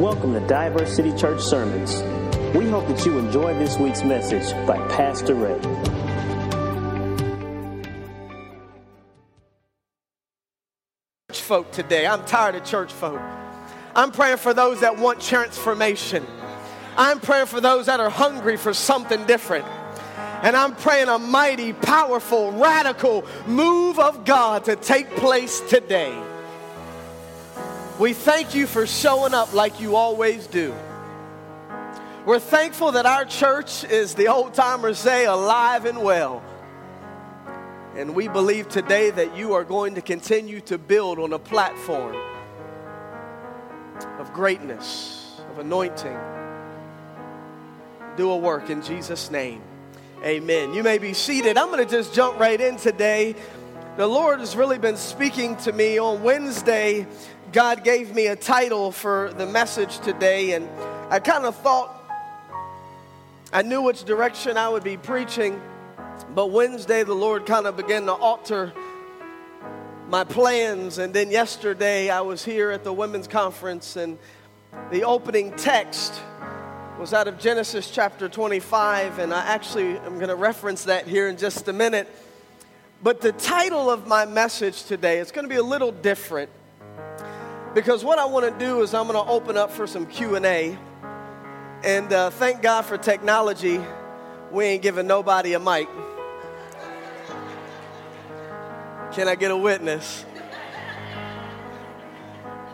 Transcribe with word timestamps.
Welcome 0.00 0.32
to 0.32 0.40
Diverse 0.46 0.96
City 0.96 1.14
Church 1.14 1.42
Sermons. 1.42 2.00
We 2.56 2.70
hope 2.70 2.88
that 2.88 3.04
you 3.04 3.18
enjoy 3.18 3.52
this 3.58 3.76
week's 3.76 4.02
message 4.02 4.50
by 4.66 4.78
Pastor 4.88 5.34
Ray. 5.34 5.60
church 11.28 11.42
folk 11.42 11.70
today. 11.70 12.06
I'm 12.06 12.24
tired 12.24 12.54
of 12.54 12.64
church 12.64 12.90
folk. 12.90 13.20
I'm 13.94 14.10
praying 14.10 14.38
for 14.38 14.54
those 14.54 14.80
that 14.80 14.96
want 14.96 15.20
transformation. 15.20 16.26
I'm 16.96 17.20
praying 17.20 17.48
for 17.48 17.60
those 17.60 17.84
that 17.84 18.00
are 18.00 18.08
hungry 18.08 18.56
for 18.56 18.72
something 18.72 19.26
different. 19.26 19.66
And 20.42 20.56
I'm 20.56 20.74
praying 20.76 21.08
a 21.08 21.18
mighty, 21.18 21.74
powerful, 21.74 22.52
radical 22.52 23.26
move 23.46 23.98
of 23.98 24.24
God 24.24 24.64
to 24.64 24.76
take 24.76 25.10
place 25.16 25.60
today. 25.68 26.18
We 28.00 28.14
thank 28.14 28.54
you 28.54 28.66
for 28.66 28.86
showing 28.86 29.34
up 29.34 29.52
like 29.52 29.78
you 29.78 29.94
always 29.94 30.46
do. 30.46 30.74
We're 32.24 32.38
thankful 32.38 32.92
that 32.92 33.04
our 33.04 33.26
church 33.26 33.84
is 33.84 34.14
the 34.14 34.28
old 34.28 34.54
timers 34.54 34.98
say 34.98 35.26
alive 35.26 35.84
and 35.84 36.02
well. 36.02 36.42
And 37.94 38.14
we 38.14 38.26
believe 38.26 38.70
today 38.70 39.10
that 39.10 39.36
you 39.36 39.52
are 39.52 39.64
going 39.64 39.96
to 39.96 40.00
continue 40.00 40.62
to 40.62 40.78
build 40.78 41.18
on 41.18 41.34
a 41.34 41.38
platform 41.38 42.16
of 44.18 44.32
greatness, 44.32 45.38
of 45.50 45.58
anointing. 45.58 46.18
Do 48.16 48.30
a 48.30 48.36
work 48.38 48.70
in 48.70 48.80
Jesus' 48.80 49.30
name. 49.30 49.60
Amen. 50.24 50.72
You 50.72 50.82
may 50.82 50.96
be 50.96 51.12
seated. 51.12 51.58
I'm 51.58 51.66
going 51.66 51.86
to 51.86 51.90
just 51.90 52.14
jump 52.14 52.40
right 52.40 52.62
in 52.62 52.78
today. 52.78 53.36
The 53.98 54.06
Lord 54.06 54.40
has 54.40 54.56
really 54.56 54.78
been 54.78 54.96
speaking 54.96 55.56
to 55.58 55.72
me 55.72 55.98
on 55.98 56.22
Wednesday. 56.22 57.06
God 57.52 57.82
gave 57.82 58.14
me 58.14 58.28
a 58.28 58.36
title 58.36 58.92
for 58.92 59.32
the 59.36 59.44
message 59.44 59.98
today, 59.98 60.52
and 60.52 60.68
I 61.10 61.18
kind 61.18 61.44
of 61.44 61.56
thought 61.56 61.96
I 63.52 63.62
knew 63.62 63.82
which 63.82 64.04
direction 64.04 64.56
I 64.56 64.68
would 64.68 64.84
be 64.84 64.96
preaching. 64.96 65.60
But 66.32 66.52
Wednesday, 66.52 67.02
the 67.02 67.14
Lord 67.14 67.46
kind 67.46 67.66
of 67.66 67.76
began 67.76 68.06
to 68.06 68.12
alter 68.12 68.72
my 70.08 70.22
plans. 70.22 70.98
And 70.98 71.12
then 71.12 71.32
yesterday, 71.32 72.08
I 72.08 72.20
was 72.20 72.44
here 72.44 72.70
at 72.70 72.84
the 72.84 72.92
women's 72.92 73.26
conference, 73.26 73.96
and 73.96 74.16
the 74.92 75.02
opening 75.02 75.50
text 75.56 76.14
was 77.00 77.12
out 77.12 77.26
of 77.26 77.40
Genesis 77.40 77.90
chapter 77.90 78.28
25. 78.28 79.18
And 79.18 79.34
I 79.34 79.44
actually 79.44 79.98
am 79.98 80.16
going 80.16 80.28
to 80.28 80.36
reference 80.36 80.84
that 80.84 81.08
here 81.08 81.26
in 81.26 81.36
just 81.36 81.66
a 81.66 81.72
minute. 81.72 82.06
But 83.02 83.20
the 83.20 83.32
title 83.32 83.90
of 83.90 84.06
my 84.06 84.24
message 84.24 84.84
today 84.84 85.18
is 85.18 85.32
going 85.32 85.46
to 85.46 85.48
be 85.48 85.58
a 85.58 85.64
little 85.64 85.90
different 85.90 86.50
because 87.74 88.04
what 88.04 88.18
I 88.18 88.24
want 88.24 88.46
to 88.52 88.64
do 88.64 88.82
is 88.82 88.94
I'm 88.94 89.06
going 89.06 89.22
to 89.24 89.30
open 89.30 89.56
up 89.56 89.70
for 89.70 89.86
some 89.86 90.06
Q&A. 90.06 90.76
And 91.82 92.12
uh, 92.12 92.30
thank 92.30 92.62
God 92.62 92.82
for 92.82 92.98
technology. 92.98 93.80
We 94.50 94.64
ain't 94.64 94.82
giving 94.82 95.06
nobody 95.06 95.54
a 95.54 95.60
mic. 95.60 95.88
Can 99.12 99.28
I 99.28 99.34
get 99.34 99.50
a 99.50 99.56
witness? 99.56 100.24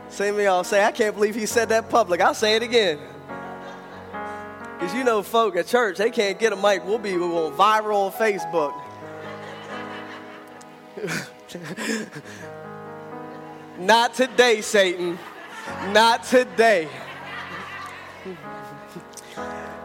Some 0.08 0.34
of 0.34 0.40
y'all 0.40 0.64
say, 0.64 0.84
I 0.84 0.92
can't 0.92 1.14
believe 1.14 1.34
he 1.34 1.46
said 1.46 1.68
that 1.68 1.90
public. 1.90 2.20
I'll 2.20 2.34
say 2.34 2.56
it 2.56 2.62
again. 2.62 2.98
Because 4.78 4.94
you 4.94 5.04
know, 5.04 5.22
folk 5.22 5.56
at 5.56 5.66
church, 5.66 5.98
they 5.98 6.10
can't 6.10 6.38
get 6.38 6.52
a 6.52 6.56
mic. 6.56 6.84
We'll 6.84 6.98
be 6.98 7.12
going 7.12 7.52
viral 7.54 8.06
on 8.06 8.12
Facebook. 8.12 8.74
Not 13.78 14.14
today, 14.14 14.62
Satan. 14.62 15.18
Not 15.88 16.24
today. 16.24 16.88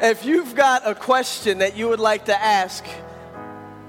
If 0.02 0.24
you've 0.24 0.56
got 0.56 0.88
a 0.88 0.96
question 0.96 1.58
that 1.58 1.76
you 1.76 1.90
would 1.90 2.00
like 2.00 2.26
to 2.26 2.42
ask, 2.42 2.86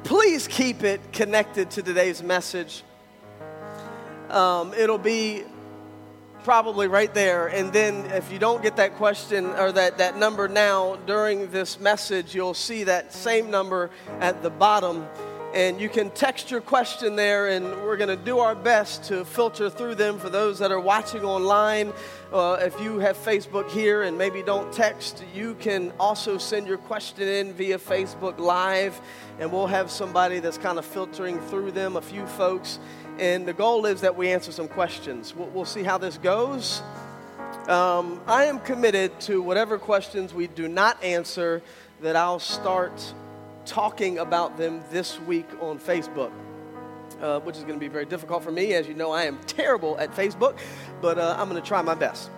please 0.02 0.48
keep 0.48 0.82
it 0.82 1.12
connected 1.12 1.70
to 1.72 1.82
today's 1.82 2.20
message. 2.20 2.82
Um, 4.28 4.74
it'll 4.74 4.98
be 4.98 5.44
probably 6.42 6.88
right 6.88 7.14
there. 7.14 7.46
And 7.46 7.72
then 7.72 8.06
if 8.06 8.32
you 8.32 8.40
don't 8.40 8.60
get 8.60 8.76
that 8.76 8.96
question 8.96 9.46
or 9.46 9.70
that, 9.70 9.98
that 9.98 10.16
number 10.16 10.48
now 10.48 10.96
during 11.06 11.50
this 11.52 11.78
message, 11.78 12.34
you'll 12.34 12.54
see 12.54 12.84
that 12.84 13.12
same 13.12 13.52
number 13.52 13.90
at 14.19 14.42
the 14.42 14.50
bottom. 14.50 15.06
And 15.54 15.78
you 15.78 15.90
can 15.90 16.08
text 16.12 16.50
your 16.50 16.62
question 16.62 17.14
there, 17.14 17.48
and 17.48 17.66
we're 17.82 17.98
going 17.98 18.08
to 18.08 18.24
do 18.24 18.38
our 18.38 18.54
best 18.54 19.04
to 19.04 19.22
filter 19.22 19.68
through 19.68 19.96
them 19.96 20.18
for 20.18 20.30
those 20.30 20.58
that 20.60 20.72
are 20.72 20.80
watching 20.80 21.24
online. 21.24 21.92
Uh, 22.32 22.56
if 22.62 22.80
you 22.80 22.98
have 23.00 23.18
Facebook 23.18 23.70
here 23.70 24.04
and 24.04 24.16
maybe 24.16 24.42
don't 24.42 24.72
text, 24.72 25.22
you 25.34 25.54
can 25.56 25.92
also 26.00 26.38
send 26.38 26.66
your 26.66 26.78
question 26.78 27.28
in 27.28 27.52
via 27.52 27.76
Facebook 27.76 28.38
Live, 28.38 28.98
and 29.38 29.52
we'll 29.52 29.66
have 29.66 29.90
somebody 29.90 30.38
that's 30.38 30.56
kind 30.56 30.78
of 30.78 30.86
filtering 30.86 31.38
through 31.38 31.72
them, 31.72 31.96
a 31.96 32.02
few 32.02 32.26
folks. 32.28 32.78
And 33.19 33.46
the 33.46 33.52
goal 33.52 33.84
is 33.84 34.00
that 34.00 34.16
we 34.16 34.32
answer 34.32 34.52
some 34.52 34.69
questions. 34.69 35.34
We'll, 35.36 35.48
we'll 35.48 35.64
see 35.66 35.82
how 35.82 35.98
this 35.98 36.16
goes. 36.16 36.80
Um, 37.69 38.22
I 38.26 38.44
am 38.44 38.58
committed 38.60 39.20
to 39.20 39.42
whatever 39.42 39.76
questions 39.76 40.32
we 40.32 40.46
do 40.46 40.66
not 40.66 41.04
answer, 41.04 41.60
that 42.00 42.16
I'll 42.16 42.40
start 42.40 43.14
talking 43.64 44.18
about 44.18 44.56
them 44.56 44.82
this 44.90 45.18
week 45.20 45.46
on 45.60 45.78
Facebook. 45.78 46.32
Uh, 47.20 47.38
which 47.40 47.56
is 47.56 47.62
going 47.62 47.78
to 47.78 47.80
be 47.80 47.86
very 47.86 48.04
difficult 48.04 48.42
for 48.42 48.50
me. 48.50 48.72
As 48.72 48.88
you 48.88 48.94
know, 48.94 49.12
I 49.12 49.24
am 49.24 49.38
terrible 49.46 49.96
at 49.98 50.10
Facebook, 50.10 50.58
but 51.00 51.18
uh, 51.18 51.36
I'm 51.38 51.48
going 51.48 51.60
to 51.60 51.66
try 51.66 51.80
my 51.80 51.94
best. 51.94 52.30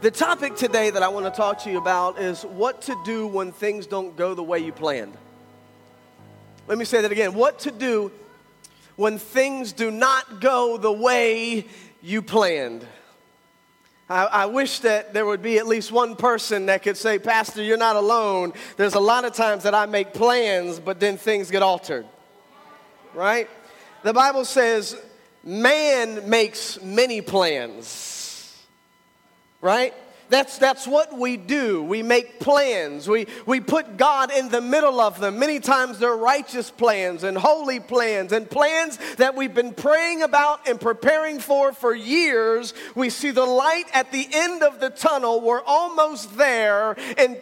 The 0.00 0.10
topic 0.10 0.56
today 0.56 0.88
that 0.88 1.02
I 1.02 1.08
want 1.08 1.26
to 1.26 1.30
talk 1.30 1.58
to 1.64 1.70
you 1.70 1.76
about 1.76 2.18
is 2.18 2.42
what 2.42 2.80
to 2.82 2.96
do 3.04 3.26
when 3.26 3.52
things 3.52 3.86
don't 3.86 4.16
go 4.16 4.34
the 4.34 4.42
way 4.42 4.60
you 4.60 4.72
planned. 4.72 5.14
Let 6.68 6.78
me 6.78 6.86
say 6.86 7.02
that 7.02 7.12
again. 7.12 7.34
What 7.34 7.58
to 7.60 7.70
do 7.70 8.10
when 8.96 9.18
things 9.18 9.72
do 9.72 9.90
not 9.90 10.40
go 10.40 10.78
the 10.78 10.92
way 10.92 11.66
you 12.00 12.22
planned. 12.22 12.86
I, 14.12 14.24
I, 14.24 14.46
wish 14.46 14.80
that 14.80 15.14
there 15.14 15.24
would 15.24 15.40
be 15.40 15.56
at 15.56 15.66
least 15.66 15.90
one 15.90 16.16
person 16.16 16.66
that 16.66 16.82
could 16.82 16.98
say, 16.98 17.18
Pastor, 17.18 17.62
you're 17.62 17.78
not 17.78 17.96
alone. 17.96 18.52
There's 18.76 18.92
a 18.92 19.00
lot 19.00 19.24
of 19.24 19.32
times 19.32 19.62
that 19.62 19.74
I 19.74 19.86
make 19.86 20.12
plans, 20.12 20.78
but 20.78 21.00
then 21.00 21.16
things 21.16 21.50
get 21.50 21.62
altered. 21.62 22.04
Right? 23.14 23.48
The 24.02 24.12
Bible 24.12 24.44
says, 24.44 25.00
man 25.42 26.28
makes 26.28 26.78
many 26.82 27.22
plans. 27.22 28.54
Right? 29.62 29.94
That's, 30.32 30.56
that's 30.56 30.86
what 30.86 31.18
we 31.18 31.36
do. 31.36 31.82
We 31.82 32.02
make 32.02 32.40
plans. 32.40 33.06
We, 33.06 33.26
we 33.44 33.60
put 33.60 33.98
God 33.98 34.32
in 34.32 34.48
the 34.48 34.62
middle 34.62 34.98
of 34.98 35.20
them. 35.20 35.38
Many 35.38 35.60
times 35.60 35.98
they're 35.98 36.16
righteous 36.16 36.70
plans 36.70 37.22
and 37.22 37.36
holy 37.36 37.80
plans 37.80 38.32
and 38.32 38.48
plans 38.48 38.98
that 39.16 39.34
we've 39.34 39.52
been 39.52 39.74
praying 39.74 40.22
about 40.22 40.66
and 40.66 40.80
preparing 40.80 41.38
for 41.38 41.74
for 41.74 41.94
years. 41.94 42.72
We 42.94 43.10
see 43.10 43.30
the 43.30 43.44
light 43.44 43.84
at 43.92 44.10
the 44.10 44.26
end 44.32 44.62
of 44.62 44.80
the 44.80 44.88
tunnel. 44.88 45.42
We're 45.42 45.62
almost 45.64 46.34
there. 46.38 46.96
And 47.18 47.38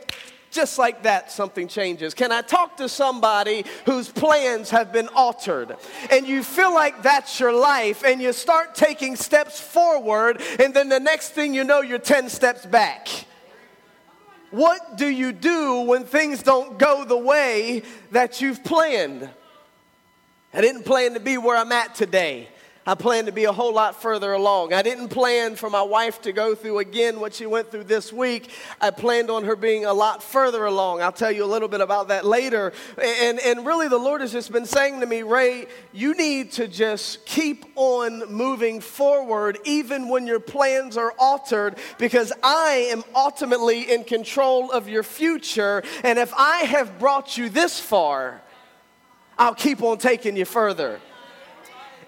just 0.51 0.79
like 0.79 1.05
that, 1.05 1.31
something 1.31 1.69
changes. 1.69 2.13
Can 2.13 2.33
I 2.33 2.43
talk 2.43 2.77
to 2.79 2.89
somebody 2.89 3.65
whose 3.87 4.09
plans 4.09 4.71
have 4.71 4.93
been 4.93 5.09
altered? 5.15 5.77
And 6.11 6.27
you 6.27 6.43
feel 6.43 6.75
like 6.75 7.03
that's 7.03 7.39
your 7.39 7.53
life, 7.53 8.05
and 8.05 8.21
you 8.21 8.33
start 8.33 8.75
taking 8.75 9.17
steps 9.17 9.61
forward, 9.61 10.43
and 10.59 10.75
then 10.75 10.89
the 10.89 11.01
next 11.01 11.31
thing 11.31 11.55
you 11.55 11.65
know, 11.65 11.81
you're 11.81 11.99
10 11.99 12.29
steps 12.29 12.67
back. 12.67 13.09
What 14.51 14.97
do 14.97 15.07
you 15.07 15.33
do 15.33 15.83
when 15.83 16.05
things 16.05 16.43
don't 16.43 16.79
go 16.79 17.05
the 17.05 17.17
way 17.17 17.85
that 18.11 18.41
you've 18.41 18.65
planned? 18.65 19.31
I 20.53 20.61
didn't 20.61 20.83
plan 20.85 21.15
to 21.15 21.21
be 21.21 21.39
where 21.39 21.57
I'm 21.57 21.71
at 21.71 21.95
today. 21.95 22.49
I 22.91 22.97
planned 22.97 23.27
to 23.27 23.33
be 23.33 23.45
a 23.45 23.53
whole 23.53 23.73
lot 23.73 24.03
further 24.03 24.33
along. 24.33 24.73
I 24.73 24.83
didn't 24.83 25.11
plan 25.11 25.55
for 25.55 25.71
my 25.71 25.81
wife 25.81 26.23
to 26.23 26.33
go 26.33 26.57
through 26.57 26.81
again 26.81 27.21
what 27.21 27.33
she 27.33 27.47
went 27.47 27.71
through 27.71 27.85
this 27.85 28.13
week. 28.13 28.51
I 28.81 28.91
planned 28.91 29.31
on 29.31 29.45
her 29.45 29.55
being 29.55 29.85
a 29.85 29.95
lot 29.95 30.25
further 30.25 30.65
along. 30.65 31.01
I'll 31.01 31.13
tell 31.13 31.31
you 31.31 31.45
a 31.45 31.47
little 31.47 31.69
bit 31.69 31.81
about 31.81 32.09
that 32.09 32.25
later. 32.25 32.73
And, 33.01 33.39
and 33.39 33.65
really, 33.65 33.87
the 33.87 33.97
Lord 33.97 34.23
has 34.23 34.33
just 34.33 34.51
been 34.51 34.67
saying 34.67 34.99
to 34.99 35.07
me, 35.07 35.23
Ray, 35.23 35.69
you 35.93 36.15
need 36.17 36.51
to 36.55 36.67
just 36.67 37.25
keep 37.27 37.65
on 37.77 38.29
moving 38.29 38.81
forward, 38.81 39.59
even 39.65 40.09
when 40.09 40.27
your 40.27 40.41
plans 40.41 40.97
are 40.97 41.15
altered, 41.17 41.77
because 41.97 42.33
I 42.43 42.89
am 42.91 43.05
ultimately 43.15 43.89
in 43.89 44.03
control 44.03 44.73
of 44.73 44.89
your 44.89 45.05
future. 45.05 45.85
And 46.03 46.19
if 46.19 46.35
I 46.37 46.63
have 46.63 46.99
brought 46.99 47.39
you 47.39 47.51
this 47.51 47.79
far, 47.79 48.43
I'll 49.39 49.55
keep 49.55 49.81
on 49.81 49.99
taking 49.99 50.37
you 50.37 50.45
further. 50.45 51.01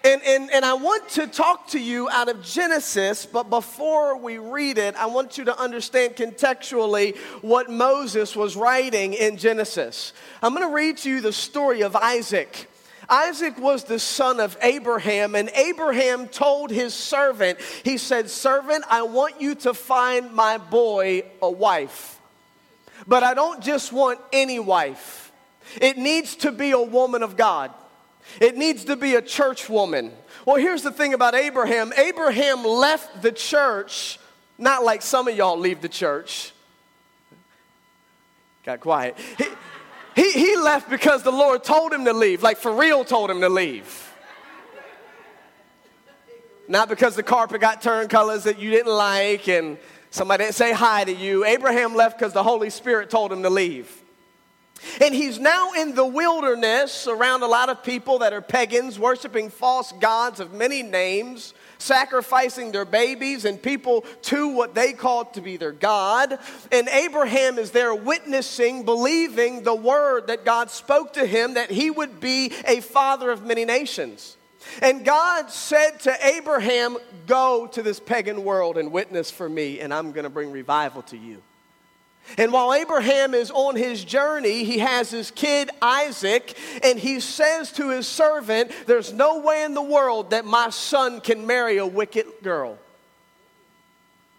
And, 0.04 0.20
and, 0.24 0.50
and 0.50 0.64
I 0.64 0.74
want 0.74 1.08
to 1.10 1.28
talk 1.28 1.68
to 1.68 1.78
you 1.78 2.08
out 2.10 2.28
of 2.28 2.42
Genesis, 2.42 3.24
but 3.24 3.48
before 3.48 4.16
we 4.16 4.38
read 4.38 4.78
it, 4.78 4.96
I 4.96 5.06
want 5.06 5.38
you 5.38 5.44
to 5.44 5.56
understand 5.58 6.16
contextually 6.16 7.16
what 7.40 7.70
Moses 7.70 8.34
was 8.34 8.56
writing 8.56 9.14
in 9.14 9.36
Genesis. 9.36 10.12
I'm 10.42 10.54
going 10.54 10.68
to 10.68 10.74
read 10.74 10.96
to 10.98 11.10
you 11.10 11.20
the 11.20 11.32
story 11.32 11.82
of 11.82 11.94
Isaac. 11.94 12.68
Isaac 13.08 13.58
was 13.58 13.84
the 13.84 13.98
son 13.98 14.40
of 14.40 14.56
Abraham, 14.60 15.36
and 15.36 15.50
Abraham 15.50 16.26
told 16.26 16.70
his 16.70 16.94
servant, 16.94 17.60
He 17.84 17.96
said, 17.96 18.28
Servant, 18.28 18.84
I 18.90 19.02
want 19.02 19.40
you 19.40 19.54
to 19.56 19.74
find 19.74 20.32
my 20.32 20.58
boy 20.58 21.22
a 21.40 21.50
wife. 21.50 22.18
But 23.06 23.22
I 23.22 23.34
don't 23.34 23.62
just 23.62 23.92
want 23.92 24.18
any 24.32 24.58
wife, 24.58 25.32
it 25.80 25.96
needs 25.96 26.36
to 26.36 26.50
be 26.50 26.72
a 26.72 26.82
woman 26.82 27.22
of 27.22 27.36
God, 27.36 27.70
it 28.40 28.56
needs 28.56 28.84
to 28.86 28.96
be 28.96 29.14
a 29.14 29.22
church 29.22 29.68
woman. 29.68 30.12
Well, 30.46 30.56
here's 30.56 30.82
the 30.82 30.90
thing 30.90 31.14
about 31.14 31.34
Abraham 31.34 31.92
Abraham 31.96 32.64
left 32.64 33.22
the 33.22 33.32
church, 33.32 34.18
not 34.58 34.84
like 34.84 35.02
some 35.02 35.28
of 35.28 35.36
y'all 35.36 35.58
leave 35.58 35.80
the 35.80 35.88
church. 35.88 36.52
Got 38.64 38.80
quiet. 38.80 39.16
He, 39.38 39.44
he, 40.14 40.32
he 40.32 40.56
left 40.56 40.90
because 40.90 41.22
the 41.22 41.32
Lord 41.32 41.64
told 41.64 41.92
him 41.92 42.04
to 42.04 42.12
leave, 42.12 42.42
like 42.42 42.58
for 42.58 42.72
real 42.72 43.04
told 43.04 43.30
him 43.30 43.40
to 43.40 43.48
leave. 43.48 44.08
Not 46.68 46.88
because 46.88 47.16
the 47.16 47.22
carpet 47.22 47.60
got 47.60 47.82
turned 47.82 48.08
colors 48.08 48.44
that 48.44 48.58
you 48.58 48.70
didn't 48.70 48.92
like 48.92 49.48
and 49.48 49.78
somebody 50.10 50.44
didn't 50.44 50.54
say 50.54 50.72
hi 50.72 51.04
to 51.04 51.12
you. 51.12 51.44
Abraham 51.44 51.94
left 51.94 52.18
because 52.18 52.32
the 52.32 52.42
Holy 52.42 52.70
Spirit 52.70 53.10
told 53.10 53.32
him 53.32 53.42
to 53.42 53.50
leave. 53.50 54.01
And 55.00 55.14
he's 55.14 55.38
now 55.38 55.72
in 55.72 55.94
the 55.94 56.06
wilderness 56.06 57.06
around 57.06 57.42
a 57.42 57.46
lot 57.46 57.68
of 57.68 57.82
people 57.82 58.18
that 58.20 58.32
are 58.32 58.42
pagans, 58.42 58.98
worshiping 58.98 59.50
false 59.50 59.92
gods 59.92 60.40
of 60.40 60.52
many 60.52 60.82
names 60.82 61.54
sacrificing 61.82 62.72
their 62.72 62.84
babies 62.84 63.44
and 63.44 63.60
people 63.60 64.02
to 64.22 64.48
what 64.48 64.74
they 64.74 64.92
called 64.92 65.34
to 65.34 65.40
be 65.40 65.56
their 65.56 65.72
God. 65.72 66.38
And 66.70 66.88
Abraham 66.88 67.58
is 67.58 67.72
there 67.72 67.94
witnessing, 67.94 68.84
believing 68.84 69.62
the 69.62 69.74
word 69.74 70.28
that 70.28 70.44
God 70.44 70.70
spoke 70.70 71.14
to 71.14 71.26
him 71.26 71.54
that 71.54 71.70
he 71.70 71.90
would 71.90 72.20
be 72.20 72.52
a 72.66 72.80
father 72.80 73.30
of 73.30 73.44
many 73.44 73.64
nations. 73.64 74.36
And 74.80 75.04
God 75.04 75.50
said 75.50 76.00
to 76.00 76.26
Abraham, 76.26 76.96
Go 77.26 77.66
to 77.72 77.82
this 77.82 77.98
pagan 77.98 78.44
world 78.44 78.78
and 78.78 78.92
witness 78.92 79.30
for 79.30 79.48
me, 79.48 79.80
and 79.80 79.92
I'm 79.92 80.12
going 80.12 80.24
to 80.24 80.30
bring 80.30 80.52
revival 80.52 81.02
to 81.02 81.16
you. 81.16 81.42
And 82.38 82.52
while 82.52 82.72
Abraham 82.72 83.34
is 83.34 83.50
on 83.50 83.76
his 83.76 84.04
journey, 84.04 84.64
he 84.64 84.78
has 84.78 85.10
his 85.10 85.30
kid 85.30 85.70
Isaac, 85.82 86.56
and 86.82 86.98
he 86.98 87.20
says 87.20 87.72
to 87.72 87.90
his 87.90 88.06
servant, 88.06 88.72
There's 88.86 89.12
no 89.12 89.40
way 89.40 89.64
in 89.64 89.74
the 89.74 89.82
world 89.82 90.30
that 90.30 90.44
my 90.44 90.70
son 90.70 91.20
can 91.20 91.46
marry 91.46 91.78
a 91.78 91.86
wicked 91.86 92.26
girl. 92.42 92.78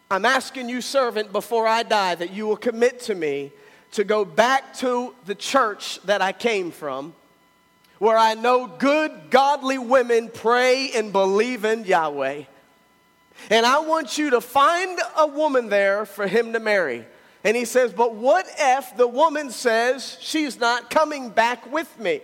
I'm 0.09 0.25
asking 0.25 0.69
you, 0.69 0.81
servant, 0.81 1.31
before 1.31 1.67
I 1.67 1.83
die, 1.83 2.15
that 2.15 2.31
you 2.31 2.47
will 2.47 2.57
commit 2.57 3.01
to 3.01 3.15
me 3.15 3.51
to 3.91 4.03
go 4.03 4.25
back 4.25 4.73
to 4.75 5.13
the 5.25 5.35
church 5.35 5.99
that 6.03 6.21
I 6.21 6.31
came 6.31 6.71
from, 6.71 7.13
where 7.99 8.17
I 8.17 8.33
know 8.33 8.67
good, 8.67 9.11
godly 9.29 9.77
women 9.77 10.29
pray 10.29 10.91
and 10.95 11.11
believe 11.11 11.63
in 11.63 11.85
Yahweh. 11.85 12.43
And 13.49 13.65
I 13.65 13.79
want 13.79 14.17
you 14.17 14.31
to 14.31 14.41
find 14.41 14.99
a 15.17 15.27
woman 15.27 15.69
there 15.69 16.05
for 16.05 16.27
him 16.27 16.53
to 16.53 16.59
marry. 16.59 17.05
And 17.43 17.57
he 17.57 17.65
says, 17.65 17.93
But 17.93 18.15
what 18.15 18.45
if 18.57 18.95
the 18.95 19.07
woman 19.07 19.51
says 19.51 20.17
she's 20.21 20.59
not 20.59 20.89
coming 20.89 21.29
back 21.29 21.71
with 21.71 21.99
me? 21.99 22.21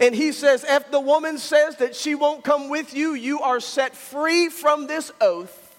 And 0.00 0.14
he 0.14 0.32
says, 0.32 0.64
If 0.68 0.90
the 0.90 1.00
woman 1.00 1.38
says 1.38 1.76
that 1.76 1.94
she 1.94 2.14
won't 2.14 2.44
come 2.44 2.68
with 2.68 2.94
you, 2.94 3.14
you 3.14 3.40
are 3.40 3.60
set 3.60 3.96
free 3.96 4.48
from 4.48 4.86
this 4.86 5.12
oath, 5.20 5.76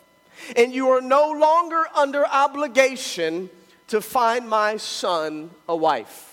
and 0.55 0.73
you 0.73 0.89
are 0.89 1.01
no 1.01 1.31
longer 1.31 1.85
under 1.95 2.25
obligation 2.25 3.49
to 3.87 4.01
find 4.01 4.47
my 4.47 4.77
son 4.77 5.49
a 5.67 5.75
wife. 5.75 6.25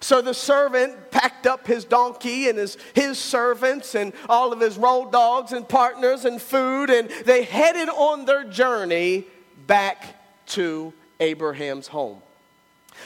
So 0.00 0.20
the 0.20 0.34
servant 0.34 1.10
packed 1.10 1.46
up 1.46 1.66
his 1.66 1.84
donkey 1.84 2.48
and 2.48 2.58
his, 2.58 2.76
his 2.94 3.18
servants 3.18 3.94
and 3.94 4.12
all 4.28 4.52
of 4.52 4.60
his 4.60 4.76
road 4.76 5.12
dogs 5.12 5.52
and 5.52 5.66
partners 5.66 6.26
and 6.26 6.40
food, 6.40 6.90
and 6.90 7.08
they 7.24 7.42
headed 7.42 7.88
on 7.88 8.26
their 8.26 8.44
journey 8.44 9.24
back 9.66 10.16
to 10.48 10.92
Abraham's 11.20 11.88
home. 11.88 12.20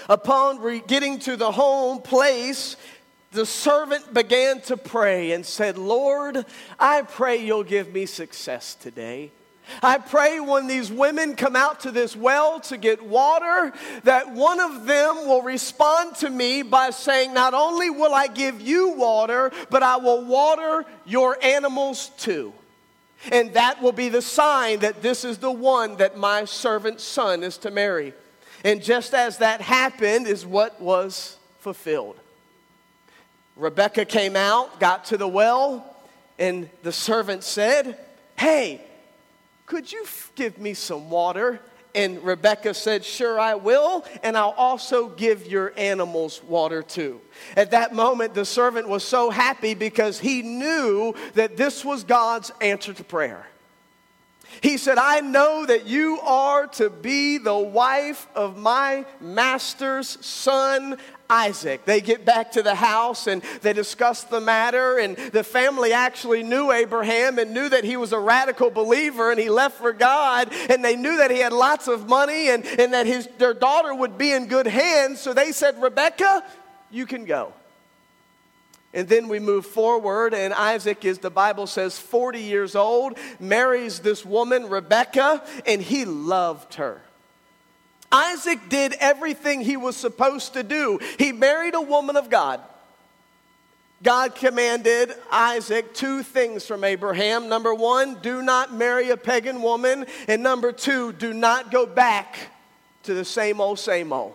Upon 0.09 0.61
re- 0.61 0.83
getting 0.87 1.19
to 1.21 1.37
the 1.37 1.53
home 1.53 2.01
place, 2.01 2.77
the 3.33 3.47
servant 3.47 4.13
began 4.13 4.61
to 4.63 4.77
pray 4.77 5.33
and 5.33 5.45
said, 5.45 5.79
Lord, 5.79 6.45
I 6.79 7.03
pray 7.03 7.45
you'll 7.45 7.65
give 7.65 7.93
me 7.93 8.07
success 8.07 8.75
today. 8.75 9.31
I 9.83 9.99
pray 9.99 10.41
when 10.41 10.67
these 10.67 10.91
women 10.91 11.37
come 11.37 11.57
out 11.57 11.81
to 11.81 11.91
this 11.91 12.17
well 12.17 12.61
to 12.61 12.77
get 12.77 13.03
water, 13.03 13.73
that 14.05 14.33
one 14.33 14.61
of 14.61 14.87
them 14.87 15.29
will 15.29 15.43
respond 15.43 16.17
to 16.17 16.29
me 16.29 16.63
by 16.63 16.91
saying, 16.91 17.33
Not 17.33 17.55
only 17.55 17.89
will 17.89 18.13
I 18.13 18.27
give 18.27 18.61
you 18.61 18.91
water, 18.91 19.53
but 19.71 19.83
I 19.83 19.97
will 19.97 20.25
water 20.25 20.85
your 21.07 21.39
animals 21.43 22.11
too. 22.19 22.53
And 23.31 23.55
that 23.55 23.81
will 23.81 23.93
be 23.93 24.09
the 24.09 24.23
sign 24.23 24.81
that 24.81 25.03
this 25.03 25.25
is 25.25 25.39
the 25.39 25.53
one 25.53 25.97
that 25.99 26.17
my 26.17 26.45
servant's 26.45 27.05
son 27.05 27.43
is 27.43 27.57
to 27.59 27.71
marry. 27.71 28.15
And 28.65 28.83
just 28.83 29.15
as 29.15 29.39
that 29.39 29.61
happened, 29.61 30.27
is 30.27 30.45
what 30.47 30.81
was 30.81 31.37
fulfilled. 31.61 32.17
Rebecca 33.57 34.05
came 34.05 34.35
out, 34.35 34.81
got 34.81 35.05
to 35.07 35.17
the 35.17 35.29
well, 35.29 35.97
and 36.39 36.69
the 36.83 36.93
servant 36.93 37.45
said, 37.45 37.99
Hey, 38.37 38.81
could 39.67 39.93
you 39.93 40.05
give 40.35 40.59
me 40.59 40.75
some 40.75 41.11
water? 41.11 41.61
And 41.95 42.23
Rebecca 42.25 42.73
said, 42.75 43.05
Sure, 43.05 43.39
I 43.39 43.55
will, 43.55 44.05
and 44.23 44.37
I'll 44.37 44.55
also 44.57 45.09
give 45.09 45.47
your 45.47 45.73
animals 45.77 46.43
water 46.45 46.83
too. 46.83 47.21
At 47.57 47.73
that 47.73 47.95
moment, 47.95 48.35
the 48.35 48.45
servant 48.45 48.89
was 48.89 49.05
so 49.05 49.31
happy 49.31 49.75
because 49.75 50.19
he 50.19 50.43
knew 50.43 51.15
that 51.35 51.57
this 51.57 51.85
was 51.85 52.05
God's 52.05 52.51
answer 52.61 52.95
to 52.95 53.05
prayer. 53.05 53.47
He 54.61 54.77
said, 54.77 54.99
I 54.99 55.21
know 55.21 55.67
that 55.67 55.87
you 55.87 56.21
are 56.21 56.67
to 56.69 56.91
be 56.91 57.39
the 57.39 57.57
wife 57.57 58.27
of 58.35 58.59
my 58.59 59.07
master's 59.21 60.25
son, 60.25 60.99
Isaac. 61.33 61.87
They 61.87 62.03
get 62.03 62.27
back 62.27 62.53
to 62.53 62.63
the 62.63 62.75
house 62.75 63.27
and 63.27 63.43
they 63.63 63.73
discuss 63.73 64.23
the 64.25 64.41
matter, 64.41 64.99
and 64.99 65.17
the 65.17 65.43
family 65.43 65.95
actually 65.95 66.43
knew 66.43 66.71
Abraham 66.71 67.39
and 67.39 67.55
knew 67.55 67.71
that 67.71 67.85
he 67.85 67.97
was 67.97 68.13
a 68.13 68.19
radical 68.19 68.69
believer 68.69 69.31
and 69.31 69.41
he 69.41 69.49
left 69.49 69.79
for 69.79 69.95
God, 69.95 70.53
and 70.69 70.85
they 70.85 70.95
knew 70.95 71.17
that 71.17 71.31
he 71.31 71.39
had 71.39 71.55
lots 71.55 71.89
of 71.89 72.07
money 72.07 72.51
and, 72.51 72.67
and 72.67 72.93
that 72.93 73.07
his, 73.07 73.27
their 73.39 73.55
daughter 73.55 73.95
would 73.95 74.19
be 74.19 74.31
in 74.31 74.47
good 74.47 74.67
hands. 74.67 75.21
So 75.21 75.33
they 75.33 75.53
said, 75.53 75.81
Rebecca, 75.81 76.45
you 76.91 77.07
can 77.07 77.25
go. 77.25 77.55
And 78.93 79.09
then 79.09 79.29
we 79.29 79.39
move 79.39 79.65
forward, 79.65 80.35
and 80.35 80.53
Isaac 80.53 81.07
is, 81.07 81.19
the 81.19 81.31
Bible 81.31 81.67
says, 81.67 81.99
40 81.99 82.41
years 82.41 82.77
old, 82.77 83.17
marries 83.41 84.01
this 84.01 84.23
woman, 84.23 84.69
Rebecca, 84.69 85.43
and 85.65 85.81
he 85.81 86.05
loved 86.05 86.75
her. 86.75 87.01
Isaac 88.13 88.69
did 88.69 88.95
everything 89.01 89.63
he 89.63 89.77
was 89.77 89.97
supposed 89.97 90.53
to 90.55 90.63
do. 90.63 91.01
He 91.19 91.33
married 91.33 91.75
a 91.75 91.81
woman 91.81 92.17
of 92.17 92.29
God. 92.29 92.61
God 94.03 94.35
commanded 94.35 95.15
Isaac 95.31 95.95
two 95.95 96.23
things 96.23 96.67
from 96.67 96.85
Abraham. 96.85 97.49
Number 97.49 97.73
one, 97.73 98.17
do 98.17 98.43
not 98.43 98.75
marry 98.75 99.11
a 99.11 99.17
pagan 99.17 99.63
woman. 99.63 100.07
And 100.29 100.43
number 100.43 100.73
two, 100.73 101.13
do 101.13 101.33
not 101.33 101.71
go 101.71 101.87
back 101.87 102.37
to 103.05 103.15
the 103.15 103.25
same 103.25 103.61
old, 103.61 103.79
same 103.79 104.13
old. 104.13 104.35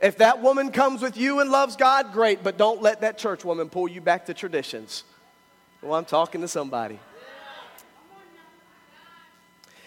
If 0.00 0.18
that 0.18 0.42
woman 0.42 0.72
comes 0.72 1.02
with 1.02 1.16
you 1.16 1.40
and 1.40 1.50
loves 1.50 1.76
God, 1.76 2.12
great, 2.12 2.42
but 2.42 2.56
don't 2.56 2.82
let 2.82 3.02
that 3.02 3.18
church 3.18 3.44
woman 3.44 3.68
pull 3.68 3.86
you 3.86 4.00
back 4.00 4.26
to 4.26 4.34
traditions. 4.34 5.04
Well, 5.82 5.94
I'm 5.94 6.04
talking 6.04 6.40
to 6.40 6.48
somebody. 6.48 6.98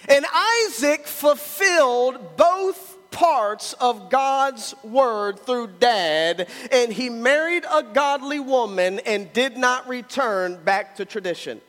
And 0.10 0.26
Isaac 0.34 1.08
fulfilled 1.08 2.38
both 2.38 2.98
parts 3.12 3.74
of 3.74 4.10
God's 4.10 4.76
word 4.84 5.40
through 5.40 5.68
dad, 5.80 6.50
and 6.72 6.92
he 6.92 7.10
married 7.10 7.64
a 7.72 7.84
godly 7.84 8.40
woman 8.40 9.00
and 9.00 9.32
did 9.32 9.56
not 9.56 9.88
return 9.88 10.62
back 10.64 10.98
to 10.98 11.06
tradition. 11.06 11.62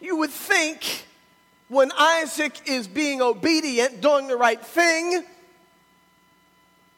You 0.00 0.16
would 0.18 0.30
think 0.30 1.06
when 1.68 1.90
Isaac 1.98 2.68
is 2.68 2.86
being 2.86 3.22
obedient, 3.22 4.00
doing 4.00 4.28
the 4.28 4.36
right 4.36 4.64
thing, 4.64 5.24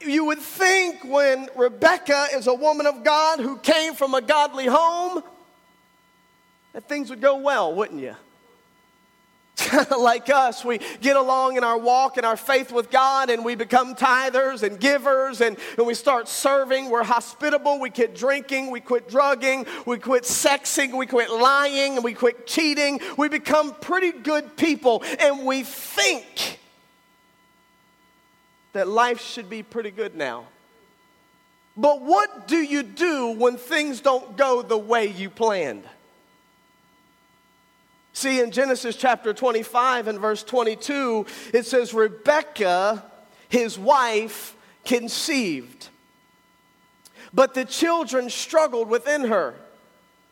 you 0.01 0.27
would 0.27 0.41
think 0.41 1.05
when 1.05 1.49
Rebecca 1.57 2.27
is 2.35 2.49
a 2.49 2.55
woman 2.55 2.87
of 2.87 3.05
God 3.05 3.41
who 3.41 3.57
came 3.59 3.95
from 3.95 4.15
a 4.15 4.21
godly 4.21 4.67
home, 4.67 5.23
that 6.73 6.89
things 6.89 7.09
would 7.11 7.21
go 7.21 7.37
well, 7.37 7.73
wouldn't 7.73 8.01
you? 8.01 8.17
like 9.99 10.29
us, 10.29 10.65
we 10.65 10.81
get 11.01 11.17
along 11.17 11.57
in 11.57 11.65
our 11.65 11.79
walk 11.79 12.17
and 12.17 12.27
our 12.27 12.37
faith 12.37 12.73
with 12.73 12.91
God, 12.91 13.31
and 13.31 13.45
we 13.45 13.55
become 13.55 13.95
tithers 13.95 14.63
and 14.63 14.79
givers, 14.79 15.41
and, 15.41 15.57
and 15.79 15.87
we 15.87 15.95
start 15.95 16.29
serving. 16.29 16.91
We're 16.91 17.05
hospitable. 17.05 17.81
We 17.81 17.91
quit 17.91 18.15
drinking. 18.15 18.71
We 18.71 18.81
quit 18.81 19.09
drugging. 19.09 19.67
We 19.87 19.99
quit 19.99 20.25
sexing. 20.25 20.97
We 20.97 21.07
quit 21.07 21.31
lying. 21.31 21.95
And 21.95 22.05
we 22.05 22.15
quit 22.15 22.47
cheating. 22.47 23.01
We 23.17 23.29
become 23.29 23.75
pretty 23.75 24.13
good 24.13 24.57
people, 24.57 25.03
and 25.19 25.47
we 25.47 25.63
think 25.63 26.59
that 28.73 28.87
life 28.87 29.23
should 29.23 29.49
be 29.49 29.63
pretty 29.63 29.91
good 29.91 30.15
now. 30.15 30.47
But 31.79 32.03
what 32.03 32.47
do 32.47 32.57
you 32.57 32.83
do 32.83 33.29
when 33.29 33.57
things 33.57 34.01
don't 34.01 34.37
go 34.37 34.63
the 34.63 34.79
way 34.79 35.07
you 35.07 35.31
planned? 35.31 35.85
See, 38.17 38.41
in 38.41 38.51
Genesis 38.51 38.97
chapter 38.97 39.35
25 39.35 40.09
and 40.09 40.19
verse 40.19 40.43
22, 40.43 41.27
it 41.53 41.67
says, 41.67 41.93
Rebekah, 41.93 43.05
his 43.51 43.79
wife, 43.79 44.57
conceived. 44.87 45.91
But 47.35 47.53
the 47.53 47.67
children 47.67 48.31
struggled 48.31 48.89
within 48.89 49.25
her. 49.25 49.55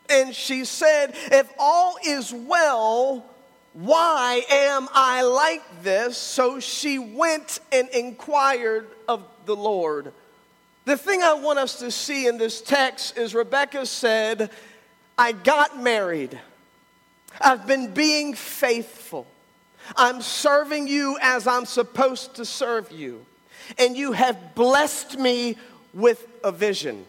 And 0.08 0.34
she 0.34 0.64
said, 0.64 1.14
If 1.30 1.46
all 1.58 1.98
is 2.02 2.32
well, 2.32 3.22
why 3.74 4.46
am 4.50 4.88
I 4.94 5.20
like 5.20 5.82
this? 5.82 6.16
So 6.16 6.60
she 6.60 6.98
went 6.98 7.60
and 7.70 7.90
inquired 7.90 8.88
of 9.06 9.22
the 9.44 9.56
Lord. 9.56 10.14
The 10.86 10.96
thing 10.96 11.22
I 11.22 11.34
want 11.34 11.58
us 11.58 11.80
to 11.80 11.90
see 11.90 12.28
in 12.28 12.38
this 12.38 12.62
text 12.62 13.18
is 13.18 13.34
Rebecca 13.34 13.84
said, 13.84 14.48
I 15.18 15.32
got 15.32 15.82
married. 15.82 16.40
I've 17.40 17.66
been 17.66 17.92
being 17.92 18.34
faithful. 18.34 19.26
I'm 19.96 20.22
serving 20.22 20.88
you 20.88 21.18
as 21.20 21.46
I'm 21.46 21.66
supposed 21.66 22.36
to 22.36 22.44
serve 22.44 22.90
you. 22.90 23.24
And 23.78 23.96
you 23.96 24.12
have 24.12 24.54
blessed 24.54 25.18
me 25.18 25.56
with 25.92 26.26
a 26.42 26.52
vision. 26.52 27.04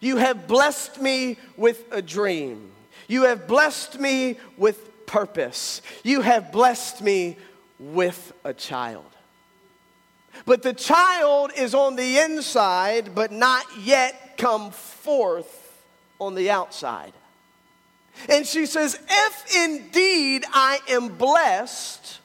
You 0.00 0.16
have 0.16 0.48
blessed 0.48 1.00
me 1.00 1.38
with 1.56 1.84
a 1.92 2.02
dream. 2.02 2.72
You 3.08 3.24
have 3.24 3.46
blessed 3.46 4.00
me 4.00 4.38
with 4.56 5.06
purpose. 5.06 5.82
You 6.02 6.22
have 6.22 6.50
blessed 6.50 7.02
me 7.02 7.36
with 7.78 8.32
a 8.44 8.54
child. 8.54 9.04
But 10.44 10.62
the 10.62 10.72
child 10.72 11.52
is 11.56 11.74
on 11.74 11.96
the 11.96 12.18
inside, 12.18 13.14
but 13.14 13.30
not 13.30 13.64
yet 13.80 14.38
come 14.38 14.70
forth 14.70 15.84
on 16.20 16.34
the 16.34 16.50
outside. 16.50 17.12
And 18.28 18.46
she 18.46 18.66
says, 18.66 18.98
If 19.08 19.56
indeed 19.56 20.44
I 20.52 20.80
am 20.88 21.08
blessed, 21.16 22.20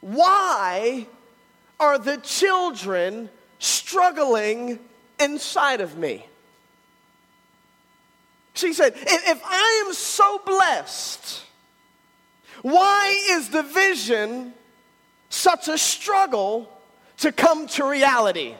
why 0.00 1.06
are 1.78 1.98
the 1.98 2.16
children 2.18 3.28
struggling 3.58 4.78
inside 5.18 5.80
of 5.80 5.96
me? 5.96 6.26
She 8.54 8.72
said, 8.72 8.94
If 8.96 9.42
I 9.44 9.84
am 9.86 9.92
so 9.92 10.40
blessed, 10.44 11.42
why 12.62 13.26
is 13.30 13.50
the 13.50 13.62
vision 13.62 14.54
such 15.28 15.68
a 15.68 15.76
struggle 15.76 16.72
to 17.18 17.32
come 17.32 17.66
to 17.68 17.88
reality? 17.88 18.54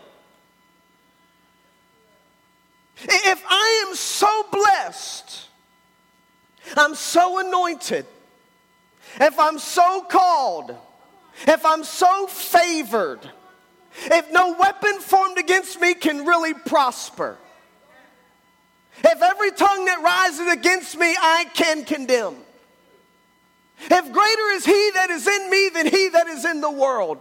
If 2.98 3.44
I 3.48 3.86
am 3.88 3.94
so 3.94 4.46
blessed, 4.50 5.45
I'm 6.76 6.94
so 6.94 7.38
anointed, 7.38 8.06
if 9.20 9.38
I'm 9.38 9.58
so 9.58 10.02
called, 10.02 10.76
if 11.46 11.64
I'm 11.64 11.84
so 11.84 12.26
favored, 12.26 13.20
if 14.04 14.30
no 14.32 14.56
weapon 14.58 15.00
formed 15.00 15.38
against 15.38 15.80
me 15.80 15.94
can 15.94 16.26
really 16.26 16.54
prosper, 16.54 17.38
if 18.98 19.22
every 19.22 19.50
tongue 19.52 19.84
that 19.84 20.02
rises 20.02 20.52
against 20.52 20.98
me 20.98 21.14
I 21.18 21.46
can 21.54 21.84
condemn, 21.84 22.36
if 23.78 24.12
greater 24.12 24.48
is 24.54 24.64
he 24.64 24.90
that 24.94 25.10
is 25.10 25.26
in 25.26 25.50
me 25.50 25.68
than 25.74 25.86
he 25.86 26.08
that 26.08 26.26
is 26.28 26.44
in 26.44 26.60
the 26.60 26.70
world, 26.70 27.18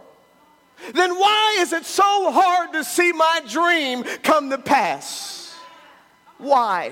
then 0.93 1.15
why 1.15 1.57
is 1.59 1.73
it 1.73 1.85
so 1.85 2.31
hard 2.31 2.73
to 2.73 2.83
see 2.83 3.11
my 3.11 3.41
dream 3.47 4.03
come 4.23 4.49
to 4.49 4.57
pass? 4.57 5.55
Why? 6.37 6.91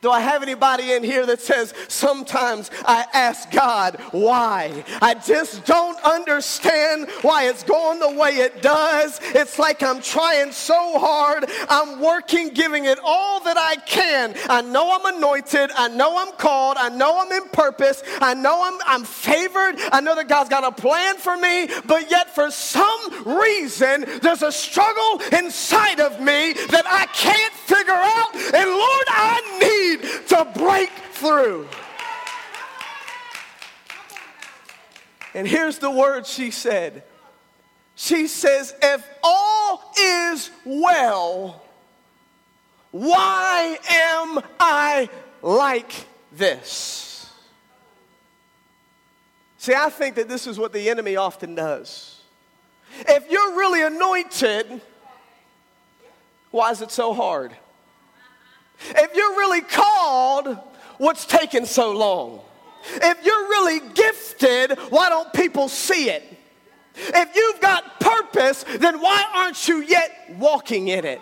Do 0.00 0.12
I 0.12 0.20
have 0.20 0.44
anybody 0.44 0.92
in 0.92 1.02
here 1.02 1.26
that 1.26 1.40
says, 1.40 1.74
sometimes 1.88 2.70
I 2.86 3.04
ask 3.12 3.50
God 3.50 3.96
why? 4.12 4.84
I 5.02 5.14
just 5.14 5.64
don't 5.64 5.98
understand 6.04 7.08
why 7.22 7.48
it's 7.48 7.64
going 7.64 7.98
the 7.98 8.12
way 8.12 8.36
it 8.36 8.62
does. 8.62 9.18
It's 9.34 9.58
like 9.58 9.82
I'm 9.82 10.00
trying 10.00 10.52
so 10.52 11.00
hard. 11.00 11.46
I'm 11.68 12.00
working, 12.00 12.50
giving 12.50 12.84
it 12.84 13.00
all 13.02 13.40
that 13.40 13.56
I 13.56 13.74
can. 13.74 14.36
I 14.48 14.62
know 14.62 14.96
I'm 14.96 15.16
anointed. 15.16 15.72
I 15.76 15.88
know 15.88 16.16
I'm 16.16 16.30
called. 16.34 16.76
I 16.76 16.90
know 16.90 17.18
I'm 17.20 17.32
in 17.32 17.48
purpose. 17.48 18.04
I 18.20 18.34
know 18.34 18.62
I'm, 18.62 18.78
I'm 18.86 19.02
favored. 19.02 19.80
I 19.90 20.00
know 20.00 20.14
that 20.14 20.28
God's 20.28 20.48
got 20.48 20.62
a 20.62 20.70
plan 20.70 21.16
for 21.16 21.36
me. 21.36 21.70
But 21.86 22.08
yet, 22.08 22.32
for 22.32 22.52
some 22.52 23.40
reason, 23.40 24.04
there's 24.22 24.42
a 24.42 24.52
struggle 24.52 25.20
inside 25.36 25.98
of 25.98 26.20
me 26.20 26.52
that 26.70 26.84
I 26.86 27.06
can't 27.06 27.52
figure 27.52 27.92
out. 27.94 28.36
And 28.36 28.70
Lord, 28.70 29.06
I 29.08 29.58
need 29.58 29.87
to 29.96 30.52
break 30.54 30.90
through. 31.12 31.66
And 35.34 35.46
here's 35.46 35.78
the 35.78 35.90
word 35.90 36.26
she 36.26 36.50
said. 36.50 37.04
She 37.94 38.26
says, 38.28 38.74
If 38.82 39.06
all 39.22 39.92
is 39.98 40.50
well, 40.64 41.62
why 42.90 43.78
am 43.88 44.40
I 44.58 45.08
like 45.42 45.92
this? 46.32 47.30
See, 49.58 49.74
I 49.74 49.90
think 49.90 50.14
that 50.14 50.28
this 50.28 50.46
is 50.46 50.58
what 50.58 50.72
the 50.72 50.88
enemy 50.88 51.16
often 51.16 51.54
does. 51.54 52.20
If 53.00 53.30
you're 53.30 53.56
really 53.56 53.82
anointed, 53.82 54.80
why 56.50 56.70
is 56.70 56.80
it 56.80 56.90
so 56.90 57.12
hard? 57.12 57.54
If 58.80 59.14
you're 59.14 59.36
really 59.36 59.60
called, 59.60 60.56
what's 60.98 61.26
taking 61.26 61.66
so 61.66 61.92
long? 61.92 62.40
If 62.94 63.24
you're 63.24 63.48
really 63.48 63.80
gifted, 63.94 64.78
why 64.90 65.08
don't 65.08 65.32
people 65.32 65.68
see 65.68 66.10
it? 66.10 66.24
If 66.96 67.36
you've 67.36 67.60
got 67.60 68.00
purpose, 68.00 68.64
then 68.78 69.00
why 69.00 69.24
aren't 69.34 69.68
you 69.68 69.80
yet 69.82 70.36
walking 70.38 70.88
in 70.88 71.04
it? 71.04 71.20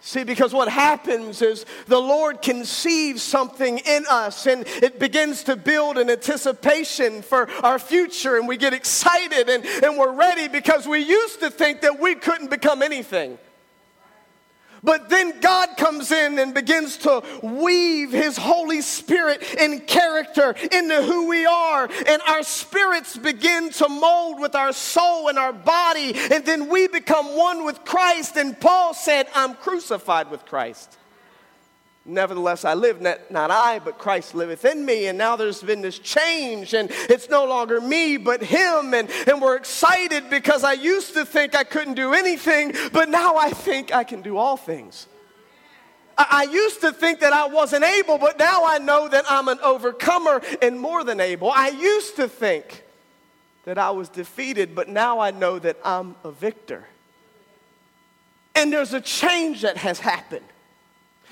See, 0.00 0.24
because 0.24 0.54
what 0.54 0.68
happens 0.68 1.42
is 1.42 1.66
the 1.86 2.00
Lord 2.00 2.40
conceives 2.40 3.22
something 3.22 3.76
in 3.76 4.06
us 4.08 4.46
and 4.46 4.66
it 4.66 4.98
begins 4.98 5.42
to 5.44 5.56
build 5.56 5.98
an 5.98 6.08
anticipation 6.08 7.20
for 7.20 7.50
our 7.62 7.78
future, 7.78 8.38
and 8.38 8.48
we 8.48 8.56
get 8.56 8.72
excited 8.72 9.50
and, 9.50 9.66
and 9.66 9.98
we're 9.98 10.14
ready 10.14 10.48
because 10.48 10.88
we 10.88 11.00
used 11.00 11.40
to 11.40 11.50
think 11.50 11.82
that 11.82 12.00
we 12.00 12.14
couldn't 12.14 12.48
become 12.48 12.82
anything. 12.82 13.38
But 14.82 15.08
then 15.08 15.40
God 15.40 15.76
comes 15.76 16.12
in 16.12 16.38
and 16.38 16.54
begins 16.54 16.98
to 16.98 17.22
weave 17.42 18.12
His 18.12 18.36
Holy 18.36 18.80
Spirit 18.80 19.42
in 19.54 19.80
character 19.80 20.54
into 20.72 21.02
who 21.02 21.28
we 21.28 21.46
are. 21.46 21.88
And 22.06 22.22
our 22.26 22.42
spirits 22.42 23.16
begin 23.16 23.70
to 23.70 23.88
mold 23.88 24.40
with 24.40 24.54
our 24.54 24.72
soul 24.72 25.28
and 25.28 25.38
our 25.38 25.52
body. 25.52 26.14
And 26.30 26.44
then 26.44 26.68
we 26.68 26.88
become 26.88 27.36
one 27.36 27.64
with 27.64 27.84
Christ. 27.84 28.36
And 28.36 28.58
Paul 28.58 28.94
said, 28.94 29.26
I'm 29.34 29.54
crucified 29.54 30.30
with 30.30 30.44
Christ. 30.44 30.96
Nevertheless, 32.08 32.64
I 32.64 32.72
live, 32.72 33.02
not, 33.02 33.30
not, 33.30 33.50
I, 33.50 33.80
but 33.80 33.98
Christ 33.98 34.34
liveth 34.34 34.64
in 34.64 34.86
me. 34.86 35.08
And 35.08 35.18
now 35.18 35.36
there's 35.36 35.62
been 35.62 35.82
this 35.82 35.98
change, 35.98 36.72
and 36.72 36.88
it's 36.90 37.28
no 37.28 37.44
longer 37.44 37.82
me, 37.82 38.16
but 38.16 38.42
Him. 38.42 38.94
And, 38.94 39.10
and 39.26 39.42
we're 39.42 39.56
excited 39.56 40.30
because 40.30 40.64
I 40.64 40.72
used 40.72 41.12
to 41.14 41.26
think 41.26 41.54
I 41.54 41.64
couldn't 41.64 41.94
do 41.94 42.14
anything, 42.14 42.72
but 42.94 43.10
now 43.10 43.36
I 43.36 43.50
think 43.50 43.92
I 43.92 44.04
can 44.04 44.22
do 44.22 44.38
all 44.38 44.56
things. 44.56 45.06
I, 46.16 46.26
I 46.30 46.42
used 46.50 46.80
to 46.80 46.92
think 46.92 47.20
that 47.20 47.34
I 47.34 47.46
wasn't 47.46 47.84
able, 47.84 48.16
but 48.16 48.38
now 48.38 48.64
I 48.64 48.78
know 48.78 49.06
that 49.06 49.26
I'm 49.28 49.48
an 49.48 49.58
overcomer 49.62 50.40
and 50.62 50.80
more 50.80 51.04
than 51.04 51.20
able. 51.20 51.50
I 51.50 51.68
used 51.68 52.16
to 52.16 52.26
think 52.26 52.84
that 53.66 53.76
I 53.76 53.90
was 53.90 54.08
defeated, 54.08 54.74
but 54.74 54.88
now 54.88 55.20
I 55.20 55.30
know 55.30 55.58
that 55.58 55.76
I'm 55.84 56.16
a 56.24 56.30
victor. 56.30 56.86
And 58.54 58.72
there's 58.72 58.94
a 58.94 59.00
change 59.02 59.60
that 59.60 59.76
has 59.76 60.00
happened. 60.00 60.46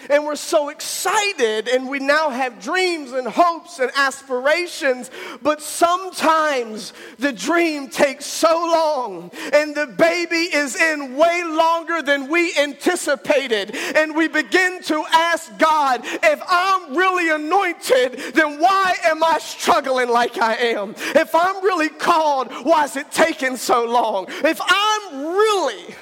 And 0.09 0.25
we're 0.25 0.37
so 0.37 0.69
excited, 0.69 1.69
and 1.69 1.89
we 1.89 1.99
now 1.99 2.31
have 2.31 2.63
dreams 2.63 3.13
and 3.13 3.27
hopes 3.27 3.79
and 3.79 3.91
aspirations. 3.97 5.11
But 5.43 5.61
sometimes 5.61 6.93
the 7.19 7.33
dream 7.33 7.89
takes 7.89 8.25
so 8.25 8.51
long, 8.51 9.31
and 9.53 9.75
the 9.75 9.87
baby 9.87 10.55
is 10.55 10.77
in 10.81 11.17
way 11.17 11.43
longer 11.45 12.03
than 12.03 12.29
we 12.29 12.57
anticipated. 12.57 13.75
And 13.97 14.15
we 14.15 14.29
begin 14.29 14.83
to 14.85 15.05
ask 15.13 15.57
God, 15.59 16.03
if 16.05 16.41
I'm 16.49 16.97
really 16.97 17.31
anointed, 17.31 18.35
then 18.35 18.61
why 18.61 18.95
am 19.05 19.25
I 19.25 19.39
struggling 19.39 20.09
like 20.09 20.39
I 20.39 20.55
am? 20.55 20.95
If 20.99 21.35
I'm 21.35 21.65
really 21.65 21.89
called, 21.89 22.53
why 22.65 22.85
is 22.85 22.97
it 22.97 23.11
taking 23.11 23.57
so 23.57 23.85
long? 23.87 24.27
If 24.29 24.61
I'm 24.63 25.27
really 25.27 25.95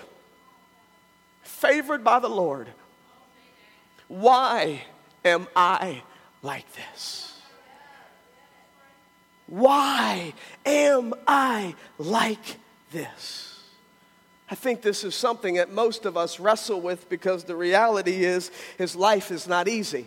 favored 1.43 2.05
by 2.05 2.19
the 2.19 2.29
Lord, 2.29 2.69
why 4.09 4.83
am 5.25 5.47
I 5.55 6.03
like 6.43 6.67
this? 6.75 7.33
Why 9.47 10.33
am 10.65 11.15
I 11.27 11.75
like 11.99 12.57
this? 12.93 13.61
I 14.51 14.55
think 14.55 14.83
this 14.83 15.05
is 15.05 15.15
something 15.15 15.55
that 15.55 15.73
most 15.73 16.05
of 16.07 16.17
us 16.17 16.39
wrestle 16.39 16.81
with 16.81 17.09
because 17.09 17.45
the 17.45 17.57
reality 17.57 18.25
is 18.25 18.51
his 18.79 18.95
life 18.95 19.31
is 19.31 19.49
not 19.49 19.69
easy. 19.69 20.07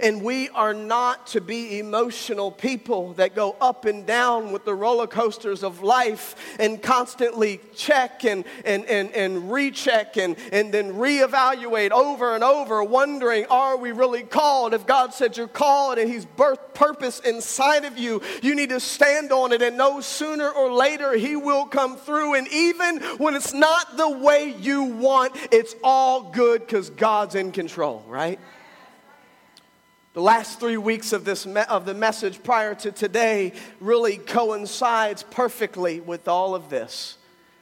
And 0.00 0.22
we 0.22 0.48
are 0.50 0.74
not 0.74 1.26
to 1.28 1.40
be 1.40 1.78
emotional 1.78 2.50
people 2.50 3.12
that 3.14 3.34
go 3.34 3.56
up 3.60 3.84
and 3.84 4.06
down 4.06 4.50
with 4.52 4.64
the 4.64 4.74
roller 4.74 5.06
coasters 5.06 5.62
of 5.62 5.82
life 5.82 6.56
and 6.58 6.82
constantly 6.82 7.60
check 7.74 8.24
and, 8.24 8.44
and, 8.64 8.84
and, 8.86 9.12
and 9.12 9.52
recheck 9.52 10.16
and, 10.16 10.36
and 10.52 10.72
then 10.72 10.94
reevaluate 10.94 11.90
over 11.90 12.34
and 12.34 12.42
over, 12.42 12.82
wondering, 12.82 13.46
are 13.50 13.76
we 13.76 13.92
really 13.92 14.22
called? 14.22 14.74
If 14.74 14.86
God 14.86 15.12
said 15.12 15.36
you're 15.36 15.48
called 15.48 15.98
and 15.98 16.10
He's 16.10 16.24
birthed 16.24 16.74
purpose 16.74 17.20
inside 17.20 17.84
of 17.84 17.98
you, 17.98 18.22
you 18.42 18.54
need 18.54 18.70
to 18.70 18.80
stand 18.80 19.32
on 19.32 19.52
it 19.52 19.60
and 19.62 19.76
know 19.76 20.00
sooner 20.00 20.48
or 20.48 20.72
later 20.72 21.14
He 21.14 21.36
will 21.36 21.66
come 21.66 21.96
through. 21.96 22.34
And 22.34 22.48
even 22.48 23.00
when 23.18 23.34
it's 23.34 23.52
not 23.52 23.96
the 23.96 24.08
way 24.08 24.54
you 24.58 24.84
want, 24.84 25.36
it's 25.50 25.74
all 25.84 26.30
good 26.30 26.60
because 26.60 26.90
God's 26.90 27.34
in 27.34 27.52
control, 27.52 28.04
right? 28.08 28.40
The 30.12 30.20
last 30.20 30.58
three 30.58 30.76
weeks 30.76 31.12
of, 31.12 31.24
this 31.24 31.46
me- 31.46 31.62
of 31.68 31.86
the 31.86 31.94
message 31.94 32.42
prior 32.42 32.74
to 32.76 32.90
today 32.90 33.52
really 33.80 34.16
coincides 34.16 35.22
perfectly 35.22 36.00
with 36.00 36.26
all 36.26 36.56
of 36.56 36.68
this. 36.68 37.16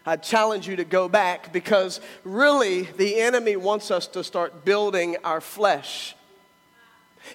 I 0.07 0.17
challenge 0.17 0.67
you 0.67 0.77
to 0.77 0.85
go 0.85 1.11
back 1.11 1.53
because 1.53 2.01
really 2.25 2.83
the 2.83 3.21
enemy 3.21 3.57
wants 3.57 3.91
us 3.91 4.07
to 4.09 4.25
start 4.25 4.65
building 4.65 5.19
our 5.25 5.43
flesh. 5.43 6.17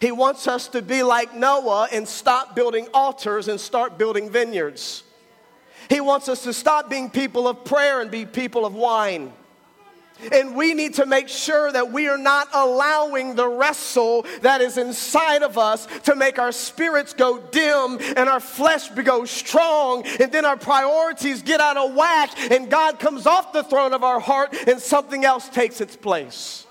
He 0.01 0.11
wants 0.11 0.47
us 0.47 0.67
to 0.69 0.81
be 0.81 1.03
like 1.03 1.35
Noah 1.35 1.89
and 1.91 2.07
stop 2.07 2.55
building 2.55 2.87
altars 2.91 3.47
and 3.47 3.59
start 3.59 3.99
building 3.99 4.31
vineyards. 4.31 5.03
He 5.89 6.01
wants 6.01 6.27
us 6.27 6.41
to 6.45 6.53
stop 6.53 6.89
being 6.89 7.11
people 7.11 7.47
of 7.47 7.63
prayer 7.63 8.01
and 8.01 8.09
be 8.09 8.25
people 8.25 8.65
of 8.65 8.73
wine. 8.73 9.31
And 10.31 10.55
we 10.55 10.73
need 10.73 10.95
to 10.95 11.05
make 11.05 11.27
sure 11.27 11.71
that 11.71 11.91
we 11.91 12.07
are 12.07 12.17
not 12.17 12.47
allowing 12.53 13.35
the 13.35 13.47
wrestle 13.47 14.25
that 14.41 14.61
is 14.61 14.77
inside 14.77 15.43
of 15.43 15.57
us 15.57 15.87
to 16.03 16.15
make 16.15 16.39
our 16.39 16.51
spirits 16.51 17.13
go 17.13 17.39
dim 17.39 17.99
and 18.15 18.29
our 18.29 18.39
flesh 18.39 18.89
go 18.89 19.25
strong. 19.25 20.05
And 20.19 20.31
then 20.31 20.45
our 20.45 20.57
priorities 20.57 21.41
get 21.41 21.59
out 21.59 21.77
of 21.77 21.93
whack 21.95 22.31
and 22.51 22.69
God 22.69 22.99
comes 22.99 23.25
off 23.25 23.53
the 23.53 23.63
throne 23.63 23.93
of 23.93 24.03
our 24.03 24.19
heart 24.19 24.55
and 24.67 24.79
something 24.79 25.25
else 25.25 25.49
takes 25.49 25.81
its 25.81 25.95
place. 25.95 26.65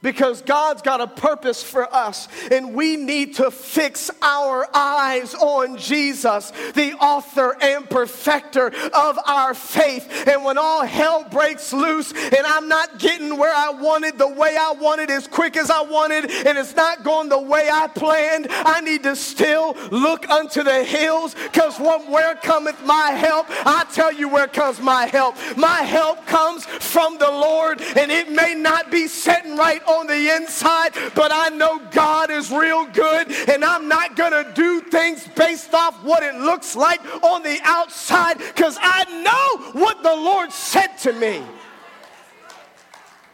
Because 0.00 0.42
God's 0.42 0.80
got 0.80 1.00
a 1.00 1.08
purpose 1.08 1.60
for 1.60 1.92
us, 1.92 2.28
and 2.52 2.72
we 2.72 2.94
need 2.96 3.34
to 3.36 3.50
fix 3.50 4.12
our 4.22 4.68
eyes 4.72 5.34
on 5.34 5.76
Jesus, 5.76 6.52
the 6.74 6.92
author 7.00 7.56
and 7.60 7.90
perfecter 7.90 8.68
of 8.94 9.18
our 9.26 9.54
faith. 9.54 10.28
And 10.28 10.44
when 10.44 10.56
all 10.56 10.86
hell 10.86 11.26
breaks 11.28 11.72
loose, 11.72 12.12
and 12.12 12.46
I'm 12.46 12.68
not 12.68 13.00
getting 13.00 13.38
where 13.38 13.52
I 13.52 13.70
wanted, 13.70 14.18
the 14.18 14.28
way 14.28 14.56
I 14.56 14.70
wanted, 14.70 15.10
as 15.10 15.26
quick 15.26 15.56
as 15.56 15.68
I 15.68 15.82
wanted, 15.82 16.30
and 16.30 16.56
it's 16.56 16.76
not 16.76 17.02
going 17.02 17.28
the 17.28 17.42
way 17.42 17.68
I 17.68 17.88
planned, 17.88 18.46
I 18.50 18.80
need 18.80 19.02
to 19.02 19.16
still 19.16 19.76
look 19.90 20.30
unto 20.30 20.62
the 20.62 20.84
hills, 20.84 21.34
because 21.34 21.76
where 21.80 22.36
cometh 22.36 22.80
my 22.84 23.10
help? 23.10 23.46
I 23.48 23.84
tell 23.92 24.12
you 24.12 24.28
where 24.28 24.46
comes 24.46 24.80
my 24.80 25.06
help. 25.06 25.34
My 25.56 25.82
help 25.82 26.24
comes 26.26 26.66
from 26.66 27.18
the 27.18 27.30
Lord, 27.30 27.80
and 27.96 28.12
it 28.12 28.30
may 28.30 28.54
not 28.54 28.92
be 28.92 29.08
setting 29.08 29.56
right 29.56 29.82
on 29.88 30.06
the 30.06 30.36
inside, 30.36 30.92
but 31.14 31.32
I 31.32 31.48
know 31.48 31.80
God 31.90 32.30
is 32.30 32.50
real 32.50 32.86
good, 32.86 33.32
and 33.48 33.64
I'm 33.64 33.88
not 33.88 34.16
going 34.16 34.32
to 34.32 34.52
do 34.54 34.80
things 34.82 35.26
based 35.28 35.74
off 35.74 36.02
what 36.04 36.22
it 36.22 36.34
looks 36.34 36.76
like 36.76 37.00
on 37.24 37.42
the 37.42 37.58
outside 37.62 38.38
because 38.38 38.78
I 38.80 39.04
know 39.22 39.80
what 39.80 40.02
the 40.02 40.14
Lord 40.14 40.52
said 40.52 40.96
to 40.98 41.12
me. 41.12 41.42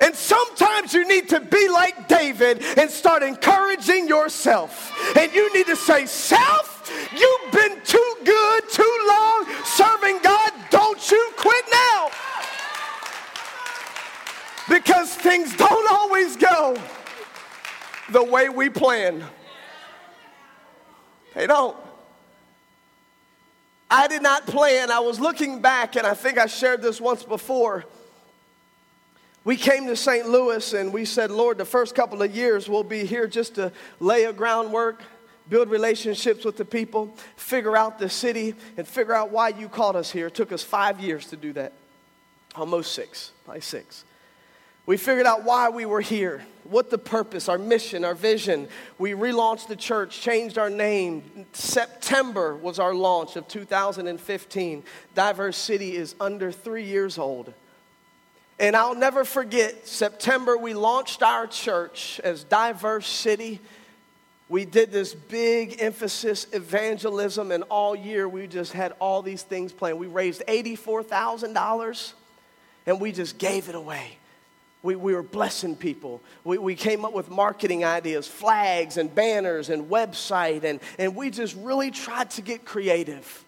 And 0.01 0.15
sometimes 0.15 0.93
you 0.93 1.09
need 1.09 1.29
to 1.31 1.41
be 1.41 1.69
like 1.69 2.09
David 2.09 2.63
and 2.77 2.91
start 2.91 3.23
encouraging 3.23 4.07
yourself. 4.07 4.93
And 5.17 5.33
you 5.33 5.53
need 5.55 5.67
to 5.67 5.77
say, 5.77 6.05
Self, 6.05 6.91
you've 7.17 7.53
been 7.53 7.81
too 7.85 8.17
good, 8.25 8.69
too 8.69 8.97
long 9.09 9.47
serving 9.65 10.19
God. 10.23 10.53
Don't 10.71 11.11
you 11.11 11.31
quit 11.37 11.65
now 11.73 12.11
because 14.75 15.15
things 15.15 15.55
don't 15.57 15.93
always 15.93 16.37
go 16.37 16.77
the 18.11 18.25
way 18.25 18.49
we 18.49 18.69
plan. 18.69 19.23
They 21.33 21.47
don't. 21.47 21.77
I 23.89 24.09
did 24.09 24.21
not 24.21 24.47
plan. 24.47 24.91
I 24.91 24.99
was 24.99 25.21
looking 25.21 25.61
back, 25.61 25.95
and 25.95 26.05
I 26.05 26.15
think 26.15 26.39
I 26.39 26.47
shared 26.47 26.83
this 26.83 27.01
once 27.01 27.23
before. 27.23 27.85
We 29.45 29.57
came 29.57 29.87
to 29.87 29.95
St. 29.95 30.29
Louis 30.29 30.73
and 30.73 30.93
we 30.93 31.05
said, 31.05 31.31
Lord, 31.31 31.59
the 31.59 31.67
first 31.67 31.95
couple 31.95 32.23
of 32.23 32.35
years 32.35 32.69
we'll 32.69 32.83
be 32.83 33.05
here 33.05 33.29
just 33.29 33.57
to 33.57 33.71
lay 34.01 34.25
a 34.25 34.33
groundwork, 34.33 35.03
build 35.51 35.69
relationships 35.69 36.47
with 36.47 36.57
the 36.57 36.65
people, 36.65 37.15
figure 37.37 37.77
out 37.77 37.99
the 37.99 38.09
city, 38.09 38.55
and 38.79 38.89
figure 38.89 39.13
out 39.13 39.31
why 39.31 39.51
you 39.51 39.69
called 39.69 39.97
us 39.97 40.11
here. 40.11 40.29
It 40.29 40.35
took 40.35 40.51
us 40.51 40.63
five 40.63 40.99
years 40.99 41.27
to 41.27 41.37
do 41.37 41.53
that. 41.53 41.75
Almost 42.57 42.93
six, 42.93 43.33
probably 43.45 43.61
six. 43.61 44.05
We 44.87 44.99
figured 44.99 45.27
out 45.27 45.45
why 45.45 45.71
we 45.71 45.87
were 45.87 46.03
here, 46.03 46.45
what 46.65 46.91
the 46.91 46.99
purpose, 46.99 47.49
our 47.49 47.57
mission, 47.57 48.05
our 48.05 48.15
vision. 48.15 48.69
We 48.99 49.13
relaunched 49.13 49.69
the 49.69 49.77
church, 49.77 50.21
changed 50.21 50.59
our 50.59 50.69
name. 50.69 51.47
September 51.55 52.55
was 52.55 52.79
our 52.79 52.93
launch 52.93 53.37
of 53.37 53.49
2015. 53.49 54.83
Diverse 55.15 55.57
City 55.57 55.97
is 55.97 56.15
under 56.21 56.53
three 56.53 56.85
years 56.85 57.17
old. 57.17 57.55
And 58.59 58.77
I'll 58.77 58.95
never 58.95 59.25
forget, 59.25 59.89
September, 59.89 60.57
we 60.57 60.75
launched 60.75 61.23
our 61.23 61.47
church 61.47 62.21
as 62.23 62.45
Diverse 62.45 63.09
City. 63.09 63.61
We 64.51 64.67
did 64.67 64.93
this 64.93 65.15
big 65.15 65.81
emphasis 65.81 66.47
evangelism, 66.53 67.51
and 67.51 67.65
all 67.65 67.97
year 67.97 68.29
we 68.29 68.47
just 68.47 68.73
had 68.73 68.93
all 69.01 69.23
these 69.23 69.43
things 69.43 69.73
planned. 69.73 69.99
We 69.99 70.07
raised 70.07 70.43
$84,000 70.47 72.13
and 72.87 73.01
we 73.01 73.13
just 73.13 73.39
gave 73.39 73.71
it 73.71 73.75
away. 73.75 74.19
We, 74.85 74.97
we 74.97 75.15
were 75.15 75.23
blessing 75.23 75.77
people. 75.77 76.21
We, 76.45 76.59
we 76.59 76.75
came 76.75 77.07
up 77.07 77.15
with 77.15 77.31
marketing 77.31 77.87
ideas, 77.87 78.29
flags 78.29 78.99
and 78.99 79.13
banners 79.13 79.71
and 79.71 79.89
website, 79.89 80.63
and, 80.63 80.79
and 80.99 81.17
we 81.17 81.31
just 81.31 81.57
really 81.57 81.91
tried 81.91 82.31
to 82.33 82.43
get 82.43 82.67
creative. 82.67 83.47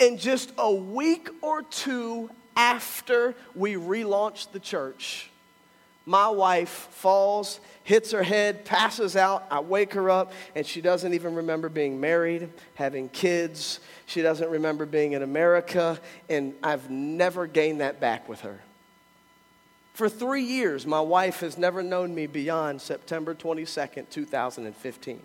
And 0.00 0.18
just 0.18 0.52
a 0.58 0.74
week 0.74 1.30
or 1.42 1.62
two 1.62 2.28
after 2.56 3.36
we 3.54 3.74
relaunched 3.74 4.50
the 4.50 4.58
church, 4.58 5.30
my 6.04 6.28
wife 6.28 6.88
falls, 6.90 7.60
hits 7.84 8.10
her 8.10 8.24
head, 8.24 8.64
passes 8.64 9.14
out. 9.14 9.46
I 9.52 9.60
wake 9.60 9.94
her 9.94 10.10
up, 10.10 10.32
and 10.56 10.66
she 10.66 10.80
doesn't 10.80 11.14
even 11.14 11.36
remember 11.36 11.68
being 11.68 12.00
married, 12.00 12.48
having 12.74 13.10
kids. 13.10 13.78
She 14.06 14.22
doesn't 14.22 14.50
remember 14.50 14.86
being 14.86 15.12
in 15.12 15.22
America, 15.22 16.00
and 16.28 16.54
I've 16.64 16.90
never 16.90 17.46
gained 17.46 17.80
that 17.80 18.00
back 18.00 18.28
with 18.28 18.40
her. 18.40 18.58
For 19.98 20.08
three 20.08 20.44
years, 20.44 20.86
my 20.86 21.00
wife 21.00 21.40
has 21.40 21.58
never 21.58 21.82
known 21.82 22.14
me 22.14 22.28
beyond 22.28 22.80
September 22.80 23.34
22nd, 23.34 24.08
2015. 24.08 25.20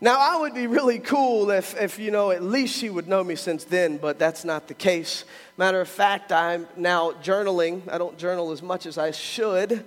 Now, 0.00 0.20
I 0.20 0.40
would 0.40 0.54
be 0.54 0.68
really 0.68 1.00
cool 1.00 1.50
if, 1.50 1.76
if, 1.76 1.98
you 1.98 2.12
know, 2.12 2.30
at 2.30 2.40
least 2.40 2.78
she 2.78 2.90
would 2.90 3.08
know 3.08 3.24
me 3.24 3.34
since 3.34 3.64
then, 3.64 3.96
but 3.96 4.16
that's 4.16 4.44
not 4.44 4.68
the 4.68 4.74
case. 4.74 5.24
Matter 5.56 5.80
of 5.80 5.88
fact, 5.88 6.30
I'm 6.30 6.68
now 6.76 7.10
journaling. 7.24 7.82
I 7.90 7.98
don't 7.98 8.16
journal 8.16 8.52
as 8.52 8.62
much 8.62 8.86
as 8.86 8.98
I 8.98 9.10
should, 9.10 9.84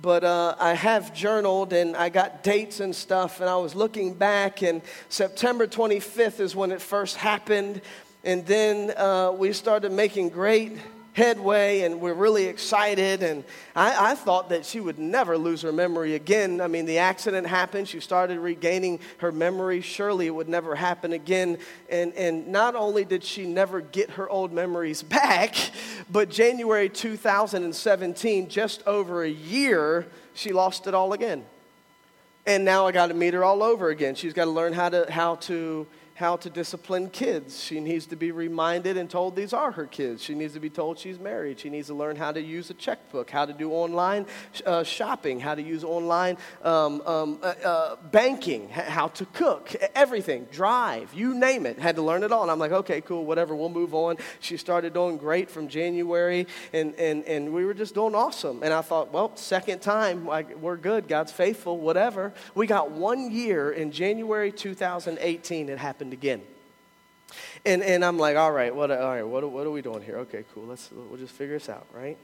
but 0.00 0.24
uh, 0.24 0.54
I 0.58 0.72
have 0.72 1.12
journaled 1.12 1.74
and 1.74 1.94
I 1.94 2.08
got 2.08 2.42
dates 2.42 2.80
and 2.80 2.96
stuff, 2.96 3.42
and 3.42 3.50
I 3.50 3.56
was 3.56 3.74
looking 3.74 4.14
back, 4.14 4.62
and 4.62 4.80
September 5.10 5.66
25th 5.66 6.40
is 6.40 6.56
when 6.56 6.72
it 6.72 6.80
first 6.80 7.16
happened, 7.16 7.82
and 8.24 8.46
then 8.46 8.96
uh, 8.96 9.30
we 9.30 9.52
started 9.52 9.92
making 9.92 10.30
great 10.30 10.78
headway 11.12 11.80
and 11.82 12.00
we're 12.00 12.14
really 12.14 12.44
excited. 12.44 13.22
And 13.22 13.44
I, 13.76 14.12
I, 14.12 14.14
thought 14.14 14.48
that 14.48 14.64
she 14.64 14.80
would 14.80 14.98
never 14.98 15.36
lose 15.36 15.62
her 15.62 15.72
memory 15.72 16.14
again. 16.14 16.60
I 16.60 16.68
mean, 16.68 16.86
the 16.86 16.98
accident 16.98 17.46
happened. 17.46 17.88
She 17.88 18.00
started 18.00 18.38
regaining 18.38 18.98
her 19.18 19.30
memory. 19.30 19.82
Surely 19.82 20.26
it 20.26 20.34
would 20.34 20.48
never 20.48 20.74
happen 20.74 21.12
again. 21.12 21.58
And, 21.90 22.14
and 22.14 22.48
not 22.48 22.74
only 22.74 23.04
did 23.04 23.22
she 23.24 23.46
never 23.46 23.80
get 23.80 24.10
her 24.10 24.28
old 24.28 24.52
memories 24.52 25.02
back, 25.02 25.54
but 26.10 26.30
January 26.30 26.88
2017, 26.88 28.48
just 28.48 28.86
over 28.86 29.22
a 29.22 29.30
year, 29.30 30.06
she 30.34 30.52
lost 30.52 30.86
it 30.86 30.94
all 30.94 31.12
again. 31.12 31.44
And 32.46 32.64
now 32.64 32.86
I 32.86 32.92
got 32.92 33.08
to 33.08 33.14
meet 33.14 33.34
her 33.34 33.44
all 33.44 33.62
over 33.62 33.90
again. 33.90 34.14
She's 34.14 34.32
got 34.32 34.46
to 34.46 34.50
learn 34.50 34.72
how 34.72 34.88
to, 34.88 35.10
how 35.10 35.36
to 35.36 35.86
how 36.22 36.36
to 36.36 36.48
discipline 36.48 37.10
kids. 37.10 37.60
She 37.60 37.80
needs 37.80 38.06
to 38.06 38.14
be 38.14 38.30
reminded 38.30 38.96
and 38.96 39.10
told 39.10 39.34
these 39.34 39.52
are 39.52 39.72
her 39.72 39.86
kids. 39.86 40.22
She 40.22 40.36
needs 40.36 40.54
to 40.54 40.60
be 40.60 40.70
told 40.70 40.96
she's 40.96 41.18
married. 41.18 41.58
She 41.58 41.68
needs 41.68 41.88
to 41.88 41.94
learn 41.94 42.14
how 42.14 42.30
to 42.30 42.40
use 42.40 42.70
a 42.70 42.74
checkbook, 42.74 43.28
how 43.28 43.44
to 43.44 43.52
do 43.52 43.72
online 43.72 44.26
uh, 44.64 44.84
shopping, 44.84 45.40
how 45.40 45.56
to 45.56 45.62
use 45.62 45.82
online 45.82 46.38
um, 46.62 47.00
um, 47.06 47.40
uh, 47.42 47.54
uh, 47.64 47.96
banking, 48.12 48.68
how 48.68 49.08
to 49.08 49.24
cook, 49.26 49.74
everything, 49.96 50.46
drive, 50.52 51.12
you 51.12 51.34
name 51.34 51.66
it. 51.66 51.80
Had 51.80 51.96
to 51.96 52.02
learn 52.02 52.22
it 52.22 52.30
all. 52.30 52.42
And 52.42 52.52
I'm 52.52 52.60
like, 52.60 52.70
okay, 52.70 53.00
cool, 53.00 53.24
whatever, 53.24 53.56
we'll 53.56 53.68
move 53.68 53.92
on. 53.92 54.16
She 54.38 54.56
started 54.56 54.94
doing 54.94 55.16
great 55.16 55.50
from 55.50 55.66
January, 55.66 56.46
and, 56.72 56.94
and, 57.00 57.24
and 57.24 57.52
we 57.52 57.64
were 57.64 57.74
just 57.74 57.94
doing 57.94 58.14
awesome. 58.14 58.62
And 58.62 58.72
I 58.72 58.82
thought, 58.82 59.12
well, 59.12 59.34
second 59.34 59.82
time, 59.82 60.24
like, 60.26 60.56
we're 60.58 60.76
good, 60.76 61.08
God's 61.08 61.32
faithful, 61.32 61.78
whatever. 61.78 62.32
We 62.54 62.68
got 62.68 62.92
one 62.92 63.32
year 63.32 63.72
in 63.72 63.90
January 63.90 64.52
2018, 64.52 65.68
it 65.68 65.78
happened 65.78 66.11
happened 66.12 66.22
again. 66.22 66.42
And, 67.64 67.82
and 67.82 68.04
I'm 68.04 68.18
like, 68.18 68.36
all 68.36 68.52
right, 68.52 68.74
what, 68.74 68.90
all 68.90 68.98
right, 68.98 69.22
what, 69.22 69.50
what 69.50 69.66
are 69.66 69.70
we 69.70 69.82
doing 69.82 70.02
here? 70.02 70.18
Okay, 70.18 70.44
cool. 70.54 70.64
Let's, 70.64 70.90
we'll 70.92 71.18
just 71.18 71.32
figure 71.32 71.54
this 71.54 71.68
out, 71.68 71.86
right? 71.94 72.18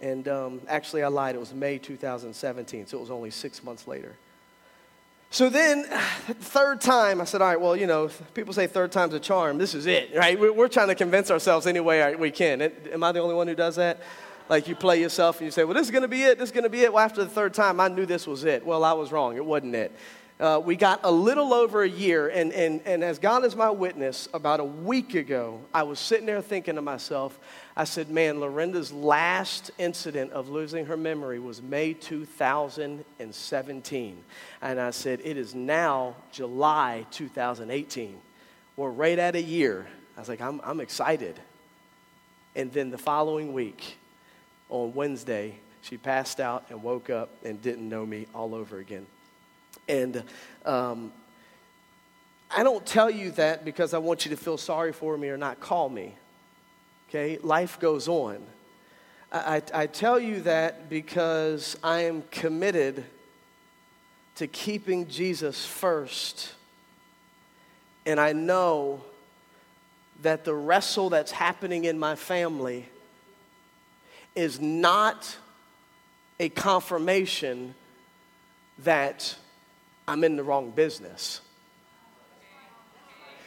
And 0.00 0.28
um, 0.28 0.60
actually, 0.68 1.02
I 1.02 1.08
lied. 1.08 1.34
It 1.34 1.38
was 1.38 1.54
May 1.54 1.78
2017, 1.78 2.86
so 2.86 2.98
it 2.98 3.00
was 3.00 3.10
only 3.10 3.30
six 3.30 3.62
months 3.62 3.86
later. 3.86 4.14
So 5.30 5.48
then, 5.48 5.84
third 6.40 6.80
time, 6.80 7.20
I 7.20 7.24
said, 7.24 7.40
all 7.40 7.48
right, 7.48 7.60
well, 7.60 7.76
you 7.76 7.86
know, 7.86 8.10
people 8.34 8.52
say 8.52 8.66
third 8.66 8.92
time's 8.92 9.14
a 9.14 9.20
charm. 9.20 9.56
This 9.56 9.74
is 9.74 9.86
it, 9.86 10.14
right? 10.14 10.38
We're, 10.38 10.52
we're 10.52 10.68
trying 10.68 10.88
to 10.88 10.94
convince 10.94 11.30
ourselves 11.30 11.66
any 11.66 11.80
way 11.80 12.14
we 12.16 12.30
can. 12.30 12.60
Am 12.60 13.02
I 13.02 13.12
the 13.12 13.20
only 13.20 13.34
one 13.34 13.48
who 13.48 13.54
does 13.54 13.76
that? 13.76 14.00
Like 14.50 14.68
you 14.68 14.74
play 14.74 15.00
yourself 15.00 15.38
and 15.38 15.46
you 15.46 15.50
say, 15.50 15.64
well, 15.64 15.72
this 15.72 15.86
is 15.86 15.90
going 15.90 16.02
to 16.02 16.08
be 16.08 16.22
it. 16.22 16.36
This 16.36 16.48
is 16.48 16.52
going 16.52 16.64
to 16.64 16.70
be 16.70 16.80
it. 16.80 16.92
Well, 16.92 17.02
after 17.02 17.24
the 17.24 17.30
third 17.30 17.54
time, 17.54 17.80
I 17.80 17.88
knew 17.88 18.04
this 18.04 18.26
was 18.26 18.44
it. 18.44 18.66
Well, 18.66 18.84
I 18.84 18.92
was 18.92 19.10
wrong. 19.10 19.36
It 19.36 19.44
wasn't 19.44 19.74
it 19.74 19.90
uh, 20.40 20.60
we 20.64 20.74
got 20.74 20.98
a 21.04 21.10
little 21.10 21.54
over 21.54 21.84
a 21.84 21.88
year, 21.88 22.26
and, 22.28 22.52
and, 22.52 22.80
and 22.84 23.04
as 23.04 23.20
God 23.20 23.44
is 23.44 23.54
my 23.54 23.70
witness, 23.70 24.28
about 24.34 24.58
a 24.58 24.64
week 24.64 25.14
ago, 25.14 25.60
I 25.72 25.84
was 25.84 26.00
sitting 26.00 26.26
there 26.26 26.42
thinking 26.42 26.74
to 26.74 26.82
myself, 26.82 27.38
I 27.76 27.84
said, 27.84 28.10
Man, 28.10 28.40
Lorenda's 28.40 28.92
last 28.92 29.70
incident 29.78 30.32
of 30.32 30.48
losing 30.48 30.86
her 30.86 30.96
memory 30.96 31.38
was 31.38 31.62
May 31.62 31.92
2017. 31.92 34.24
And 34.60 34.80
I 34.80 34.90
said, 34.90 35.20
It 35.22 35.36
is 35.36 35.54
now 35.54 36.16
July 36.32 37.06
2018. 37.12 38.18
We're 38.76 38.90
right 38.90 39.20
at 39.20 39.36
a 39.36 39.42
year. 39.42 39.86
I 40.16 40.20
was 40.20 40.28
like, 40.28 40.40
I'm, 40.40 40.60
I'm 40.64 40.80
excited. 40.80 41.38
And 42.56 42.72
then 42.72 42.90
the 42.90 42.98
following 42.98 43.52
week, 43.52 43.98
on 44.68 44.94
Wednesday, 44.94 45.54
she 45.82 45.96
passed 45.96 46.40
out 46.40 46.64
and 46.70 46.82
woke 46.82 47.08
up 47.08 47.30
and 47.44 47.62
didn't 47.62 47.88
know 47.88 48.04
me 48.04 48.26
all 48.34 48.52
over 48.54 48.78
again. 48.78 49.06
And 49.88 50.22
um, 50.64 51.12
I 52.50 52.62
don't 52.62 52.84
tell 52.84 53.10
you 53.10 53.32
that 53.32 53.64
because 53.64 53.94
I 53.94 53.98
want 53.98 54.24
you 54.24 54.30
to 54.30 54.36
feel 54.36 54.56
sorry 54.56 54.92
for 54.92 55.16
me 55.16 55.28
or 55.28 55.36
not 55.36 55.60
call 55.60 55.88
me. 55.88 56.14
Okay? 57.08 57.38
Life 57.38 57.78
goes 57.80 58.08
on. 58.08 58.42
I, 59.32 59.56
I, 59.56 59.62
I 59.82 59.86
tell 59.86 60.18
you 60.18 60.40
that 60.42 60.88
because 60.88 61.76
I 61.82 62.02
am 62.02 62.22
committed 62.30 63.04
to 64.36 64.46
keeping 64.46 65.08
Jesus 65.08 65.64
first. 65.64 66.52
And 68.06 68.20
I 68.20 68.32
know 68.32 69.02
that 70.22 70.44
the 70.44 70.54
wrestle 70.54 71.10
that's 71.10 71.32
happening 71.32 71.84
in 71.84 71.98
my 71.98 72.14
family 72.14 72.88
is 74.34 74.60
not 74.60 75.36
a 76.40 76.48
confirmation 76.48 77.74
that 78.78 79.36
I'm 80.06 80.24
in 80.24 80.36
the 80.36 80.42
wrong 80.42 80.70
business. 80.70 81.40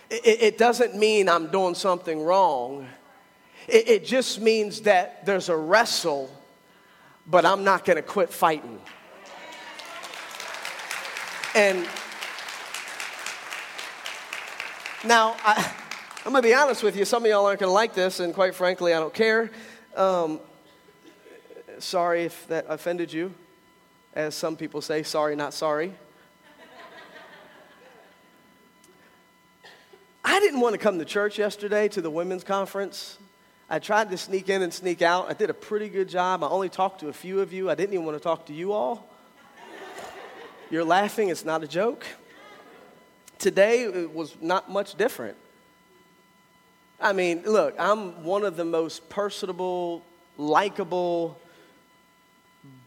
It, 0.10 0.42
it 0.42 0.58
doesn't 0.58 0.96
mean 0.96 1.30
I'm 1.30 1.48
doing 1.48 1.76
something 1.76 2.22
wrong. 2.22 2.88
It, 3.68 3.90
it 3.90 4.06
just 4.06 4.40
means 4.40 4.82
that 4.82 5.26
there's 5.26 5.50
a 5.50 5.58
wrestle, 5.58 6.30
but 7.26 7.46
I'm 7.46 7.64
not 7.64 7.86
going 7.86 7.98
to 7.98 8.02
quit 8.02 8.32
fighting. 8.32 8.80
And 11.54 11.88
now, 15.04 15.36
I, 15.44 15.72
am 16.26 16.32
going 16.32 16.44
to 16.44 16.48
be 16.48 16.54
honest 16.54 16.84
with 16.84 16.96
you. 16.96 17.06
Some 17.06 17.24
of 17.24 17.30
y'all 17.30 17.46
aren't 17.46 17.60
going 17.60 17.70
to 17.70 17.74
like 17.74 17.94
this, 17.94 18.20
and 18.20 18.34
quite 18.34 18.56
frankly, 18.56 18.94
I 18.94 19.00
don't 19.00 19.14
care. 19.14 19.52
Um, 19.96 20.40
sorry 21.80 22.24
if 22.24 22.48
that 22.48 22.66
offended 22.70 23.12
you. 23.12 23.34
As 24.14 24.36
some 24.36 24.56
people 24.56 24.82
say, 24.82 25.04
sorry, 25.04 25.36
not 25.36 25.54
sorry. 25.54 25.94
I 30.24 30.40
didn't 30.58 30.64
want 30.64 30.74
to 30.74 30.80
come 30.80 30.98
to 30.98 31.06
church 31.06 31.38
yesterday 31.38 31.88
to 31.88 32.02
the 32.02 32.10
women's 32.10 32.44
conference. 32.44 33.20
I 33.70 33.78
tried 33.78 34.10
to 34.10 34.18
sneak 34.18 34.50
in 34.50 34.64
and 34.64 34.74
sneak 34.74 35.04
out. 35.04 35.30
I 35.30 35.34
did 35.34 35.52
a 35.52 35.54
pretty 35.54 35.88
good 35.88 36.10
job. 36.10 36.44
I 36.44 36.48
only 36.48 36.68
talked 36.68 37.02
to 37.02 37.10
a 37.10 37.14
few 37.14 37.42
of 37.42 37.54
you. 37.54 37.70
I 37.70 37.76
didn't 37.76 37.94
even 37.94 38.08
want 38.08 38.18
to 38.18 38.24
talk 38.24 38.48
to 38.48 38.54
you 38.54 38.74
all. 38.74 39.08
You're 40.72 40.84
laughing, 40.84 41.30
it's 41.30 41.46
not 41.46 41.64
a 41.64 41.68
joke. 41.68 42.08
Today 43.38 44.08
was 44.08 44.36
not 44.42 44.68
much 44.68 44.96
different. 44.96 45.38
I 47.00 47.14
mean, 47.14 47.44
look, 47.46 47.76
I'm 47.78 48.24
one 48.24 48.44
of 48.44 48.58
the 48.58 48.66
most 48.66 49.08
personable, 49.10 50.02
likable, 50.40 51.40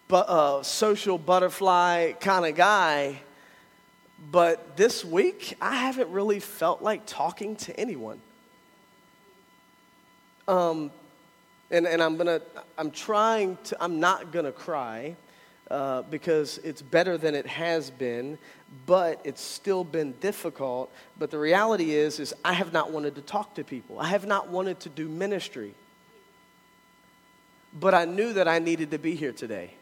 but, 0.08 0.28
uh, 0.28 0.64
social 0.64 1.18
butterfly 1.18 2.14
kind 2.18 2.46
of 2.46 2.56
guy 2.56 3.20
but 4.20 4.76
this 4.76 5.04
week, 5.04 5.56
I 5.60 5.76
haven't 5.76 6.10
really 6.10 6.40
felt 6.40 6.82
like 6.82 7.06
talking 7.06 7.56
to 7.56 7.80
anyone. 7.80 8.20
Um, 10.46 10.90
and, 11.70 11.86
and 11.86 12.02
I'm 12.02 12.16
gonna, 12.16 12.40
I'm 12.76 12.90
trying 12.90 13.56
to, 13.64 13.76
I'm 13.80 14.00
not 14.00 14.32
gonna 14.32 14.52
cry 14.52 15.16
uh, 15.70 16.02
because 16.02 16.58
it's 16.58 16.82
better 16.82 17.16
than 17.16 17.34
it 17.34 17.46
has 17.46 17.90
been, 17.90 18.36
but 18.86 19.20
it's 19.24 19.40
still 19.40 19.84
been 19.84 20.12
difficult. 20.20 20.92
But 21.18 21.30
the 21.30 21.38
reality 21.38 21.94
is, 21.94 22.18
is 22.18 22.34
I 22.44 22.52
have 22.52 22.72
not 22.72 22.90
wanted 22.90 23.14
to 23.14 23.22
talk 23.22 23.54
to 23.54 23.64
people. 23.64 24.00
I 24.00 24.08
have 24.08 24.26
not 24.26 24.48
wanted 24.48 24.80
to 24.80 24.88
do 24.88 25.08
ministry. 25.08 25.74
But 27.72 27.94
I 27.94 28.04
knew 28.04 28.32
that 28.32 28.48
I 28.48 28.58
needed 28.58 28.90
to 28.90 28.98
be 28.98 29.14
here 29.14 29.32
today. 29.32 29.74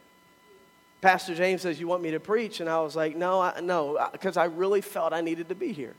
Pastor 1.01 1.33
James 1.33 1.61
says, 1.61 1.79
You 1.79 1.87
want 1.87 2.03
me 2.03 2.11
to 2.11 2.19
preach? 2.19 2.59
And 2.59 2.69
I 2.69 2.81
was 2.81 2.95
like, 2.95 3.15
No, 3.15 3.41
I, 3.41 3.59
no, 3.61 4.09
because 4.11 4.37
I 4.37 4.45
really 4.45 4.81
felt 4.81 5.13
I 5.13 5.21
needed 5.21 5.49
to 5.49 5.55
be 5.55 5.71
here. 5.71 5.95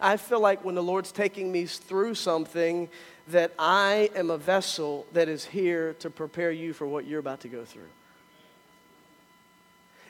I 0.00 0.16
feel 0.16 0.40
like 0.40 0.64
when 0.64 0.74
the 0.74 0.82
Lord's 0.82 1.12
taking 1.12 1.52
me 1.52 1.66
through 1.66 2.16
something, 2.16 2.88
that 3.28 3.52
I 3.58 4.10
am 4.16 4.30
a 4.30 4.38
vessel 4.38 5.06
that 5.12 5.28
is 5.28 5.44
here 5.44 5.94
to 6.00 6.10
prepare 6.10 6.50
you 6.50 6.72
for 6.72 6.86
what 6.86 7.06
you're 7.06 7.20
about 7.20 7.40
to 7.42 7.48
go 7.48 7.64
through. 7.64 7.88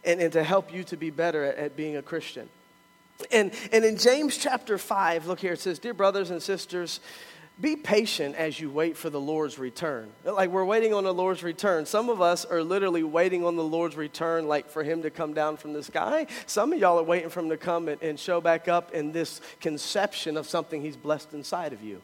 And, 0.05 0.21
and 0.21 0.33
to 0.33 0.42
help 0.42 0.73
you 0.73 0.83
to 0.85 0.97
be 0.97 1.11
better 1.11 1.45
at, 1.45 1.59
at 1.59 1.77
being 1.77 1.97
a 1.97 2.03
Christian. 2.03 2.49
And, 3.31 3.53
and 3.71 3.85
in 3.85 3.99
James 3.99 4.37
chapter 4.37 4.79
5, 4.79 5.27
look 5.27 5.38
here, 5.38 5.53
it 5.53 5.61
says, 5.61 5.79
Dear 5.79 5.95
brothers 5.95 6.31
and 6.31 6.42
sisters, 6.42 7.01
be 7.61 7.77
patient 7.77 8.35
as 8.35 8.59
you 8.59 8.71
wait 8.71 8.97
for 8.97 9.11
the 9.11 9.21
Lord's 9.21 9.59
return. 9.59 10.11
Like 10.25 10.51
we're 10.51 10.65
waiting 10.65 10.95
on 10.95 11.05
the 11.05 11.15
Lord's 11.15 11.43
return. 11.43 11.87
Some 11.87 12.09
of 12.09 12.21
us 12.21 12.45
are 12.45 12.62
literally 12.62 13.03
waiting 13.03 13.45
on 13.45 13.57
the 13.57 13.65
Lord's 13.65 13.97
return, 13.97 14.49
like 14.49 14.71
for 14.71 14.83
Him 14.83 15.03
to 15.03 15.11
come 15.11 15.35
down 15.35 15.57
from 15.57 15.73
the 15.73 15.83
sky. 15.83 16.27
Some 16.47 16.73
of 16.73 16.79
y'all 16.79 16.99
are 16.99 17.05
waiting 17.05 17.29
for 17.29 17.41
Him 17.41 17.51
to 17.51 17.57
come 17.57 17.88
and, 17.88 18.03
and 18.03 18.19
show 18.19 18.41
back 18.41 18.69
up 18.69 18.93
in 18.93 19.12
this 19.12 19.41
conception 19.61 20.37
of 20.37 20.49
something 20.49 20.83
He's 20.83 20.97
blessed 20.97 21.35
inside 21.35 21.73
of 21.73 21.83
you. 21.83 22.01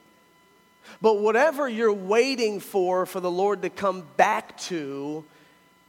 But 1.00 1.18
whatever 1.20 1.68
you're 1.68 1.92
waiting 1.92 2.60
for, 2.60 3.06
for 3.06 3.20
the 3.20 3.30
Lord 3.30 3.62
to 3.62 3.70
come 3.70 4.06
back 4.16 4.56
to, 4.58 5.24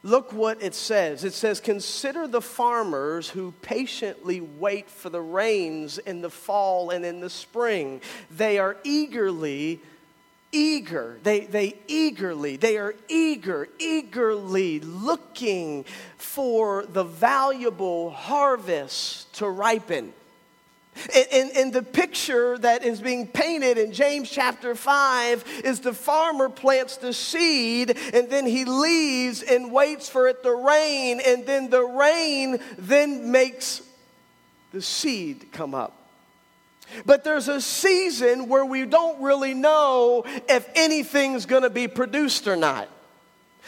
Look 0.01 0.31
what 0.31 0.63
it 0.63 0.75
says. 0.75 1.23
It 1.25 1.33
says, 1.33 1.59
Consider 1.59 2.25
the 2.27 2.41
farmers 2.41 3.29
who 3.29 3.53
patiently 3.62 4.39
wait 4.39 4.89
for 4.89 5.09
the 5.09 5.21
rains 5.21 5.97
in 5.97 6.21
the 6.21 6.29
fall 6.29 6.89
and 6.89 7.05
in 7.05 7.19
the 7.19 7.29
spring. 7.29 7.99
They 8.31 8.59
are 8.59 8.77
eagerly, 8.85 9.81
eager, 10.53 11.19
they, 11.23 11.41
they 11.41 11.75
eagerly, 11.88 12.55
they 12.55 12.77
are 12.77 12.95
eager, 13.09 13.67
eagerly 13.77 14.79
looking 14.79 15.83
for 16.17 16.85
the 16.85 17.03
valuable 17.03 18.12
harvest 18.12 19.33
to 19.33 19.49
ripen. 19.49 20.13
And, 21.31 21.51
and, 21.51 21.73
the 21.73 21.83
picture 21.83 22.57
that 22.57 22.83
is 22.83 22.99
being 22.99 23.27
painted 23.27 23.77
in 23.77 23.93
James 23.93 24.29
chapter 24.29 24.75
5 24.75 25.62
is 25.63 25.79
the 25.79 25.93
farmer 25.93 26.49
plants 26.49 26.97
the 26.97 27.13
seed 27.13 27.95
and 28.13 28.29
then 28.29 28.45
he 28.45 28.65
leaves 28.65 29.43
and 29.43 29.71
waits 29.71 30.09
for 30.09 30.27
it 30.27 30.43
to 30.43 30.53
rain, 30.53 31.21
and 31.25 31.45
then 31.45 31.69
the 31.69 31.83
rain 31.83 32.59
then 32.77 33.31
makes 33.31 33.81
the 34.71 34.81
seed 34.81 35.47
come 35.51 35.73
up. 35.73 35.95
But 37.05 37.23
there's 37.23 37.47
a 37.47 37.62
season 37.62 38.49
where 38.49 38.65
we 38.65 38.85
don't 38.85 39.21
really 39.21 39.53
know 39.53 40.23
if 40.47 40.67
anything's 40.75 41.45
going 41.45 41.63
to 41.63 41.69
be 41.69 41.88
produced 41.88 42.47
or 42.47 42.55
not. 42.55 42.89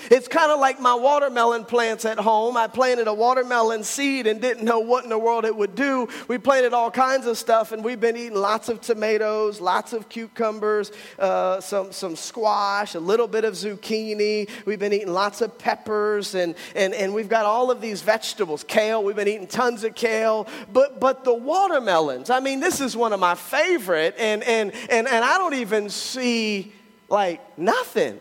It's 0.10 0.28
kind 0.28 0.52
of 0.52 0.60
like 0.60 0.80
my 0.80 0.96
watermelon 0.96 1.66
plants 1.66 2.06
at 2.06 2.18
home. 2.18 2.58
I 2.58 2.68
planted 2.68 3.08
a 3.08 3.14
watermelon 3.14 3.84
seed 3.84 4.26
and 4.26 4.42
didn't 4.42 4.64
know 4.64 4.80
what 4.80 5.04
in 5.04 5.10
the 5.10 5.18
world 5.18 5.46
it 5.46 5.56
would 5.56 5.76
do. 5.76 6.08
We 6.28 6.38
planted 6.38 6.74
all 6.74 6.90
kinds 6.90 7.28
of 7.28 7.38
stuff, 7.38 7.72
and 7.72 7.84
we've 7.84 8.00
been 8.00 8.18
eating 8.18 8.38
lots 8.38 8.70
of 8.70 8.82
tomatoes, 8.82 9.62
lots 9.62 9.94
of 9.94 10.10
cucumbers, 10.10 10.92
uh, 11.20 11.62
some, 11.62 11.92
some 11.92 12.16
squash, 12.16 12.96
a 12.96 13.00
little 13.00 13.28
bit 13.28 13.46
of 13.46 13.54
zucchini. 13.54 14.50
We've 14.66 14.80
been 14.80 14.94
eating 14.94 15.14
lots 15.14 15.42
of 15.42 15.58
peppers, 15.58 16.36
and, 16.36 16.56
and, 16.76 16.94
and 16.94 17.14
we've 17.14 17.30
got 17.30 17.46
all 17.46 17.70
of 17.70 17.80
these 17.80 18.02
vegetables. 18.02 18.64
Kale, 18.64 19.04
we've 19.04 19.16
been 19.16 19.28
eating 19.28 19.48
tons 19.48 19.84
of 19.84 19.94
kale. 19.94 20.48
But, 20.74 21.00
but 21.00 21.24
the 21.24 21.34
watermelons, 21.34 22.30
I 22.30 22.40
mean, 22.40 22.60
this 22.60 22.82
is 22.82 22.98
one 22.98 23.14
of 23.14 23.20
my 23.20 23.36
favorite, 23.36 24.16
and, 24.18 24.44
and, 24.44 24.72
and, 24.90 25.08
and 25.08 25.24
I 25.26 25.38
don't 25.38 25.56
even 25.56 25.90
see 25.90 26.74
like 27.08 27.58
nothing. 27.58 28.20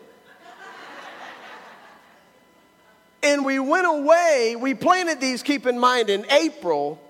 And 3.23 3.45
we 3.45 3.59
went 3.59 3.87
away. 3.87 4.57
We 4.59 4.75
planted 4.75 5.21
these, 5.21 5.43
keep 5.43 5.67
in 5.67 5.79
mind, 5.79 6.11
in 6.11 6.25
April. 6.31 7.01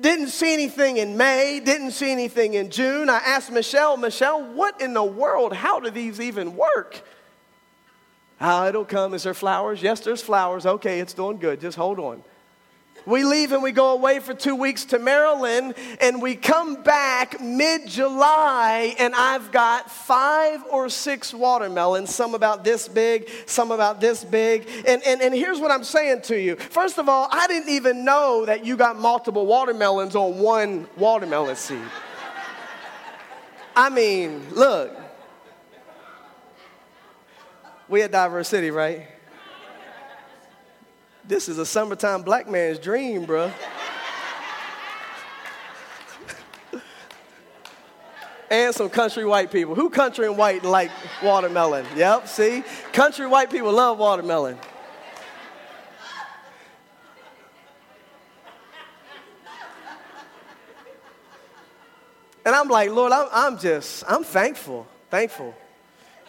Didn't 0.00 0.28
see 0.28 0.52
anything 0.52 0.96
in 0.96 1.16
May, 1.16 1.60
didn't 1.64 1.92
see 1.92 2.10
anything 2.10 2.54
in 2.54 2.70
June. 2.70 3.08
I 3.08 3.18
asked 3.18 3.52
Michelle, 3.52 3.96
Michelle, 3.96 4.42
what 4.42 4.80
in 4.80 4.92
the 4.92 5.04
world? 5.04 5.52
How 5.52 5.78
do 5.78 5.88
these 5.90 6.20
even 6.20 6.56
work? 6.56 7.00
Ah, 8.40 8.66
it'll 8.66 8.84
come. 8.84 9.14
Is 9.14 9.22
there 9.22 9.34
flowers? 9.34 9.80
Yes, 9.80 10.00
there's 10.00 10.20
flowers. 10.20 10.66
Okay, 10.66 10.98
it's 10.98 11.14
doing 11.14 11.38
good. 11.38 11.60
Just 11.60 11.76
hold 11.76 12.00
on. 12.00 12.24
We 13.06 13.22
leave 13.24 13.52
and 13.52 13.62
we 13.62 13.72
go 13.72 13.92
away 13.92 14.20
for 14.20 14.32
two 14.32 14.56
weeks 14.56 14.86
to 14.86 14.98
Maryland, 14.98 15.74
and 16.00 16.22
we 16.22 16.36
come 16.36 16.82
back 16.82 17.40
mid 17.40 17.86
July, 17.86 18.94
and 18.98 19.14
I've 19.14 19.52
got 19.52 19.90
five 19.90 20.62
or 20.70 20.88
six 20.88 21.34
watermelons, 21.34 22.14
some 22.14 22.34
about 22.34 22.64
this 22.64 22.88
big, 22.88 23.28
some 23.46 23.70
about 23.70 24.00
this 24.00 24.24
big. 24.24 24.66
And, 24.86 25.02
and, 25.04 25.20
and 25.20 25.34
here's 25.34 25.60
what 25.60 25.70
I'm 25.70 25.84
saying 25.84 26.22
to 26.22 26.40
you. 26.40 26.56
First 26.56 26.98
of 26.98 27.08
all, 27.08 27.28
I 27.30 27.46
didn't 27.46 27.68
even 27.68 28.04
know 28.04 28.46
that 28.46 28.64
you 28.64 28.76
got 28.76 28.98
multiple 28.98 29.44
watermelons 29.44 30.16
on 30.16 30.38
one 30.38 30.88
watermelon 30.96 31.56
seed. 31.56 31.78
I 33.76 33.90
mean, 33.90 34.46
look, 34.52 34.96
we 37.88 38.02
at 38.02 38.12
Diverse 38.12 38.48
City, 38.48 38.70
right? 38.70 39.08
This 41.26 41.48
is 41.48 41.58
a 41.58 41.64
summertime 41.64 42.22
black 42.22 42.50
man's 42.50 42.78
dream, 42.78 43.24
bruh. 43.24 43.50
and 48.50 48.74
some 48.74 48.90
country 48.90 49.24
white 49.24 49.50
people. 49.50 49.74
Who 49.74 49.88
country 49.88 50.26
and 50.26 50.36
white 50.36 50.64
like 50.64 50.90
watermelon? 51.22 51.86
Yep, 51.96 52.28
see? 52.28 52.62
Country 52.92 53.26
white 53.26 53.50
people 53.50 53.72
love 53.72 53.96
watermelon. 53.98 54.58
And 62.44 62.54
I'm 62.54 62.68
like, 62.68 62.90
Lord, 62.90 63.12
I'm, 63.12 63.28
I'm 63.32 63.58
just, 63.58 64.04
I'm 64.06 64.22
thankful, 64.22 64.86
thankful 65.08 65.54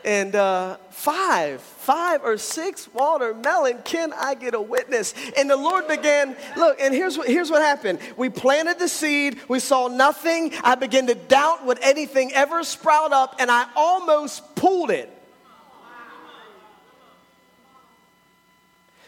and 0.05 0.35
uh, 0.35 0.77
five, 0.91 1.59
five 1.59 2.21
or 2.23 2.37
six 2.37 2.87
watermelon. 2.93 3.79
Can 3.83 4.13
I 4.13 4.35
get 4.35 4.53
a 4.53 4.61
witness? 4.61 5.13
And 5.37 5.49
the 5.49 5.57
Lord 5.57 5.87
began, 5.87 6.37
look, 6.55 6.79
and 6.79 6.93
here's 6.93 7.17
what, 7.17 7.27
here's 7.27 7.49
what 7.49 7.61
happened. 7.61 7.99
We 8.15 8.29
planted 8.29 8.79
the 8.79 8.87
seed, 8.87 9.39
we 9.49 9.59
saw 9.59 9.87
nothing. 9.87 10.53
I 10.63 10.75
began 10.75 11.07
to 11.07 11.15
doubt 11.15 11.65
would 11.65 11.79
anything 11.81 12.31
ever 12.33 12.63
sprout 12.63 13.11
up, 13.11 13.35
and 13.39 13.49
I 13.49 13.67
almost 13.75 14.55
pulled 14.55 14.91
it. 14.91 15.11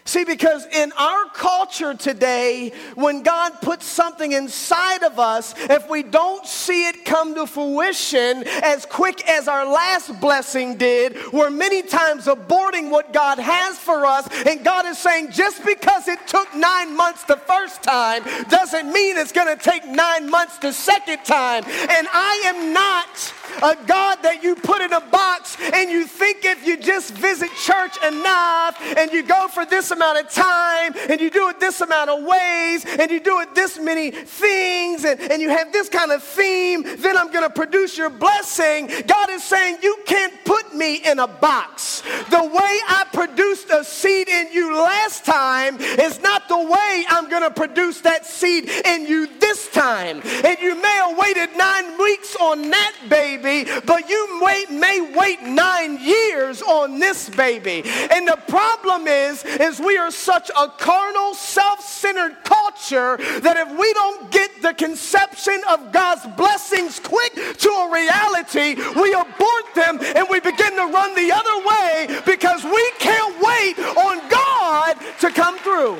See, 0.07 0.23
because 0.23 0.65
in 0.67 0.93
our 0.93 1.25
culture 1.33 1.93
today, 1.93 2.71
when 2.95 3.23
God 3.23 3.59
puts 3.61 3.85
something 3.85 4.31
inside 4.31 5.03
of 5.03 5.19
us, 5.19 5.53
if 5.57 5.89
we 5.89 6.01
don't 6.01 6.45
see 6.45 6.87
it 6.87 7.03
come 7.03 7.35
to 7.35 7.45
fruition 7.45 8.45
as 8.63 8.85
quick 8.85 9.27
as 9.27 9.49
our 9.49 9.65
last 9.65 10.17
blessing 10.21 10.77
did, 10.77 11.17
we're 11.33 11.49
many 11.49 11.81
times 11.81 12.27
aborting 12.27 12.89
what 12.89 13.11
God 13.11 13.37
has 13.37 13.77
for 13.77 14.05
us. 14.05 14.29
And 14.45 14.63
God 14.63 14.85
is 14.85 14.97
saying, 14.97 15.31
just 15.31 15.65
because 15.65 16.07
it 16.07 16.25
took 16.25 16.55
nine 16.55 16.95
months 16.95 17.25
the 17.25 17.35
first 17.35 17.83
time 17.83 18.23
doesn't 18.47 18.89
mean 18.93 19.17
it's 19.17 19.33
going 19.33 19.53
to 19.53 19.61
take 19.61 19.85
nine 19.85 20.29
months 20.29 20.57
the 20.59 20.71
second 20.71 21.25
time. 21.25 21.65
And 21.65 22.07
I 22.13 22.43
am 22.45 22.71
not 22.71 23.33
a 23.57 23.75
God 23.85 24.19
that 24.23 24.43
you 24.43 24.55
put 24.55 24.81
in 24.81 24.93
a 24.93 25.01
box 25.01 25.57
and 25.73 25.89
you 25.89 26.05
think 26.05 26.45
if 26.45 26.65
you 26.65 26.77
just 26.77 27.13
visit 27.13 27.49
church 27.55 27.97
enough 28.05 28.79
and 28.97 29.11
you 29.11 29.23
go 29.23 29.47
for 29.47 29.65
this 29.65 29.91
amount 29.91 30.19
of 30.19 30.31
time 30.31 30.93
and 31.09 31.19
you 31.19 31.29
do 31.29 31.49
it 31.49 31.59
this 31.59 31.81
amount 31.81 32.09
of 32.09 32.23
ways 32.23 32.85
and 32.85 33.09
you 33.09 33.19
do 33.19 33.39
it 33.39 33.55
this 33.55 33.79
many 33.79 34.11
things 34.11 35.05
and, 35.05 35.19
and 35.19 35.41
you 35.41 35.49
have 35.49 35.71
this 35.71 35.89
kind 35.89 36.11
of 36.11 36.23
theme, 36.23 36.83
then 36.83 37.17
I'm 37.17 37.31
going 37.31 37.43
to 37.43 37.49
produce 37.49 37.97
your 37.97 38.09
blessing. 38.09 38.89
God 39.07 39.29
is 39.29 39.43
saying, 39.43 39.77
You 39.81 39.97
can't 40.05 40.33
put 40.45 40.75
me 40.75 40.97
in 40.97 41.19
a 41.19 41.27
box. 41.27 42.01
The 42.29 42.43
way 42.43 42.79
I 42.87 43.05
produced 43.11 43.69
a 43.69 43.83
seed 43.83 44.27
in 44.27 44.51
you 44.51 44.75
last 44.75 45.25
time 45.25 45.77
is 45.79 46.21
not 46.21 46.47
the 46.47 46.57
way 46.57 47.05
I'm 47.09 47.29
going 47.29 47.43
to 47.43 47.51
produce 47.51 48.01
that 48.01 48.25
seed 48.25 48.69
in 48.69 49.05
you 49.05 49.27
this 49.39 49.69
time. 49.71 50.21
And 50.43 50.57
you 50.59 50.79
may 50.81 50.87
have 50.87 51.17
waited 51.17 51.57
nine 51.57 51.97
weeks 51.97 52.35
on 52.39 52.69
that 52.69 52.93
baby 53.09 53.46
baby, 53.47 53.71
but 53.85 54.09
you 54.09 54.39
wait, 54.41 54.69
may 54.69 55.13
wait 55.15 55.41
nine 55.41 55.99
years 56.01 56.61
on 56.61 56.99
this 56.99 57.29
baby. 57.29 57.83
And 58.11 58.27
the 58.27 58.37
problem 58.47 59.07
is, 59.07 59.43
is 59.45 59.79
we 59.79 59.97
are 59.97 60.11
such 60.11 60.49
a 60.49 60.67
carnal, 60.67 61.33
self-centered 61.33 62.43
culture 62.43 63.17
that 63.41 63.55
if 63.57 63.79
we 63.79 63.93
don't 63.93 64.31
get 64.31 64.61
the 64.61 64.73
conception 64.73 65.61
of 65.69 65.91
God's 65.91 66.25
blessings 66.35 66.99
quick 66.99 67.33
to 67.35 67.69
a 67.69 67.91
reality, 67.91 68.75
we 68.99 69.13
abort 69.13 69.65
them 69.75 69.99
and 70.01 70.27
we 70.29 70.39
begin 70.39 70.75
to 70.75 70.85
run 70.87 71.15
the 71.15 71.31
other 71.31 71.57
way 71.65 72.21
because 72.25 72.63
we 72.63 72.91
can't 72.99 73.35
wait 73.41 73.79
on 73.95 74.29
God 74.29 74.97
to 75.21 75.29
come 75.31 75.57
through. 75.59 75.97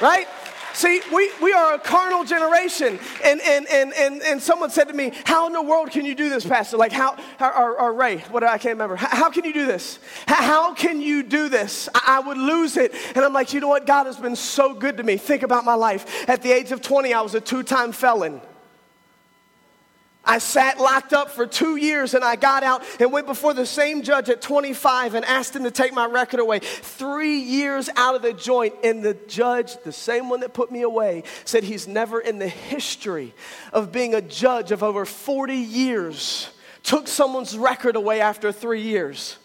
Right? 0.00 0.28
See, 0.78 1.00
we, 1.12 1.28
we 1.42 1.52
are 1.52 1.74
a 1.74 1.78
carnal 1.80 2.22
generation. 2.22 3.00
And, 3.24 3.40
and, 3.40 3.66
and, 3.66 3.92
and, 3.94 4.22
and 4.22 4.40
someone 4.40 4.70
said 4.70 4.86
to 4.86 4.94
me, 4.94 5.10
How 5.24 5.48
in 5.48 5.52
the 5.52 5.60
world 5.60 5.90
can 5.90 6.04
you 6.04 6.14
do 6.14 6.28
this, 6.28 6.46
Pastor? 6.46 6.76
Like, 6.76 6.92
how, 6.92 7.16
or, 7.40 7.80
or 7.80 7.92
Ray, 7.92 8.18
what 8.30 8.44
I 8.44 8.58
can't 8.58 8.74
remember. 8.74 8.94
How, 8.94 9.08
how 9.08 9.30
can 9.30 9.44
you 9.44 9.52
do 9.52 9.66
this? 9.66 9.98
How, 10.28 10.72
can 10.74 11.02
you 11.02 11.24
do 11.24 11.48
this? 11.48 11.88
I, 11.96 12.18
I 12.18 12.20
would 12.20 12.38
lose 12.38 12.76
it. 12.76 12.94
And 13.16 13.24
I'm 13.24 13.32
like, 13.32 13.52
You 13.52 13.58
know 13.58 13.66
what? 13.66 13.86
God 13.86 14.06
has 14.06 14.18
been 14.18 14.36
so 14.36 14.72
good 14.72 14.98
to 14.98 15.02
me. 15.02 15.16
Think 15.16 15.42
about 15.42 15.64
my 15.64 15.74
life. 15.74 16.28
At 16.28 16.42
the 16.42 16.52
age 16.52 16.70
of 16.70 16.80
20, 16.80 17.12
I 17.12 17.22
was 17.22 17.34
a 17.34 17.40
two 17.40 17.64
time 17.64 17.90
felon. 17.90 18.40
I 20.24 20.38
sat 20.38 20.78
locked 20.78 21.12
up 21.12 21.30
for 21.30 21.46
two 21.46 21.76
years 21.76 22.12
and 22.12 22.22
I 22.22 22.36
got 22.36 22.62
out 22.62 22.82
and 23.00 23.10
went 23.12 23.26
before 23.26 23.54
the 23.54 23.64
same 23.64 24.02
judge 24.02 24.28
at 24.28 24.42
25 24.42 25.14
and 25.14 25.24
asked 25.24 25.56
him 25.56 25.64
to 25.64 25.70
take 25.70 25.94
my 25.94 26.04
record 26.06 26.40
away. 26.40 26.58
Three 26.58 27.38
years 27.38 27.88
out 27.96 28.14
of 28.14 28.22
the 28.22 28.34
joint, 28.34 28.74
and 28.84 29.02
the 29.02 29.14
judge, 29.14 29.76
the 29.84 29.92
same 29.92 30.28
one 30.28 30.40
that 30.40 30.52
put 30.52 30.70
me 30.70 30.82
away, 30.82 31.22
said 31.44 31.64
he's 31.64 31.88
never 31.88 32.20
in 32.20 32.38
the 32.38 32.48
history 32.48 33.32
of 33.72 33.90
being 33.90 34.14
a 34.14 34.20
judge 34.20 34.70
of 34.70 34.82
over 34.82 35.04
40 35.04 35.54
years 35.54 36.50
took 36.82 37.06
someone's 37.06 37.56
record 37.56 37.96
away 37.96 38.20
after 38.20 38.52
three 38.52 38.82
years. 38.82 39.36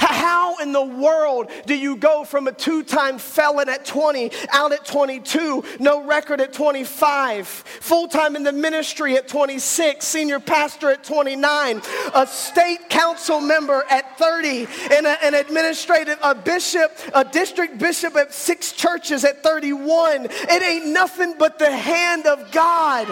How 0.00 0.56
in 0.56 0.72
the 0.72 0.84
world 0.84 1.50
do 1.66 1.74
you 1.74 1.96
go 1.96 2.24
from 2.24 2.48
a 2.48 2.52
two 2.52 2.82
time 2.82 3.18
felon 3.18 3.68
at 3.68 3.84
20, 3.84 4.32
out 4.50 4.72
at 4.72 4.84
22, 4.86 5.62
no 5.78 6.02
record 6.02 6.40
at 6.40 6.54
25, 6.54 7.46
full 7.46 8.08
time 8.08 8.34
in 8.34 8.42
the 8.42 8.52
ministry 8.52 9.16
at 9.16 9.28
26, 9.28 10.04
senior 10.06 10.40
pastor 10.40 10.90
at 10.90 11.04
29, 11.04 11.82
a 12.14 12.26
state 12.26 12.88
council 12.88 13.40
member 13.40 13.84
at 13.90 14.18
30, 14.18 14.66
and 14.92 15.06
a, 15.06 15.24
an 15.24 15.34
administrative, 15.34 16.18
a 16.22 16.34
bishop, 16.34 16.98
a 17.14 17.24
district 17.24 17.78
bishop 17.78 18.16
at 18.16 18.32
six 18.32 18.72
churches 18.72 19.24
at 19.24 19.42
31? 19.42 20.26
It 20.30 20.62
ain't 20.62 20.86
nothing 20.86 21.34
but 21.38 21.58
the 21.58 21.70
hand 21.70 22.26
of 22.26 22.50
God. 22.52 23.06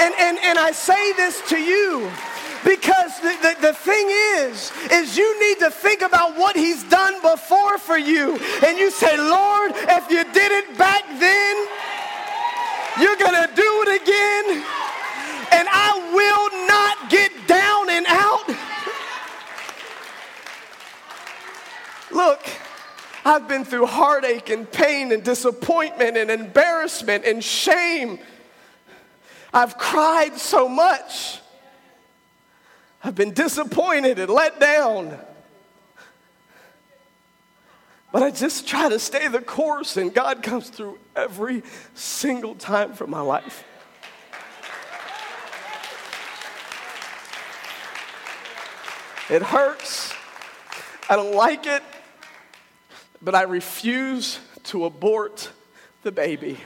And, 0.00 0.14
and, 0.18 0.38
and 0.38 0.58
I 0.58 0.70
say 0.70 1.12
this 1.14 1.42
to 1.48 1.58
you 1.58 2.10
because 2.64 3.18
the, 3.20 3.36
the, 3.42 3.56
the, 3.68 3.72
thing 3.72 4.06
is, 4.36 4.72
is 4.90 5.16
you 5.16 5.48
need 5.48 5.58
to 5.58 5.70
think 5.70 6.02
about 6.02 6.36
what 6.36 6.54
he's 6.54 6.84
done 6.84 7.20
before 7.20 7.78
for 7.78 7.98
you. 7.98 8.38
And 8.64 8.78
you 8.78 8.90
say, 8.90 9.16
Lord, 9.16 9.72
if 9.74 10.10
you 10.10 10.24
did 10.32 10.52
it 10.52 10.78
back 10.78 11.04
then, 11.18 11.66
you're 13.00 13.16
going 13.16 13.48
to 13.48 13.54
do 13.54 13.84
it 13.86 14.02
again. 14.02 14.64
And 15.52 15.68
I 15.70 16.10
will 16.14 16.66
not 16.66 17.10
get 17.10 17.32
down 17.46 17.90
and 17.90 18.06
out. 18.08 18.48
Look, 22.12 22.46
I've 23.24 23.48
been 23.48 23.64
through 23.64 23.86
heartache 23.86 24.50
and 24.50 24.70
pain 24.70 25.12
and 25.12 25.22
disappointment 25.22 26.16
and 26.16 26.30
embarrassment 26.30 27.24
and 27.24 27.42
shame. 27.42 28.18
I've 29.52 29.76
cried 29.76 30.38
so 30.38 30.68
much. 30.68 31.41
I've 33.04 33.14
been 33.14 33.32
disappointed 33.34 34.18
and 34.18 34.30
let 34.30 34.60
down. 34.60 35.18
But 38.12 38.22
I 38.22 38.30
just 38.30 38.68
try 38.68 38.88
to 38.90 38.98
stay 38.98 39.26
the 39.28 39.40
course, 39.40 39.96
and 39.96 40.12
God 40.12 40.42
comes 40.42 40.68
through 40.68 40.98
every 41.16 41.62
single 41.94 42.54
time 42.54 42.92
for 42.92 43.06
my 43.06 43.20
life. 43.20 43.64
It 49.30 49.42
hurts. 49.42 50.12
I 51.08 51.16
don't 51.16 51.34
like 51.34 51.66
it, 51.66 51.82
but 53.22 53.34
I 53.34 53.42
refuse 53.42 54.40
to 54.64 54.84
abort 54.84 55.50
the 56.02 56.12
baby. 56.12 56.58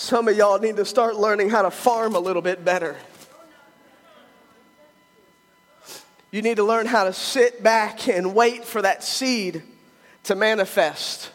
Some 0.00 0.28
of 0.28 0.36
y'all 0.38 0.58
need 0.58 0.76
to 0.76 0.86
start 0.86 1.16
learning 1.16 1.50
how 1.50 1.60
to 1.60 1.70
farm 1.70 2.14
a 2.14 2.18
little 2.18 2.40
bit 2.40 2.64
better. 2.64 2.96
You 6.30 6.40
need 6.40 6.56
to 6.56 6.64
learn 6.64 6.86
how 6.86 7.04
to 7.04 7.12
sit 7.12 7.62
back 7.62 8.08
and 8.08 8.34
wait 8.34 8.64
for 8.64 8.80
that 8.80 9.04
seed 9.04 9.62
to 10.22 10.34
manifest. 10.34 11.30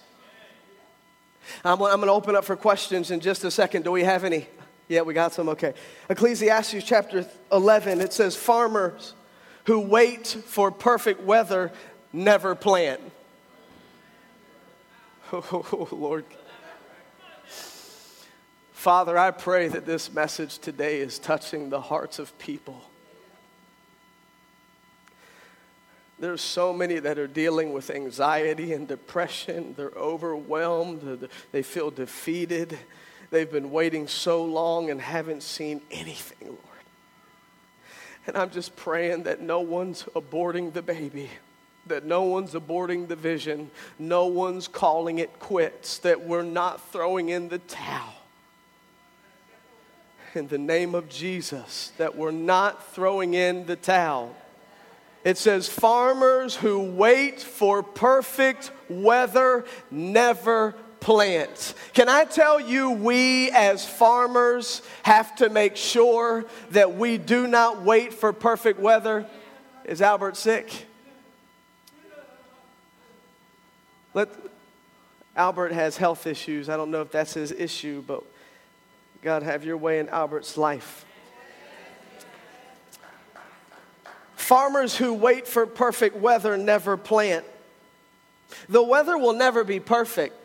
I'm, 1.64 1.74
I'm 1.74 1.98
going 2.00 2.08
to 2.08 2.12
open 2.12 2.36
up 2.36 2.44
for 2.44 2.56
questions 2.56 3.12
in 3.12 3.20
just 3.20 3.44
a 3.44 3.52
second. 3.52 3.84
Do 3.84 3.92
we 3.92 4.04
have 4.04 4.24
any? 4.24 4.48
Yeah, 4.88 5.02
we 5.04 5.14
got 5.14 5.32
some. 5.32 5.48
Okay. 5.50 5.76
Ecclesiastes 6.10 6.84
chapter 6.84 7.30
11, 7.52 8.02
it 8.02 8.14
says, 8.14 8.36
Farmers 8.36 9.14
who 9.66 9.80
wait 9.80 10.26
for 10.26 10.72
perfect 10.72 11.22
weather 11.22 11.72
never 12.12 12.56
plant. 12.56 13.00
Oh, 15.32 15.88
Lord. 15.92 16.26
Father, 18.86 19.18
I 19.18 19.32
pray 19.32 19.68
that 19.70 19.88
this 19.88 20.14
message 20.14 20.60
today 20.60 21.00
is 21.00 21.18
touching 21.18 21.72
the 21.72 21.82
hearts 21.82 22.20
of 22.20 22.38
people. 22.38 22.84
There's 26.20 26.40
so 26.40 26.72
many 26.72 27.00
that 27.00 27.18
are 27.18 27.26
dealing 27.26 27.74
with 27.74 27.90
anxiety 27.90 28.74
and 28.74 28.88
depression. 28.88 29.74
They're 29.76 29.90
overwhelmed. 29.90 31.28
They 31.52 31.64
feel 31.64 31.90
defeated. 31.90 32.78
They've 33.32 33.52
been 33.52 33.72
waiting 33.72 34.08
so 34.08 34.46
long 34.46 34.92
and 34.92 35.02
haven't 35.02 35.42
seen 35.42 35.82
anything, 35.90 36.50
Lord. 36.50 36.60
And 38.28 38.38
I'm 38.38 38.52
just 38.52 38.76
praying 38.76 39.24
that 39.24 39.42
no 39.42 39.62
one's 39.62 40.04
aborting 40.16 40.74
the 40.74 40.84
baby, 40.84 41.32
that 41.88 42.06
no 42.06 42.22
one's 42.22 42.54
aborting 42.54 43.08
the 43.08 43.16
vision, 43.16 43.72
no 43.98 44.28
one's 44.28 44.68
calling 44.68 45.18
it 45.18 45.40
quits, 45.40 45.98
that 45.98 46.24
we're 46.24 46.44
not 46.44 46.92
throwing 46.92 47.30
in 47.30 47.50
the 47.50 47.58
towel 47.58 48.14
in 50.36 50.48
the 50.48 50.58
name 50.58 50.96
of 50.96 51.10
Jesus 51.10 51.92
that 51.98 52.16
we're 52.16 52.32
not 52.32 52.94
throwing 52.94 53.34
in 53.34 53.66
the 53.66 53.76
towel. 53.76 54.36
It 55.24 55.38
says, 55.38 55.68
Farmers 55.68 56.56
who 56.56 56.80
wait 56.80 57.42
for 57.42 57.82
perfect 57.82 58.72
weather 58.90 59.66
never 59.90 60.76
plant. 61.00 61.74
Can 61.94 62.10
I 62.10 62.26
tell 62.26 62.60
you, 62.60 62.92
we 62.92 63.50
as 63.52 63.88
farmers 63.88 64.82
have 65.04 65.36
to 65.38 65.50
make 65.50 65.76
sure 65.76 66.46
that 66.72 66.96
we 66.96 67.18
do 67.18 67.48
not 67.48 67.84
wait 67.84 68.14
for 68.14 68.34
perfect 68.34 68.80
weather? 68.80 69.26
Is 69.84 70.02
Albert 70.02 70.38
sick? 70.38 70.86
Let, 74.14 74.30
Albert 75.36 75.74
has 75.74 75.98
health 75.98 76.26
issues. 76.26 76.70
I 76.70 76.78
don't 76.78 76.90
know 76.90 77.02
if 77.02 77.12
that's 77.12 77.34
his 77.34 77.52
issue, 77.52 78.04
but 78.06 78.24
God, 79.26 79.42
have 79.42 79.66
your 79.66 79.78
way 79.78 79.98
in 79.98 80.08
Albert's 80.10 80.56
life. 80.56 81.04
Farmers 84.36 84.96
who 84.96 85.16
wait 85.16 85.48
for 85.48 85.66
perfect 85.66 86.16
weather 86.16 86.56
never 86.58 86.96
plant. 86.96 87.44
The 88.70 88.84
weather 88.84 89.18
will 89.18 89.34
never 89.34 89.64
be 89.64 89.80
perfect. 89.80 90.36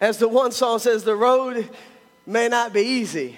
As 0.00 0.16
the 0.16 0.26
one 0.26 0.50
song 0.50 0.78
says, 0.78 1.04
the 1.04 1.14
road 1.14 1.68
may 2.24 2.48
not 2.48 2.72
be 2.72 2.80
easy, 2.80 3.36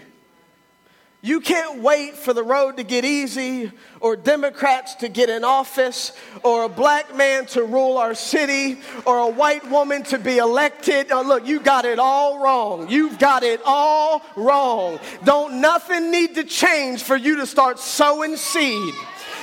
you 1.27 1.41
can't 1.41 1.83
wait 1.83 2.15
for 2.15 2.33
the 2.33 2.43
road 2.45 2.77
to 2.77 2.85
get 2.85 3.05
easy 3.05 3.73
or 3.99 4.15
Democrats 4.15 4.95
to 4.95 5.09
get 5.09 5.29
in 5.29 5.43
office 5.43 6.13
or 6.45 6.63
a 6.63 6.69
black 6.69 7.17
man 7.17 7.47
to 7.47 7.65
rule 7.65 7.99
our 7.99 8.15
city 8.15 8.79
or 9.05 9.19
a 9.19 9.29
white 9.29 9.69
woman 9.69 10.05
to 10.05 10.19
be 10.19 10.39
elected. 10.39 11.11
Look, 11.11 11.45
you 11.45 11.59
got 11.59 11.85
it 11.85 11.99
all 11.99 12.39
wrong. 12.39 12.89
You've 12.89 13.19
got 13.19 13.43
it 13.43 13.61
all 13.65 14.23
wrong. 14.37 15.01
Don't 15.25 15.61
nothing 15.61 16.13
need 16.13 16.37
to 16.37 16.45
change 16.45 17.03
for 17.03 17.17
you 17.17 17.35
to 17.39 17.47
start 17.47 17.81
sowing 17.81 18.37
seed. 18.37 18.95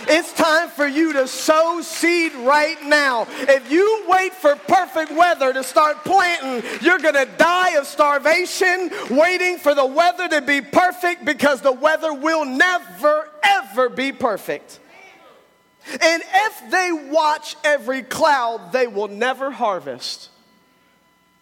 It's 0.07 0.33
time 0.33 0.69
for 0.69 0.87
you 0.87 1.13
to 1.13 1.27
sow 1.27 1.81
seed 1.81 2.33
right 2.33 2.81
now. 2.83 3.27
If 3.29 3.71
you 3.71 4.05
wait 4.07 4.33
for 4.33 4.55
perfect 4.55 5.11
weather 5.11 5.53
to 5.53 5.63
start 5.63 6.03
planting, 6.03 6.69
you're 6.81 6.99
going 6.99 7.15
to 7.15 7.29
die 7.37 7.77
of 7.77 7.87
starvation 7.87 8.91
waiting 9.09 9.57
for 9.57 9.73
the 9.75 9.85
weather 9.85 10.27
to 10.29 10.41
be 10.41 10.61
perfect 10.61 11.25
because 11.25 11.61
the 11.61 11.71
weather 11.71 12.13
will 12.13 12.45
never, 12.45 13.29
ever 13.43 13.89
be 13.89 14.11
perfect. 14.11 14.79
And 16.01 16.23
if 16.23 16.71
they 16.71 16.91
watch 16.91 17.55
every 17.63 18.03
cloud, 18.03 18.71
they 18.71 18.87
will 18.87 19.09
never 19.09 19.51
harvest. 19.51 20.29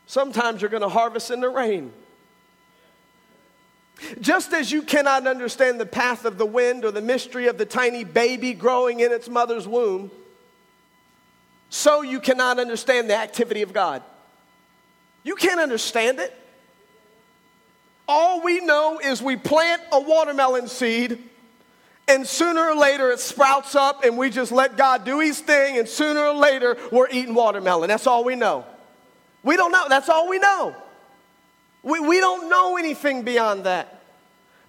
Sometimes 0.08 0.62
you're 0.62 0.72
going 0.72 0.82
to 0.82 0.90
harvest 0.90 1.32
in 1.32 1.40
the 1.40 1.50
rain. 1.50 1.94
Just 4.20 4.54
as 4.54 4.72
you 4.72 4.82
cannot 4.82 5.28
understand 5.28 5.80
the 5.80 5.86
path 5.86 6.26
of 6.26 6.38
the 6.38 6.46
wind 6.46 6.86
or 6.86 6.92
the 6.92 7.02
mystery 7.02 7.48
of 7.48 7.58
the 7.58 7.66
tiny 7.66 8.04
baby 8.04 8.54
growing 8.54 9.00
in 9.00 9.12
its 9.12 9.30
mother's 9.30 9.68
womb, 9.68 10.12
so 11.70 12.02
you 12.02 12.20
cannot 12.20 12.60
understand 12.60 13.10
the 13.10 13.16
activity 13.16 13.62
of 13.62 13.74
God. 13.74 14.04
You 15.24 15.36
can't 15.36 15.60
understand 15.60 16.20
it. 16.20 16.34
All 18.08 18.42
we 18.42 18.60
know 18.60 19.00
is 19.00 19.22
we 19.22 19.38
plant 19.38 19.82
a 19.92 20.02
watermelon 20.02 20.68
seed, 20.68 21.18
and 22.08 22.28
sooner 22.28 22.62
or 22.62 22.76
later 22.76 23.12
it 23.12 23.20
sprouts 23.20 23.74
up, 23.76 24.04
and 24.04 24.18
we 24.18 24.30
just 24.30 24.52
let 24.52 24.76
God 24.76 25.06
do 25.06 25.20
his 25.20 25.40
thing, 25.40 25.78
and 25.78 25.88
sooner 25.88 26.20
or 26.20 26.34
later 26.34 26.76
we're 26.92 27.08
eating 27.10 27.34
watermelon. 27.34 27.88
That's 27.88 28.08
all 28.08 28.24
we 28.24 28.36
know. 28.36 28.66
We 29.44 29.56
don't 29.56 29.72
know. 29.72 29.86
That's 29.88 30.10
all 30.10 30.28
we 30.28 30.40
know. 30.40 30.76
Know 32.62 32.78
anything 32.78 33.24
beyond 33.24 33.64
that. 33.64 34.04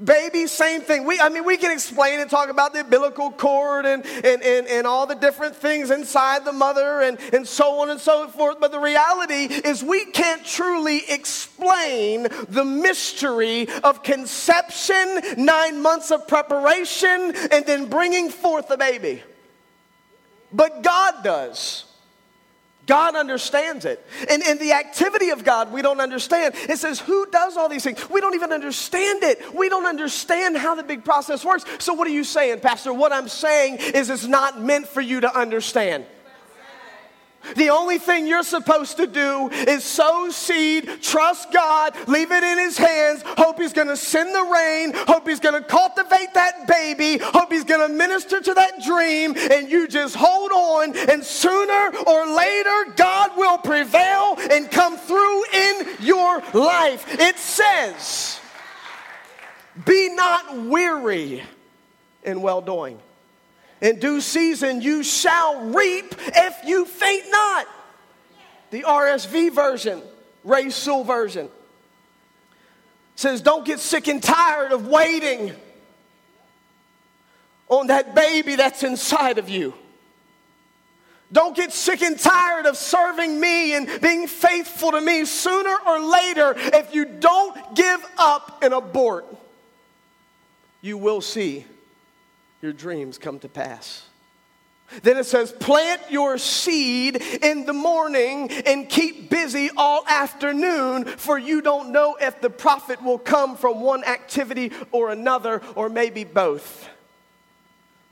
Baby, 0.02 0.46
same 0.46 0.80
thing. 0.80 1.04
We, 1.04 1.20
I 1.20 1.28
mean, 1.28 1.44
we 1.44 1.58
can 1.58 1.70
explain 1.70 2.20
and 2.20 2.30
talk 2.30 2.48
about 2.48 2.72
the 2.72 2.80
umbilical 2.80 3.30
cord 3.30 3.84
and, 3.84 4.04
and, 4.06 4.42
and, 4.42 4.66
and 4.66 4.86
all 4.86 5.06
the 5.06 5.14
different 5.14 5.54
things 5.54 5.90
inside 5.90 6.46
the 6.46 6.54
mother 6.54 7.02
and, 7.02 7.18
and 7.34 7.46
so 7.46 7.80
on 7.80 7.90
and 7.90 8.00
so 8.00 8.28
forth. 8.28 8.58
But 8.60 8.72
the 8.72 8.80
reality 8.80 9.44
is, 9.44 9.84
we 9.84 10.06
can't 10.06 10.42
truly 10.42 11.02
explain 11.06 12.28
the 12.48 12.64
mystery 12.64 13.68
of 13.84 14.02
conception, 14.02 15.20
nine 15.36 15.82
months 15.82 16.10
of 16.10 16.26
preparation, 16.26 17.34
and 17.52 17.66
then 17.66 17.90
bringing 17.90 18.30
forth 18.30 18.70
a 18.70 18.78
baby. 18.78 19.22
But 20.50 20.82
God 20.82 21.22
does. 21.22 21.84
God 22.86 23.14
understands 23.14 23.84
it. 23.84 24.04
And 24.28 24.42
in 24.42 24.58
the 24.58 24.72
activity 24.72 25.30
of 25.30 25.44
God, 25.44 25.72
we 25.72 25.82
don't 25.82 26.00
understand. 26.00 26.54
It 26.56 26.78
says, 26.78 26.98
Who 27.00 27.26
does 27.30 27.56
all 27.56 27.68
these 27.68 27.84
things? 27.84 28.10
We 28.10 28.20
don't 28.20 28.34
even 28.34 28.52
understand 28.52 29.22
it. 29.22 29.54
We 29.54 29.68
don't 29.68 29.86
understand 29.86 30.56
how 30.56 30.74
the 30.74 30.82
big 30.82 31.04
process 31.04 31.44
works. 31.44 31.64
So, 31.78 31.94
what 31.94 32.06
are 32.08 32.10
you 32.10 32.24
saying, 32.24 32.60
Pastor? 32.60 32.92
What 32.92 33.12
I'm 33.12 33.28
saying 33.28 33.76
is, 33.76 34.10
it's 34.10 34.26
not 34.26 34.60
meant 34.60 34.88
for 34.88 35.00
you 35.00 35.20
to 35.20 35.38
understand. 35.38 36.06
The 37.56 37.70
only 37.70 37.98
thing 37.98 38.26
you're 38.26 38.42
supposed 38.42 38.96
to 38.98 39.06
do 39.06 39.50
is 39.50 39.84
sow 39.84 40.30
seed, 40.30 41.02
trust 41.02 41.52
God, 41.52 41.96
leave 42.08 42.30
it 42.32 42.42
in 42.42 42.58
His 42.58 42.76
hands, 42.76 43.22
hope 43.24 43.58
He's 43.58 43.72
gonna 43.72 43.96
send 43.96 44.34
the 44.34 44.42
rain, 44.42 44.92
hope 45.06 45.28
He's 45.28 45.40
gonna 45.40 45.62
cultivate 45.62 46.34
that 46.34 46.66
baby, 46.66 47.18
hope 47.18 47.52
He's 47.52 47.64
gonna 47.64 47.88
minister 47.88 48.40
to 48.40 48.54
that 48.54 48.82
dream, 48.84 49.34
and 49.36 49.70
you 49.70 49.88
just 49.88 50.14
hold 50.16 50.52
on, 50.52 50.96
and 51.10 51.24
sooner 51.24 51.92
or 52.06 52.26
later, 52.34 52.92
God 52.96 53.36
will 53.36 53.58
prevail 53.58 54.38
and 54.50 54.70
come 54.70 54.96
through 54.96 55.44
in 55.52 55.88
your 56.00 56.42
life. 56.52 57.04
It 57.20 57.38
says, 57.38 58.40
Be 59.84 60.14
not 60.14 60.56
weary 60.56 61.42
in 62.24 62.42
well 62.42 62.60
doing. 62.60 62.98
In 63.82 63.98
due 63.98 64.20
season 64.20 64.80
you 64.80 65.02
shall 65.02 65.60
reap 65.60 66.14
if 66.18 66.56
you 66.64 66.86
faint 66.86 67.24
not. 67.30 67.66
The 68.70 68.82
RSV 68.82 69.52
version, 69.52 70.00
Ray 70.44 70.70
Sewell 70.70 71.04
version, 71.04 71.50
says, 73.16 73.42
Don't 73.42 73.66
get 73.66 73.80
sick 73.80 74.06
and 74.06 74.22
tired 74.22 74.70
of 74.70 74.86
waiting 74.86 75.52
on 77.68 77.88
that 77.88 78.14
baby 78.14 78.54
that's 78.54 78.84
inside 78.84 79.38
of 79.38 79.48
you. 79.48 79.74
Don't 81.32 81.56
get 81.56 81.72
sick 81.72 82.02
and 82.02 82.18
tired 82.18 82.66
of 82.66 82.76
serving 82.76 83.40
me 83.40 83.74
and 83.74 83.88
being 84.00 84.28
faithful 84.28 84.92
to 84.92 85.00
me. 85.00 85.24
Sooner 85.24 85.76
or 85.86 85.98
later, 85.98 86.54
if 86.56 86.94
you 86.94 87.04
don't 87.04 87.74
give 87.74 88.04
up 88.16 88.62
and 88.62 88.72
abort, 88.72 89.24
you 90.82 90.98
will 90.98 91.20
see 91.20 91.64
your 92.62 92.72
dreams 92.72 93.18
come 93.18 93.40
to 93.40 93.48
pass. 93.48 94.06
Then 95.02 95.16
it 95.16 95.24
says, 95.24 95.50
plant 95.52 96.02
your 96.10 96.38
seed 96.38 97.16
in 97.16 97.66
the 97.66 97.72
morning 97.72 98.50
and 98.50 98.88
keep 98.88 99.30
busy 99.30 99.70
all 99.76 100.06
afternoon, 100.06 101.06
for 101.06 101.38
you 101.38 101.60
don't 101.60 101.90
know 101.90 102.16
if 102.20 102.40
the 102.40 102.50
profit 102.50 103.02
will 103.02 103.18
come 103.18 103.56
from 103.56 103.80
one 103.80 104.04
activity 104.04 104.70
or 104.92 105.10
another, 105.10 105.60
or 105.74 105.88
maybe 105.88 106.24
both. 106.24 106.88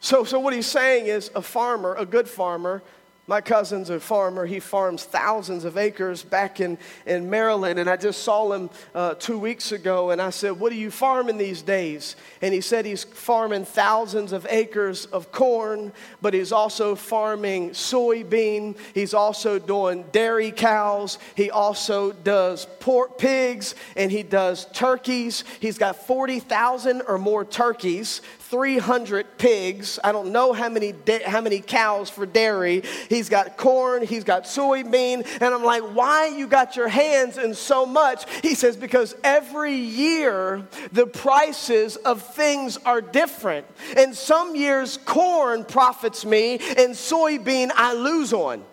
So, 0.01 0.25
so 0.25 0.41
what 0.41 0.55
he's 0.55 0.67
saying 0.67 1.07
is 1.07 1.31
a 1.35 1.43
farmer, 1.43 1.95
a 1.95 2.07
good 2.07 2.29
farmer, 2.29 2.83
my 3.31 3.41
cousin's 3.41 3.91
a 3.91 4.01
farmer. 4.01 4.45
He 4.45 4.59
farms 4.59 5.05
thousands 5.05 5.65
of 5.65 5.77
acres 5.77 6.25
back 6.25 6.59
in, 6.59 6.77
in 7.07 7.31
Maryland. 7.31 7.79
And 7.79 7.89
I 7.89 7.97
just 7.97 8.25
saw 8.25 8.53
him 8.53 8.69
uh, 8.93 9.15
two 9.15 9.39
weeks 9.39 9.71
ago. 9.71 10.11
And 10.11 10.21
I 10.21 10.31
said, 10.31 10.59
What 10.59 10.73
are 10.73 10.75
you 10.75 10.91
farming 10.91 11.39
these 11.39 11.63
days? 11.63 12.17
And 12.43 12.53
he 12.53 12.61
said 12.61 12.85
he's 12.85 13.05
farming 13.05 13.67
thousands 13.67 14.33
of 14.33 14.49
acres 14.51 15.07
of 15.07 15.31
corn, 15.31 15.93
but 16.21 16.35
he's 16.35 16.51
also 16.51 16.97
farming 16.97 17.71
soybean. 17.71 18.77
He's 18.95 19.15
also 19.15 19.61
doing 19.61 20.07
dairy 20.11 20.51
cows. 20.51 21.19
He 21.37 21.53
also 21.53 22.11
does 22.11 22.67
pork 22.81 23.17
pigs 23.17 23.77
and 23.95 24.11
he 24.11 24.25
does 24.25 24.67
turkeys. 24.73 25.45
He's 25.61 25.79
got 25.79 26.05
40,000 26.05 27.03
or 27.07 27.17
more 27.17 27.45
turkeys, 27.45 28.23
300 28.51 29.39
pigs. 29.39 30.01
I 30.03 30.11
don't 30.11 30.33
know 30.33 30.53
how 30.53 30.69
many, 30.69 30.91
da- 30.91 31.23
how 31.23 31.41
many 31.41 31.61
cows 31.61 32.11
for 32.11 32.27
dairy. 32.27 32.83
He's 33.09 33.29
got 33.29 33.57
corn, 33.57 34.05
he's 34.05 34.25
got 34.25 34.43
soybean. 34.45 35.25
And 35.41 35.55
I'm 35.55 35.63
like, 35.63 35.83
why 35.83 36.27
you 36.27 36.49
got 36.49 36.75
your 36.75 36.89
hands 36.89 37.39
in 37.39 37.55
so 37.55 37.87
much? 37.87 38.29
He 38.43 38.57
says, 38.57 38.77
because 38.77 39.15
every 39.23 39.75
year 39.77 40.67
the 40.91 41.07
prices 41.07 41.95
of 41.97 42.23
things 42.35 42.77
are 42.79 43.01
different. 43.01 43.67
And 43.97 44.17
some 44.17 44.57
years 44.57 44.99
corn 45.05 45.65
profits 45.65 46.25
me 46.25 46.55
and 46.55 46.95
soybean 46.95 47.71
I 47.77 47.95
lose 47.95 48.33
on. 48.33 48.65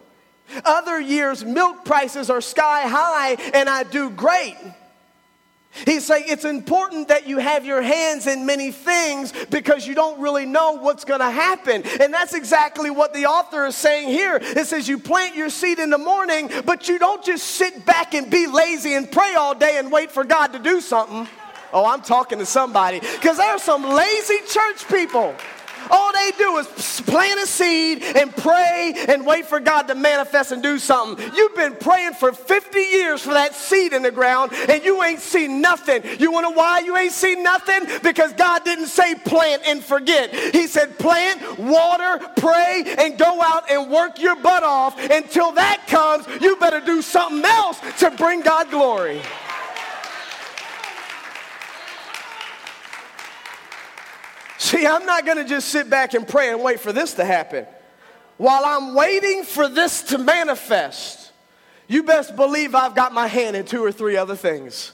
Other 0.65 0.99
years 0.99 1.45
milk 1.45 1.85
prices 1.85 2.31
are 2.31 2.41
sky 2.41 2.87
high 2.87 3.33
and 3.53 3.69
I 3.69 3.83
do 3.83 4.09
great. 4.09 4.55
He's 5.85 6.05
saying 6.05 6.25
it's 6.27 6.45
important 6.45 7.09
that 7.09 7.27
you 7.27 7.37
have 7.37 7.65
your 7.65 7.81
hands 7.81 8.25
in 8.25 8.45
many 8.45 8.71
things 8.71 9.31
because 9.49 9.85
you 9.85 9.93
don't 9.93 10.19
really 10.19 10.45
know 10.45 10.73
what's 10.73 11.05
going 11.05 11.19
to 11.19 11.29
happen. 11.29 11.83
And 12.01 12.13
that's 12.13 12.33
exactly 12.33 12.89
what 12.89 13.13
the 13.13 13.27
author 13.27 13.65
is 13.67 13.75
saying 13.75 14.09
here. 14.09 14.39
It 14.41 14.67
says 14.67 14.87
you 14.87 14.97
plant 14.97 15.35
your 15.35 15.49
seed 15.49 15.79
in 15.79 15.89
the 15.89 15.97
morning, 15.97 16.49
but 16.65 16.89
you 16.89 16.97
don't 16.97 17.23
just 17.23 17.45
sit 17.45 17.85
back 17.85 18.15
and 18.15 18.29
be 18.29 18.47
lazy 18.47 18.95
and 18.95 19.11
pray 19.11 19.35
all 19.35 19.53
day 19.53 19.77
and 19.77 19.91
wait 19.91 20.11
for 20.11 20.23
God 20.23 20.47
to 20.53 20.59
do 20.59 20.81
something. 20.81 21.27
Oh, 21.73 21.85
I'm 21.85 22.01
talking 22.01 22.39
to 22.39 22.45
somebody 22.45 22.99
because 22.99 23.37
there 23.37 23.51
are 23.51 23.59
some 23.59 23.83
lazy 23.83 24.39
church 24.47 24.87
people. 24.87 25.35
All 25.89 26.11
they 26.13 26.31
do 26.37 26.57
is 26.57 27.01
plant 27.05 27.39
a 27.41 27.47
seed 27.47 28.03
and 28.03 28.35
pray 28.35 28.93
and 29.07 29.25
wait 29.25 29.45
for 29.45 29.59
God 29.59 29.83
to 29.83 29.95
manifest 29.95 30.51
and 30.51 30.61
do 30.61 30.79
something. 30.79 31.31
You've 31.35 31.55
been 31.55 31.75
praying 31.75 32.13
for 32.13 32.31
50 32.31 32.79
years 32.79 33.21
for 33.21 33.33
that 33.33 33.55
seed 33.55 33.93
in 33.93 34.03
the 34.03 34.11
ground 34.11 34.51
and 34.53 34.83
you 34.83 35.03
ain't 35.03 35.19
seen 35.19 35.61
nothing. 35.61 36.03
You 36.19 36.31
want 36.31 36.47
to 36.47 36.57
why 36.57 36.79
you 36.79 36.97
ain't 36.97 37.13
seen 37.13 37.43
nothing? 37.43 37.85
Because 38.03 38.33
God 38.33 38.63
didn't 38.63 38.87
say 38.87 39.15
plant 39.15 39.63
and 39.65 39.83
forget. 39.83 40.33
He 40.33 40.67
said 40.67 40.97
plant, 40.97 41.59
water, 41.59 42.19
pray, 42.37 42.95
and 42.97 43.17
go 43.17 43.41
out 43.41 43.69
and 43.69 43.91
work 43.91 44.19
your 44.19 44.35
butt 44.35 44.63
off. 44.63 44.99
Until 45.09 45.51
that 45.53 45.85
comes, 45.87 46.25
you 46.41 46.55
better 46.57 46.79
do 46.79 47.01
something 47.01 47.43
else 47.45 47.79
to 47.99 48.11
bring 48.11 48.41
God 48.41 48.69
glory. 48.69 49.21
See, 54.57 54.85
I'm 54.87 55.05
not 55.05 55.25
going 55.25 55.37
to 55.37 55.45
just 55.45 55.69
sit 55.69 55.89
back 55.89 56.13
and 56.13 56.27
pray 56.27 56.49
and 56.51 56.63
wait 56.63 56.79
for 56.79 56.91
this 56.91 57.13
to 57.15 57.25
happen. 57.25 57.65
While 58.37 58.63
I'm 58.65 58.95
waiting 58.95 59.43
for 59.43 59.67
this 59.67 60.03
to 60.03 60.17
manifest, 60.17 61.31
you 61.87 62.03
best 62.03 62.35
believe 62.35 62.75
I've 62.75 62.95
got 62.95 63.13
my 63.13 63.27
hand 63.27 63.55
in 63.55 63.65
two 63.65 63.83
or 63.83 63.91
three 63.91 64.17
other 64.17 64.35
things. 64.35 64.93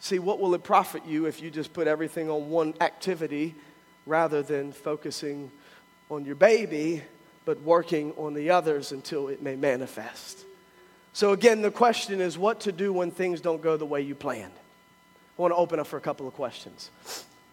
See, 0.00 0.18
what 0.18 0.38
will 0.38 0.54
it 0.54 0.62
profit 0.62 1.06
you 1.06 1.26
if 1.26 1.40
you 1.40 1.50
just 1.50 1.72
put 1.72 1.86
everything 1.86 2.28
on 2.28 2.50
one 2.50 2.74
activity 2.80 3.54
rather 4.04 4.42
than 4.42 4.72
focusing 4.72 5.50
on 6.10 6.26
your 6.26 6.34
baby, 6.34 7.02
but 7.46 7.60
working 7.62 8.12
on 8.18 8.34
the 8.34 8.50
others 8.50 8.92
until 8.92 9.28
it 9.28 9.42
may 9.42 9.56
manifest? 9.56 10.44
So, 11.14 11.32
again, 11.32 11.62
the 11.62 11.70
question 11.70 12.20
is 12.20 12.36
what 12.36 12.60
to 12.60 12.72
do 12.72 12.92
when 12.92 13.12
things 13.12 13.40
don't 13.40 13.62
go 13.62 13.76
the 13.78 13.86
way 13.86 14.02
you 14.02 14.14
planned. 14.14 14.52
I 15.36 15.42
want 15.42 15.52
to 15.52 15.56
open 15.56 15.80
up 15.80 15.86
for 15.88 15.96
a 15.96 16.00
couple 16.00 16.28
of 16.28 16.34
questions. 16.34 16.90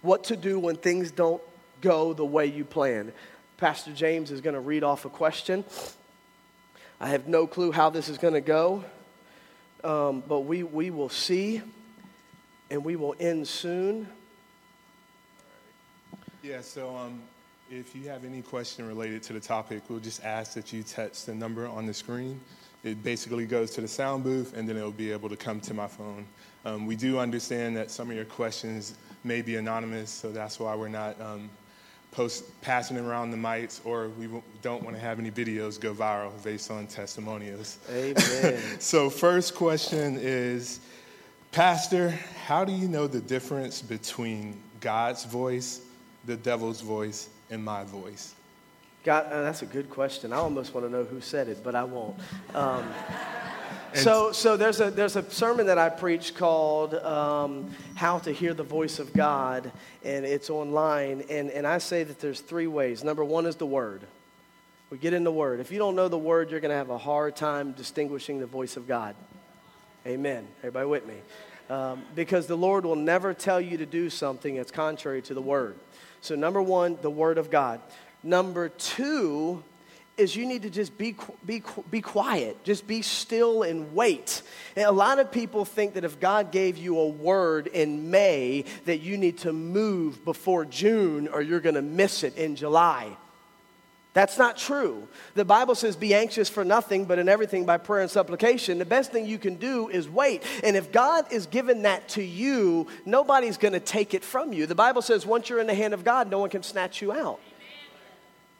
What 0.01 0.25
to 0.25 0.35
do 0.35 0.59
when 0.59 0.75
things 0.75 1.09
don't 1.11 1.41
go 1.81 2.13
the 2.13 2.25
way 2.25 2.45
you 2.45 2.63
planned? 2.63 3.11
Pastor 3.57 3.91
James 3.91 4.29
is 4.31 4.41
going 4.41 4.53
to 4.53 4.59
read 4.59 4.83
off 4.83 5.05
a 5.05 5.09
question. 5.09 5.63
I 6.99 7.07
have 7.09 7.27
no 7.27 7.47
clue 7.47 7.71
how 7.71 7.89
this 7.89 8.09
is 8.09 8.19
going 8.19 8.35
to 8.35 8.41
go, 8.41 8.83
um, 9.83 10.23
but 10.27 10.41
we, 10.41 10.61
we 10.61 10.91
will 10.91 11.09
see 11.09 11.63
and 12.69 12.85
we 12.85 12.95
will 12.95 13.15
end 13.19 13.47
soon. 13.47 14.07
Yeah, 16.43 16.61
so 16.61 16.95
um, 16.95 17.21
if 17.71 17.95
you 17.95 18.07
have 18.09 18.25
any 18.25 18.43
question 18.43 18.87
related 18.87 19.23
to 19.23 19.33
the 19.33 19.39
topic, 19.39 19.83
we'll 19.89 19.99
just 19.99 20.23
ask 20.23 20.53
that 20.53 20.71
you 20.71 20.83
text 20.83 21.25
the 21.25 21.33
number 21.33 21.67
on 21.67 21.87
the 21.87 21.93
screen. 21.93 22.39
It 22.83 23.03
basically 23.03 23.45
goes 23.45 23.71
to 23.71 23.81
the 23.81 23.87
sound 23.87 24.23
booth, 24.23 24.55
and 24.55 24.67
then 24.67 24.75
it'll 24.75 24.91
be 24.91 25.11
able 25.11 25.29
to 25.29 25.35
come 25.35 25.59
to 25.61 25.73
my 25.73 25.87
phone. 25.87 26.25
Um, 26.65 26.85
we 26.85 26.95
do 26.95 27.19
understand 27.19 27.75
that 27.77 27.91
some 27.91 28.09
of 28.09 28.15
your 28.15 28.25
questions 28.25 28.95
may 29.23 29.41
be 29.41 29.55
anonymous, 29.55 30.09
so 30.09 30.31
that's 30.31 30.59
why 30.59 30.75
we're 30.75 30.87
not 30.87 31.19
um, 31.21 31.49
post 32.11 32.43
passing 32.61 32.97
around 32.97 33.31
the 33.31 33.37
mics, 33.37 33.79
or 33.85 34.09
we 34.09 34.27
don't 34.61 34.83
want 34.83 34.95
to 34.95 35.01
have 35.01 35.19
any 35.19 35.31
videos 35.31 35.79
go 35.79 35.93
viral 35.93 36.31
based 36.43 36.71
on 36.71 36.87
testimonials. 36.87 37.77
Amen. 37.89 38.59
so, 38.79 39.09
first 39.09 39.55
question 39.55 40.17
is, 40.19 40.79
Pastor, 41.51 42.09
how 42.45 42.65
do 42.65 42.73
you 42.73 42.87
know 42.87 43.07
the 43.07 43.21
difference 43.21 43.81
between 43.81 44.59
God's 44.79 45.25
voice, 45.25 45.81
the 46.25 46.35
devil's 46.35 46.81
voice, 46.81 47.29
and 47.49 47.63
my 47.63 47.83
voice? 47.83 48.33
God, 49.03 49.25
uh, 49.31 49.41
that's 49.41 49.63
a 49.63 49.65
good 49.65 49.89
question. 49.89 50.31
I 50.31 50.37
almost 50.37 50.73
want 50.75 50.85
to 50.85 50.91
know 50.91 51.03
who 51.03 51.21
said 51.21 51.47
it, 51.47 51.63
but 51.63 51.73
I 51.73 51.83
won't. 51.83 52.15
Um, 52.53 52.87
so, 53.95 54.31
so 54.31 54.55
there's 54.57 54.79
a 54.79 54.91
there's 54.91 55.15
a 55.15 55.27
sermon 55.31 55.65
that 55.65 55.79
I 55.79 55.89
preach 55.89 56.35
called 56.35 56.93
um, 56.93 57.71
"How 57.95 58.19
to 58.19 58.31
Hear 58.31 58.53
the 58.53 58.63
Voice 58.63 58.99
of 58.99 59.11
God," 59.11 59.71
and 60.03 60.23
it's 60.23 60.51
online. 60.51 61.23
And 61.29 61.49
and 61.49 61.65
I 61.65 61.79
say 61.79 62.03
that 62.03 62.19
there's 62.19 62.41
three 62.41 62.67
ways. 62.67 63.03
Number 63.03 63.25
one 63.25 63.47
is 63.47 63.55
the 63.55 63.65
Word. 63.65 64.01
We 64.91 64.99
get 64.99 65.13
in 65.13 65.23
the 65.23 65.31
Word. 65.31 65.61
If 65.61 65.71
you 65.71 65.79
don't 65.79 65.95
know 65.95 66.07
the 66.07 66.17
Word, 66.17 66.51
you're 66.51 66.59
going 66.59 66.71
to 66.71 66.75
have 66.75 66.89
a 66.89 66.97
hard 66.97 67.35
time 67.35 67.71
distinguishing 67.71 68.39
the 68.39 68.45
voice 68.45 68.77
of 68.77 68.87
God. 68.87 69.15
Amen. 70.05 70.47
Everybody 70.59 70.85
with 70.85 71.07
me? 71.07 71.15
Um, 71.69 72.03
because 72.13 72.45
the 72.45 72.57
Lord 72.57 72.85
will 72.85 72.97
never 72.97 73.33
tell 73.33 73.61
you 73.61 73.77
to 73.77 73.85
do 73.85 74.09
something 74.09 74.55
that's 74.55 74.71
contrary 74.71 75.21
to 75.23 75.33
the 75.33 75.41
Word. 75.41 75.75
So, 76.19 76.35
number 76.35 76.61
one, 76.61 76.97
the 77.01 77.09
Word 77.09 77.37
of 77.37 77.49
God. 77.49 77.79
Number 78.23 78.69
two 78.69 79.63
is 80.17 80.35
you 80.35 80.45
need 80.45 80.61
to 80.61 80.69
just 80.69 80.97
be, 80.97 81.15
be, 81.45 81.63
be 81.89 82.01
quiet, 82.01 82.63
just 82.63 82.85
be 82.85 83.01
still 83.01 83.63
and 83.63 83.93
wait. 83.95 84.43
And 84.75 84.85
a 84.85 84.91
lot 84.91 85.19
of 85.19 85.31
people 85.31 85.65
think 85.65 85.95
that 85.95 86.03
if 86.03 86.19
God 86.19 86.51
gave 86.51 86.77
you 86.77 86.99
a 86.99 87.07
word 87.07 87.67
in 87.67 88.11
May, 88.11 88.65
that 88.85 88.99
you 88.99 89.17
need 89.17 89.39
to 89.39 89.53
move 89.53 90.23
before 90.23 90.65
June 90.65 91.27
or 91.27 91.41
you're 91.41 91.59
going 91.59 91.75
to 91.75 91.81
miss 91.81 92.23
it 92.23 92.37
in 92.37 92.55
July. 92.55 93.17
That's 94.13 94.37
not 94.37 94.57
true. 94.57 95.07
The 95.35 95.45
Bible 95.45 95.73
says, 95.73 95.95
Be 95.95 96.13
anxious 96.13 96.49
for 96.49 96.65
nothing, 96.65 97.05
but 97.05 97.17
in 97.17 97.29
everything 97.29 97.65
by 97.65 97.77
prayer 97.77 98.01
and 98.01 98.11
supplication. 98.11 98.77
The 98.77 98.85
best 98.85 99.13
thing 99.13 99.25
you 99.25 99.39
can 99.39 99.55
do 99.55 99.87
is 99.87 100.09
wait. 100.09 100.43
And 100.65 100.75
if 100.75 100.91
God 100.91 101.31
is 101.31 101.45
giving 101.45 101.83
that 101.83 102.09
to 102.09 102.21
you, 102.21 102.87
nobody's 103.05 103.57
going 103.57 103.71
to 103.71 103.79
take 103.79 104.13
it 104.13 104.25
from 104.25 104.51
you. 104.51 104.65
The 104.65 104.75
Bible 104.75 105.01
says, 105.01 105.25
Once 105.25 105.47
you're 105.47 105.61
in 105.61 105.67
the 105.67 105.73
hand 105.73 105.93
of 105.93 106.03
God, 106.03 106.29
no 106.29 106.39
one 106.39 106.49
can 106.49 106.61
snatch 106.61 107.01
you 107.01 107.13
out 107.13 107.39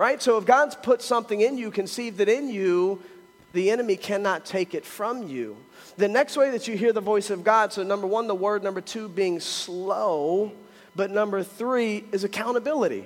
right? 0.01 0.19
So 0.19 0.39
if 0.39 0.47
God's 0.47 0.73
put 0.73 1.03
something 1.03 1.41
in 1.41 1.59
you, 1.59 1.69
conceived 1.69 2.19
it 2.21 2.27
in 2.27 2.49
you, 2.49 3.03
the 3.53 3.69
enemy 3.69 3.95
cannot 3.95 4.47
take 4.47 4.73
it 4.73 4.83
from 4.83 5.27
you. 5.27 5.55
The 5.97 6.07
next 6.07 6.35
way 6.35 6.49
that 6.49 6.67
you 6.67 6.75
hear 6.75 6.91
the 6.91 7.01
voice 7.01 7.29
of 7.29 7.43
God, 7.43 7.71
so 7.71 7.83
number 7.83 8.07
one, 8.07 8.25
the 8.25 8.33
word, 8.33 8.63
number 8.63 8.81
two, 8.81 9.07
being 9.07 9.39
slow, 9.39 10.53
but 10.95 11.11
number 11.11 11.43
three 11.43 12.03
is 12.11 12.23
accountability. 12.23 13.05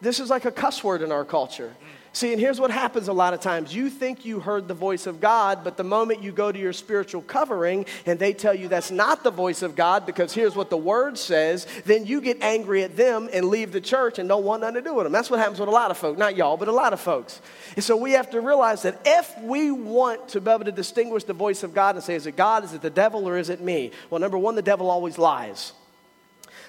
This 0.00 0.20
is 0.20 0.30
like 0.30 0.44
a 0.44 0.52
cuss 0.52 0.84
word 0.84 1.02
in 1.02 1.10
our 1.10 1.24
culture. 1.24 1.74
See, 2.16 2.32
and 2.32 2.40
here's 2.40 2.58
what 2.58 2.70
happens 2.70 3.08
a 3.08 3.12
lot 3.12 3.34
of 3.34 3.40
times. 3.40 3.74
You 3.74 3.90
think 3.90 4.24
you 4.24 4.40
heard 4.40 4.68
the 4.68 4.72
voice 4.72 5.06
of 5.06 5.20
God, 5.20 5.62
but 5.62 5.76
the 5.76 5.84
moment 5.84 6.22
you 6.22 6.32
go 6.32 6.50
to 6.50 6.58
your 6.58 6.72
spiritual 6.72 7.20
covering 7.20 7.84
and 8.06 8.18
they 8.18 8.32
tell 8.32 8.54
you 8.54 8.68
that's 8.68 8.90
not 8.90 9.22
the 9.22 9.30
voice 9.30 9.60
of 9.60 9.76
God 9.76 10.06
because 10.06 10.32
here's 10.32 10.56
what 10.56 10.70
the 10.70 10.78
word 10.78 11.18
says, 11.18 11.66
then 11.84 12.06
you 12.06 12.22
get 12.22 12.40
angry 12.40 12.82
at 12.84 12.96
them 12.96 13.28
and 13.34 13.50
leave 13.50 13.70
the 13.70 13.82
church 13.82 14.18
and 14.18 14.30
don't 14.30 14.44
want 14.44 14.62
nothing 14.62 14.76
to 14.76 14.80
do 14.80 14.94
with 14.94 15.04
them. 15.04 15.12
That's 15.12 15.28
what 15.28 15.40
happens 15.40 15.60
with 15.60 15.68
a 15.68 15.72
lot 15.72 15.90
of 15.90 15.98
folks. 15.98 16.18
Not 16.18 16.36
y'all, 16.36 16.56
but 16.56 16.68
a 16.68 16.72
lot 16.72 16.94
of 16.94 17.00
folks. 17.00 17.42
And 17.74 17.84
so 17.84 17.98
we 17.98 18.12
have 18.12 18.30
to 18.30 18.40
realize 18.40 18.80
that 18.80 18.98
if 19.04 19.38
we 19.42 19.70
want 19.70 20.26
to 20.28 20.40
be 20.40 20.50
able 20.50 20.64
to 20.64 20.72
distinguish 20.72 21.24
the 21.24 21.34
voice 21.34 21.64
of 21.64 21.74
God 21.74 21.96
and 21.96 22.02
say, 22.02 22.14
is 22.14 22.26
it 22.26 22.34
God, 22.34 22.64
is 22.64 22.72
it 22.72 22.80
the 22.80 22.88
devil, 22.88 23.28
or 23.28 23.36
is 23.36 23.50
it 23.50 23.60
me? 23.60 23.90
Well, 24.08 24.22
number 24.22 24.38
one, 24.38 24.54
the 24.54 24.62
devil 24.62 24.88
always 24.88 25.18
lies. 25.18 25.74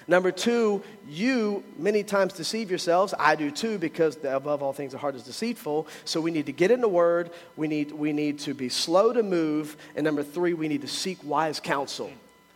Number 0.09 0.31
two, 0.31 0.83
you 1.09 1.63
many 1.77 2.01
times 2.01 2.31
deceive 2.31 2.69
yourselves. 2.69 3.13
I 3.19 3.35
do 3.35 3.51
too, 3.51 3.77
because 3.77 4.17
above 4.23 4.63
all 4.63 4.71
things, 4.71 4.93
the 4.93 4.97
heart 4.97 5.15
is 5.15 5.23
deceitful. 5.23 5.87
So 6.05 6.21
we 6.21 6.31
need 6.31 6.45
to 6.45 6.53
get 6.53 6.71
in 6.71 6.79
the 6.79 6.87
word. 6.87 7.31
We 7.57 7.67
need, 7.67 7.91
we 7.91 8.13
need 8.13 8.39
to 8.39 8.53
be 8.53 8.69
slow 8.69 9.11
to 9.11 9.21
move. 9.21 9.75
And 9.95 10.05
number 10.05 10.23
three, 10.23 10.53
we 10.53 10.69
need 10.69 10.81
to 10.81 10.87
seek 10.87 11.17
wise 11.23 11.59
counsel 11.59 12.09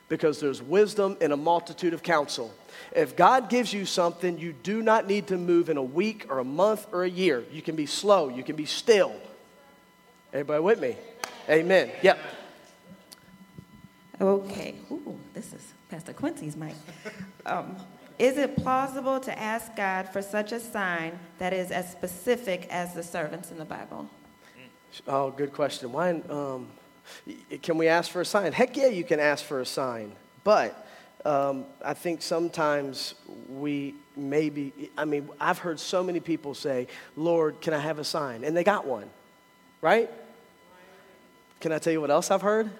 because 0.07 0.39
there's 0.39 0.61
wisdom 0.61 1.17
in 1.19 1.33
a 1.33 1.37
multitude 1.37 1.93
of 1.93 2.03
counsel. 2.03 2.53
If 2.93 3.15
God 3.17 3.49
gives 3.49 3.73
you 3.73 3.85
something, 3.85 4.37
you 4.37 4.53
do 4.53 4.81
not 4.81 5.07
need 5.07 5.27
to 5.27 5.37
move 5.37 5.69
in 5.69 5.77
a 5.77 5.83
week 5.83 6.27
or 6.29 6.39
a 6.39 6.43
month 6.43 6.87
or 6.93 7.03
a 7.03 7.09
year. 7.09 7.43
You 7.51 7.61
can 7.61 7.75
be 7.75 7.85
slow, 7.85 8.29
you 8.29 8.43
can 8.43 8.55
be 8.55 8.65
still. 8.65 9.13
Everybody 10.33 10.63
with 10.63 10.79
me? 10.79 10.95
Amen. 11.49 11.91
Yep. 12.01 12.19
Okay. 14.21 14.75
Ooh, 14.89 15.17
this 15.33 15.53
is 15.53 15.73
Pastor 15.91 16.13
Quincy's 16.13 16.55
mic. 16.55 16.73
Um, 17.45 17.75
is 18.17 18.37
it 18.37 18.55
plausible 18.55 19.19
to 19.19 19.37
ask 19.37 19.75
God 19.75 20.07
for 20.07 20.21
such 20.21 20.53
a 20.53 20.59
sign 20.59 21.19
that 21.37 21.51
is 21.51 21.69
as 21.69 21.91
specific 21.91 22.65
as 22.69 22.93
the 22.93 23.03
servants 23.03 23.51
in 23.51 23.57
the 23.57 23.65
Bible? 23.65 24.09
Oh, 25.05 25.31
good 25.31 25.51
question. 25.51 25.91
Why? 25.91 26.11
Um, 26.29 26.67
can 27.61 27.77
we 27.77 27.89
ask 27.89 28.09
for 28.09 28.21
a 28.21 28.25
sign? 28.25 28.53
Heck 28.53 28.77
yeah, 28.77 28.87
you 28.87 29.03
can 29.03 29.19
ask 29.19 29.43
for 29.43 29.59
a 29.59 29.65
sign. 29.65 30.13
But 30.45 30.87
um, 31.25 31.65
I 31.83 31.93
think 31.93 32.21
sometimes 32.21 33.15
we 33.49 33.95
maybe, 34.15 34.71
I 34.97 35.03
mean, 35.03 35.27
I've 35.41 35.59
heard 35.59 35.77
so 35.77 36.01
many 36.01 36.21
people 36.21 36.53
say, 36.53 36.87
Lord, 37.17 37.59
can 37.59 37.73
I 37.73 37.79
have 37.79 37.99
a 37.99 38.05
sign? 38.05 38.45
And 38.45 38.55
they 38.55 38.63
got 38.63 38.87
one, 38.87 39.09
right? 39.81 40.09
Can 41.59 41.73
I 41.73 41.79
tell 41.79 41.91
you 41.91 41.99
what 41.99 42.11
else 42.11 42.31
I've 42.31 42.41
heard? 42.41 42.71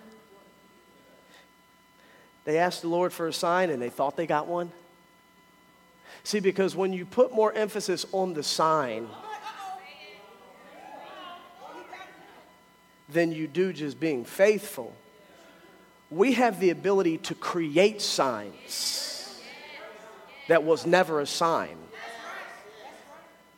They 2.45 2.57
asked 2.57 2.81
the 2.81 2.87
Lord 2.87 3.13
for 3.13 3.27
a 3.27 3.33
sign 3.33 3.69
and 3.69 3.81
they 3.81 3.89
thought 3.89 4.17
they 4.17 4.25
got 4.25 4.47
one. 4.47 4.71
See, 6.23 6.39
because 6.39 6.75
when 6.75 6.93
you 6.93 7.05
put 7.05 7.33
more 7.33 7.53
emphasis 7.53 8.05
on 8.11 8.33
the 8.33 8.43
sign 8.43 9.07
than 13.09 13.31
you 13.31 13.47
do 13.47 13.73
just 13.73 13.99
being 13.99 14.23
faithful, 14.23 14.93
we 16.09 16.33
have 16.33 16.59
the 16.59 16.69
ability 16.69 17.17
to 17.19 17.35
create 17.35 18.01
signs 18.01 19.41
that 20.47 20.63
was 20.63 20.85
never 20.85 21.21
a 21.21 21.25
sign. 21.25 21.77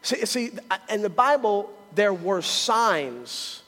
See, 0.04 0.26
see, 0.26 0.52
in 0.90 1.02
the 1.02 1.10
Bible, 1.10 1.72
there 1.96 2.14
were 2.14 2.42
signs, 2.42 3.64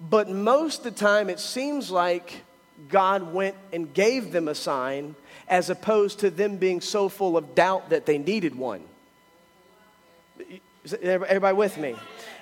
but 0.00 0.28
most 0.28 0.78
of 0.78 0.84
the 0.84 0.90
time 0.90 1.30
it 1.30 1.38
seems 1.38 1.90
like 1.90 2.42
God 2.88 3.32
went 3.32 3.56
and 3.72 3.92
gave 3.92 4.32
them 4.32 4.48
a 4.48 4.54
sign 4.54 5.14
as 5.48 5.70
opposed 5.70 6.20
to 6.20 6.30
them 6.30 6.56
being 6.56 6.80
so 6.80 7.08
full 7.08 7.36
of 7.36 7.54
doubt 7.54 7.90
that 7.90 8.06
they 8.06 8.18
needed 8.18 8.54
one. 8.54 8.82
Is 10.84 10.94
everybody 10.94 11.56
with 11.56 11.76
me? 11.76 11.94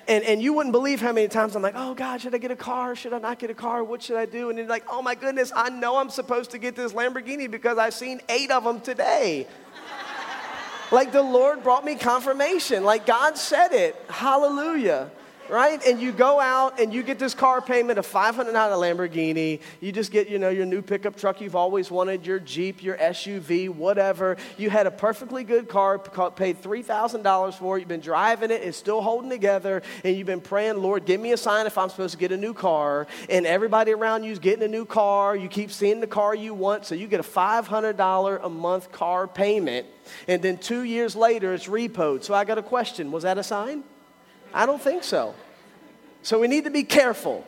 And, 0.07 0.23
and 0.23 0.41
you 0.41 0.53
wouldn't 0.53 0.71
believe 0.71 1.01
how 1.01 1.11
many 1.11 1.27
times 1.27 1.55
I'm 1.55 1.61
like, 1.61 1.75
oh 1.75 1.93
God, 1.93 2.21
should 2.21 2.33
I 2.33 2.37
get 2.37 2.51
a 2.51 2.55
car? 2.55 2.95
Should 2.95 3.13
I 3.13 3.19
not 3.19 3.37
get 3.37 3.49
a 3.49 3.53
car? 3.53 3.83
What 3.83 4.01
should 4.01 4.17
I 4.17 4.25
do? 4.25 4.49
And 4.49 4.57
you're 4.57 4.67
like, 4.67 4.85
oh 4.89 5.01
my 5.01 5.13
goodness, 5.13 5.51
I 5.55 5.69
know 5.69 5.97
I'm 5.97 6.09
supposed 6.09 6.51
to 6.51 6.57
get 6.57 6.75
this 6.75 6.93
Lamborghini 6.93 7.49
because 7.49 7.77
I've 7.77 7.93
seen 7.93 8.21
eight 8.29 8.49
of 8.49 8.63
them 8.63 8.81
today. 8.81 9.45
like 10.91 11.11
the 11.11 11.21
Lord 11.21 11.63
brought 11.63 11.85
me 11.85 11.95
confirmation. 11.95 12.83
Like 12.83 13.05
God 13.05 13.37
said 13.37 13.73
it. 13.73 13.95
Hallelujah 14.09 15.11
right? 15.49 15.83
And 15.85 15.99
you 15.99 16.11
go 16.11 16.39
out 16.39 16.79
and 16.79 16.93
you 16.93 17.03
get 17.03 17.19
this 17.19 17.33
car 17.33 17.61
payment 17.61 17.99
of 17.99 18.07
$500 18.07 18.53
Lamborghini. 18.53 19.59
You 19.81 19.91
just 19.91 20.11
get, 20.11 20.29
you 20.29 20.39
know, 20.39 20.49
your 20.49 20.65
new 20.65 20.81
pickup 20.81 21.15
truck 21.15 21.41
you've 21.41 21.55
always 21.55 21.89
wanted, 21.89 22.25
your 22.25 22.39
Jeep, 22.39 22.83
your 22.83 22.97
SUV, 22.97 23.69
whatever. 23.69 24.37
You 24.57 24.69
had 24.69 24.87
a 24.87 24.91
perfectly 24.91 25.43
good 25.43 25.67
car, 25.67 25.99
paid 25.99 26.61
$3,000 26.61 27.53
for 27.55 27.77
it. 27.77 27.81
You've 27.81 27.89
been 27.89 27.99
driving 27.99 28.51
it, 28.51 28.61
it's 28.61 28.77
still 28.77 29.01
holding 29.01 29.29
together, 29.29 29.81
and 30.03 30.15
you've 30.15 30.27
been 30.27 30.41
praying, 30.41 30.77
Lord, 30.77 31.05
give 31.05 31.19
me 31.19 31.31
a 31.31 31.37
sign 31.37 31.65
if 31.65 31.77
I'm 31.77 31.89
supposed 31.89 32.13
to 32.13 32.19
get 32.19 32.31
a 32.31 32.37
new 32.37 32.53
car. 32.53 33.07
And 33.29 33.45
everybody 33.45 33.91
around 33.91 34.23
you 34.23 34.31
is 34.31 34.39
getting 34.39 34.63
a 34.63 34.67
new 34.67 34.85
car. 34.85 35.35
You 35.35 35.47
keep 35.47 35.71
seeing 35.71 35.99
the 35.99 36.07
car 36.07 36.35
you 36.35 36.53
want, 36.53 36.85
so 36.85 36.95
you 36.95 37.07
get 37.07 37.19
a 37.19 37.23
$500 37.23 38.45
a 38.45 38.49
month 38.49 38.91
car 38.91 39.27
payment. 39.27 39.87
And 40.27 40.41
then 40.41 40.57
two 40.57 40.83
years 40.83 41.15
later, 41.15 41.53
it's 41.53 41.67
repoed. 41.67 42.23
So 42.23 42.33
I 42.33 42.43
got 42.45 42.57
a 42.57 42.63
question 42.63 43.11
Was 43.11 43.23
that 43.23 43.37
a 43.37 43.43
sign? 43.43 43.83
I 44.53 44.65
don't 44.65 44.81
think 44.81 45.03
so. 45.03 45.35
So 46.23 46.39
we 46.39 46.47
need 46.47 46.65
to 46.65 46.69
be 46.69 46.83
careful. 46.83 47.45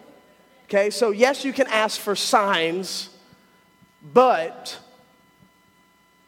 Okay, 0.65 0.89
so 0.89 1.11
yes, 1.11 1.43
you 1.43 1.51
can 1.51 1.67
ask 1.67 1.99
for 1.99 2.15
signs, 2.15 3.09
but 4.13 4.77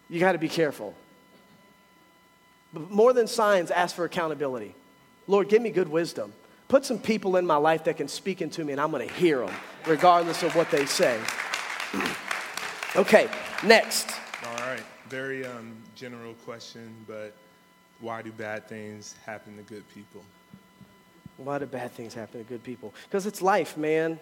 you 0.10 0.20
got 0.20 0.34
to 0.34 0.38
be 0.38 0.50
careful. 0.50 0.94
But 2.74 2.92
more 2.92 3.14
than 3.14 3.28
signs, 3.28 3.72
ask 3.72 3.96
for 3.96 4.04
accountability. 4.04 4.76
Lord, 5.28 5.48
give 5.48 5.62
me 5.62 5.70
good 5.70 5.88
wisdom. 5.88 6.34
Put 6.68 6.86
some 6.86 7.00
people 7.00 7.38
in 7.38 7.46
my 7.46 7.56
life 7.56 7.84
that 7.86 7.98
can 7.98 8.08
speak 8.08 8.42
into 8.42 8.64
me, 8.64 8.74
and 8.74 8.82
I'm 8.82 8.92
going 8.92 9.08
to 9.08 9.14
hear 9.14 9.40
them, 9.40 9.54
regardless 9.86 10.44
of 10.44 10.56
what 10.56 10.70
they 10.72 10.86
say. 10.86 11.20
okay, 12.96 13.30
next. 13.64 14.12
All 14.46 14.68
right, 14.68 14.84
very 15.08 15.46
um, 15.46 15.74
general 15.96 16.34
question, 16.46 16.94
but 17.08 17.34
why 18.02 18.22
do 18.22 18.32
bad 18.32 18.68
things 18.68 19.16
happen 19.26 19.56
to 19.56 19.64
good 19.64 19.88
people? 19.94 20.24
Why 21.38 21.60
do 21.60 21.66
bad 21.66 21.92
things 21.92 22.14
happen 22.14 22.44
to 22.44 22.48
good 22.48 22.64
people? 22.64 22.94
Because 23.06 23.26
it's 23.26 23.42
life, 23.42 23.78
man. 23.78 24.20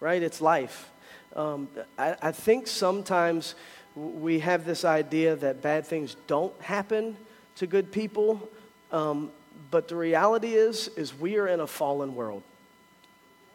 Right? 0.00 0.22
It's 0.22 0.40
life. 0.40 0.90
Um, 1.36 1.68
I, 1.98 2.16
I 2.20 2.32
think 2.32 2.66
sometimes 2.66 3.54
we 3.94 4.40
have 4.40 4.64
this 4.64 4.84
idea 4.84 5.36
that 5.36 5.62
bad 5.62 5.86
things 5.86 6.16
don't 6.26 6.58
happen 6.60 7.16
to 7.56 7.66
good 7.66 7.92
people. 7.92 8.48
Um, 8.90 9.30
but 9.70 9.88
the 9.88 9.96
reality 9.96 10.54
is, 10.54 10.88
is 10.96 11.18
we 11.18 11.36
are 11.36 11.46
in 11.46 11.60
a 11.60 11.66
fallen 11.66 12.14
world. 12.14 12.42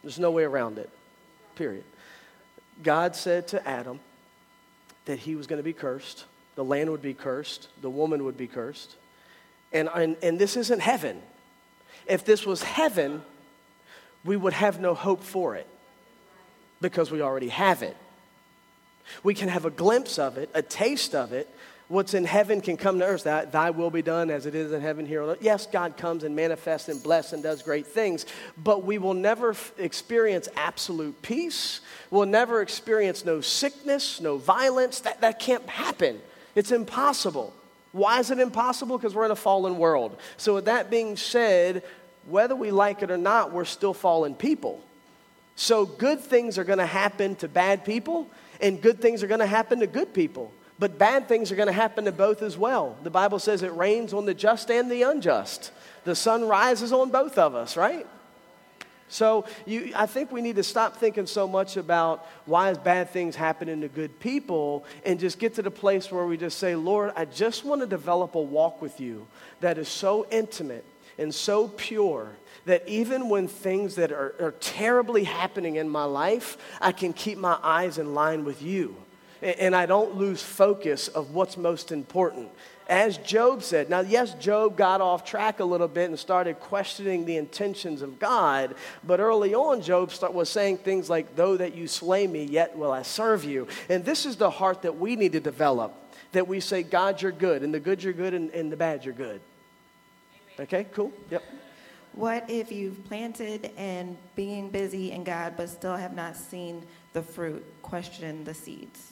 There's 0.03 0.19
no 0.19 0.31
way 0.31 0.43
around 0.43 0.77
it. 0.77 0.89
Period. 1.55 1.83
God 2.81 3.15
said 3.15 3.47
to 3.49 3.67
Adam 3.67 3.99
that 5.05 5.19
he 5.19 5.35
was 5.35 5.47
going 5.47 5.57
to 5.57 5.63
be 5.63 5.73
cursed. 5.73 6.25
The 6.55 6.63
land 6.63 6.89
would 6.89 7.01
be 7.01 7.13
cursed. 7.13 7.67
The 7.81 7.89
woman 7.89 8.23
would 8.23 8.37
be 8.37 8.47
cursed. 8.47 8.95
And, 9.73 9.89
and, 9.93 10.15
and 10.23 10.39
this 10.39 10.55
isn't 10.55 10.81
heaven. 10.81 11.21
If 12.09 12.25
this 12.25 12.45
was 12.45 12.63
heaven, 12.63 13.21
we 14.25 14.35
would 14.35 14.53
have 14.53 14.81
no 14.81 14.93
hope 14.93 15.23
for 15.23 15.55
it 15.55 15.67
because 16.81 17.11
we 17.11 17.21
already 17.21 17.49
have 17.49 17.83
it. 17.83 17.95
We 19.23 19.33
can 19.33 19.49
have 19.49 19.65
a 19.65 19.71
glimpse 19.71 20.19
of 20.19 20.37
it, 20.37 20.49
a 20.53 20.61
taste 20.61 21.15
of 21.15 21.33
it. 21.33 21.47
What's 21.87 22.13
in 22.13 22.23
heaven 22.23 22.61
can 22.61 22.77
come 22.77 22.99
to 22.99 23.05
earth. 23.05 23.23
That 23.23 23.51
thy 23.51 23.71
will 23.71 23.89
be 23.89 24.03
done 24.03 24.29
as 24.29 24.45
it 24.45 24.53
is 24.53 24.71
in 24.71 24.81
heaven 24.81 25.07
here 25.07 25.23
on 25.23 25.29
earth. 25.29 25.39
Yes, 25.41 25.65
God 25.65 25.97
comes 25.97 26.23
and 26.23 26.35
manifests 26.35 26.87
and 26.87 27.01
blesses 27.01 27.33
and 27.33 27.41
does 27.41 27.63
great 27.63 27.87
things, 27.87 28.27
but 28.63 28.83
we 28.83 28.99
will 28.99 29.15
never 29.15 29.51
f- 29.51 29.71
experience 29.79 30.47
absolute 30.55 31.19
peace. 31.23 31.81
We'll 32.11 32.27
never 32.27 32.61
experience 32.61 33.25
no 33.25 33.41
sickness, 33.41 34.21
no 34.21 34.37
violence. 34.37 34.99
That, 34.99 35.21
that 35.21 35.39
can't 35.39 35.67
happen. 35.67 36.21
It's 36.53 36.71
impossible. 36.71 37.53
Why 37.91 38.19
is 38.19 38.29
it 38.29 38.39
impossible? 38.39 38.99
Because 38.99 39.15
we're 39.15 39.25
in 39.25 39.31
a 39.31 39.35
fallen 39.35 39.79
world. 39.79 40.15
So, 40.37 40.53
with 40.55 40.65
that 40.65 40.91
being 40.91 41.17
said, 41.17 41.83
whether 42.29 42.55
we 42.55 42.71
like 42.71 43.01
it 43.01 43.11
or 43.11 43.17
not, 43.17 43.51
we're 43.51 43.65
still 43.65 43.93
fallen 43.93 44.35
people. 44.35 44.81
So, 45.55 45.85
good 45.85 46.21
things 46.21 46.57
are 46.57 46.63
going 46.63 46.79
to 46.79 46.85
happen 46.85 47.35
to 47.37 47.47
bad 47.47 47.83
people, 47.83 48.29
and 48.61 48.81
good 48.81 49.01
things 49.01 49.23
are 49.23 49.27
going 49.27 49.41
to 49.41 49.45
happen 49.45 49.79
to 49.79 49.87
good 49.87 50.13
people. 50.13 50.53
But 50.79 50.97
bad 50.97 51.27
things 51.27 51.51
are 51.51 51.55
going 51.55 51.67
to 51.67 51.73
happen 51.73 52.05
to 52.05 52.13
both 52.13 52.41
as 52.41 52.57
well. 52.57 52.97
The 53.03 53.09
Bible 53.09 53.39
says 53.39 53.63
it 53.63 53.75
rains 53.75 54.13
on 54.13 54.25
the 54.25 54.33
just 54.33 54.71
and 54.71 54.89
the 54.89 55.01
unjust. 55.01 55.71
The 56.05 56.15
sun 56.15 56.47
rises 56.47 56.93
on 56.93 57.11
both 57.11 57.37
of 57.37 57.53
us, 57.53 57.75
right? 57.75 58.07
So 59.09 59.45
you, 59.65 59.91
I 59.95 60.05
think 60.05 60.31
we 60.31 60.41
need 60.41 60.55
to 60.55 60.63
stop 60.63 60.97
thinking 60.97 61.25
so 61.25 61.47
much 61.47 61.75
about 61.75 62.25
why 62.45 62.69
is 62.69 62.77
bad 62.77 63.09
things 63.09 63.35
happening 63.35 63.81
to 63.81 63.87
good 63.87 64.19
people 64.19 64.85
and 65.03 65.19
just 65.19 65.39
get 65.39 65.55
to 65.55 65.61
the 65.61 65.71
place 65.71 66.11
where 66.11 66.25
we 66.25 66.37
just 66.37 66.59
say, 66.59 66.75
Lord, 66.75 67.11
I 67.15 67.25
just 67.25 67.65
want 67.65 67.81
to 67.81 67.87
develop 67.87 68.35
a 68.35 68.41
walk 68.41 68.81
with 68.81 69.01
you 69.01 69.27
that 69.61 69.79
is 69.79 69.89
so 69.89 70.27
intimate 70.29 70.85
and 71.19 71.33
so 71.33 71.67
pure 71.67 72.29
that 72.65 72.87
even 72.87 73.29
when 73.29 73.47
things 73.47 73.95
that 73.95 74.11
are, 74.11 74.35
are 74.39 74.53
terribly 74.59 75.23
happening 75.23 75.75
in 75.75 75.89
my 75.89 76.05
life, 76.05 76.57
I 76.79 76.91
can 76.91 77.13
keep 77.13 77.37
my 77.37 77.57
eyes 77.61 77.97
in 77.97 78.13
line 78.13 78.45
with 78.45 78.61
you. 78.61 78.95
and 79.41 79.75
I 79.75 79.85
don't 79.85 80.15
lose 80.15 80.43
focus 80.43 81.07
of 81.07 81.33
what's 81.33 81.55
most 81.55 81.91
important. 81.91 82.49
As 82.89 83.17
Job 83.17 83.63
said, 83.63 83.89
now, 83.89 83.99
yes, 84.01 84.33
Job 84.33 84.75
got 84.75 84.99
off 84.99 85.23
track 85.23 85.59
a 85.59 85.63
little 85.63 85.87
bit 85.87 86.09
and 86.09 86.17
started 86.17 86.59
questioning 86.59 87.25
the 87.25 87.37
intentions 87.37 88.01
of 88.01 88.19
God, 88.19 88.75
but 89.03 89.19
early 89.19 89.53
on, 89.53 89.81
Job 89.81 90.11
start, 90.11 90.33
was 90.33 90.49
saying 90.49 90.79
things 90.79 91.09
like, 91.09 91.35
Though 91.35 91.55
that 91.55 91.75
you 91.75 91.87
slay 91.87 92.27
me, 92.27 92.45
yet 92.45 92.77
will 92.77 92.91
I 92.91 93.03
serve 93.03 93.45
you. 93.45 93.67
And 93.89 94.03
this 94.03 94.25
is 94.25 94.37
the 94.37 94.49
heart 94.49 94.81
that 94.81 94.97
we 94.97 95.15
need 95.15 95.33
to 95.33 95.39
develop 95.39 95.93
that 96.31 96.47
we 96.47 96.59
say, 96.59 96.83
God, 96.83 97.21
you're 97.21 97.31
good, 97.31 97.63
and 97.63 97.73
the 97.73 97.79
good, 97.79 98.03
you're 98.03 98.13
good, 98.13 98.33
and, 98.33 98.51
and 98.51 98.71
the 98.71 98.77
bad, 98.77 99.05
you're 99.05 99.13
good. 99.13 99.41
Okay, 100.59 100.85
cool? 100.91 101.11
Yep. 101.31 101.43
What 102.13 102.49
if 102.49 102.71
you've 102.71 103.05
planted 103.05 103.71
and 103.77 104.17
being 104.35 104.69
busy 104.69 105.11
in 105.11 105.23
God, 105.23 105.53
but 105.55 105.69
still 105.69 105.95
have 105.95 106.13
not 106.13 106.35
seen 106.35 106.83
the 107.13 107.21
fruit? 107.21 107.63
Question 107.81 108.43
the 108.43 108.53
seeds. 108.53 109.11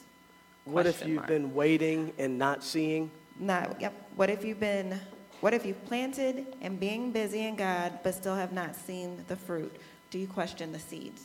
What 0.66 0.86
if 0.86 1.06
you've 1.06 1.16
mark. 1.16 1.28
been 1.28 1.54
waiting 1.54 2.12
and 2.18 2.38
not 2.38 2.62
seeing? 2.62 3.10
Not, 3.40 3.80
yep. 3.80 3.94
What 4.16 4.28
if 4.28 4.44
you've 4.44 4.60
been, 4.60 5.00
what 5.40 5.54
if 5.54 5.64
you've 5.64 5.82
planted 5.86 6.46
and 6.60 6.78
being 6.78 7.10
busy 7.10 7.46
in 7.46 7.56
God, 7.56 8.00
but 8.02 8.14
still 8.14 8.34
have 8.34 8.52
not 8.52 8.76
seen 8.76 9.24
the 9.28 9.36
fruit? 9.36 9.74
Do 10.10 10.18
you 10.18 10.26
question 10.26 10.72
the 10.72 10.78
seeds? 10.78 11.22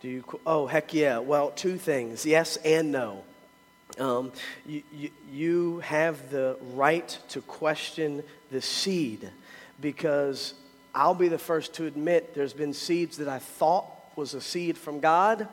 Do 0.00 0.08
you? 0.08 0.24
Oh, 0.46 0.66
heck 0.66 0.94
yeah. 0.94 1.18
Well, 1.18 1.50
two 1.50 1.76
things 1.76 2.24
yes 2.24 2.56
and 2.64 2.90
no. 2.90 3.24
Um, 3.98 4.32
you, 4.64 4.82
you, 4.92 5.10
you 5.30 5.80
have 5.80 6.30
the 6.30 6.56
right 6.72 7.18
to 7.30 7.42
question 7.42 8.22
the 8.50 8.62
seed 8.62 9.30
because 9.80 10.54
I'll 10.94 11.14
be 11.14 11.28
the 11.28 11.38
first 11.38 11.74
to 11.74 11.86
admit 11.86 12.34
there's 12.34 12.52
been 12.52 12.74
seeds 12.74 13.18
that 13.18 13.28
I 13.28 13.38
thought 13.38 13.86
was 14.16 14.34
a 14.34 14.40
seed 14.40 14.76
from 14.76 15.00
God, 15.00 15.48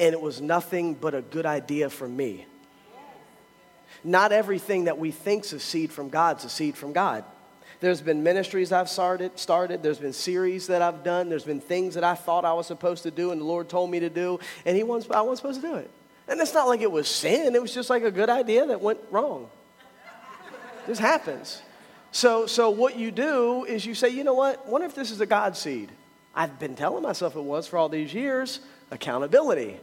and 0.00 0.12
it 0.12 0.20
was 0.20 0.40
nothing 0.40 0.94
but 0.94 1.14
a 1.14 1.22
good 1.22 1.46
idea 1.46 1.90
from 1.90 2.16
me. 2.16 2.46
Not 4.04 4.32
everything 4.32 4.84
that 4.84 4.98
we 4.98 5.10
think's 5.10 5.52
a 5.52 5.60
seed 5.60 5.92
from 5.92 6.08
God's 6.08 6.44
a 6.44 6.48
seed 6.48 6.76
from 6.76 6.92
God. 6.92 7.24
There's 7.80 8.00
been 8.00 8.22
ministries 8.22 8.72
I've 8.72 8.88
started, 8.88 9.38
started. 9.38 9.82
There's 9.82 9.98
been 9.98 10.12
series 10.12 10.66
that 10.66 10.82
I've 10.82 11.04
done. 11.04 11.28
There's 11.28 11.44
been 11.44 11.60
things 11.60 11.94
that 11.94 12.02
I 12.02 12.14
thought 12.14 12.44
I 12.44 12.52
was 12.52 12.66
supposed 12.66 13.04
to 13.04 13.10
do 13.10 13.30
and 13.30 13.40
the 13.40 13.44
Lord 13.44 13.68
told 13.68 13.90
me 13.90 14.00
to 14.00 14.10
do, 14.10 14.40
and 14.66 14.76
he 14.76 14.82
wasn't, 14.82 15.14
I 15.14 15.20
wasn't 15.20 15.38
supposed 15.38 15.60
to 15.62 15.68
do 15.68 15.74
it. 15.76 15.90
And 16.26 16.40
it's 16.40 16.54
not 16.54 16.68
like 16.68 16.80
it 16.80 16.90
was 16.90 17.08
sin. 17.08 17.54
It 17.54 17.62
was 17.62 17.72
just 17.72 17.88
like 17.88 18.02
a 18.02 18.10
good 18.10 18.28
idea 18.28 18.66
that 18.66 18.80
went 18.80 18.98
wrong. 19.10 19.48
This 20.86 20.98
happens. 20.98 21.62
So, 22.10 22.46
so 22.46 22.70
what 22.70 22.96
you 22.96 23.10
do 23.10 23.64
is 23.64 23.84
you 23.84 23.94
say, 23.94 24.08
you 24.08 24.24
know 24.24 24.34
what? 24.34 24.66
Wonder 24.66 24.86
if 24.86 24.94
this 24.94 25.10
is 25.10 25.20
a 25.20 25.26
God 25.26 25.56
seed. 25.56 25.90
I've 26.34 26.58
been 26.58 26.74
telling 26.74 27.02
myself 27.02 27.36
it 27.36 27.42
was 27.42 27.66
for 27.66 27.76
all 27.76 27.88
these 27.88 28.14
years. 28.14 28.60
Accountability. 28.90 29.76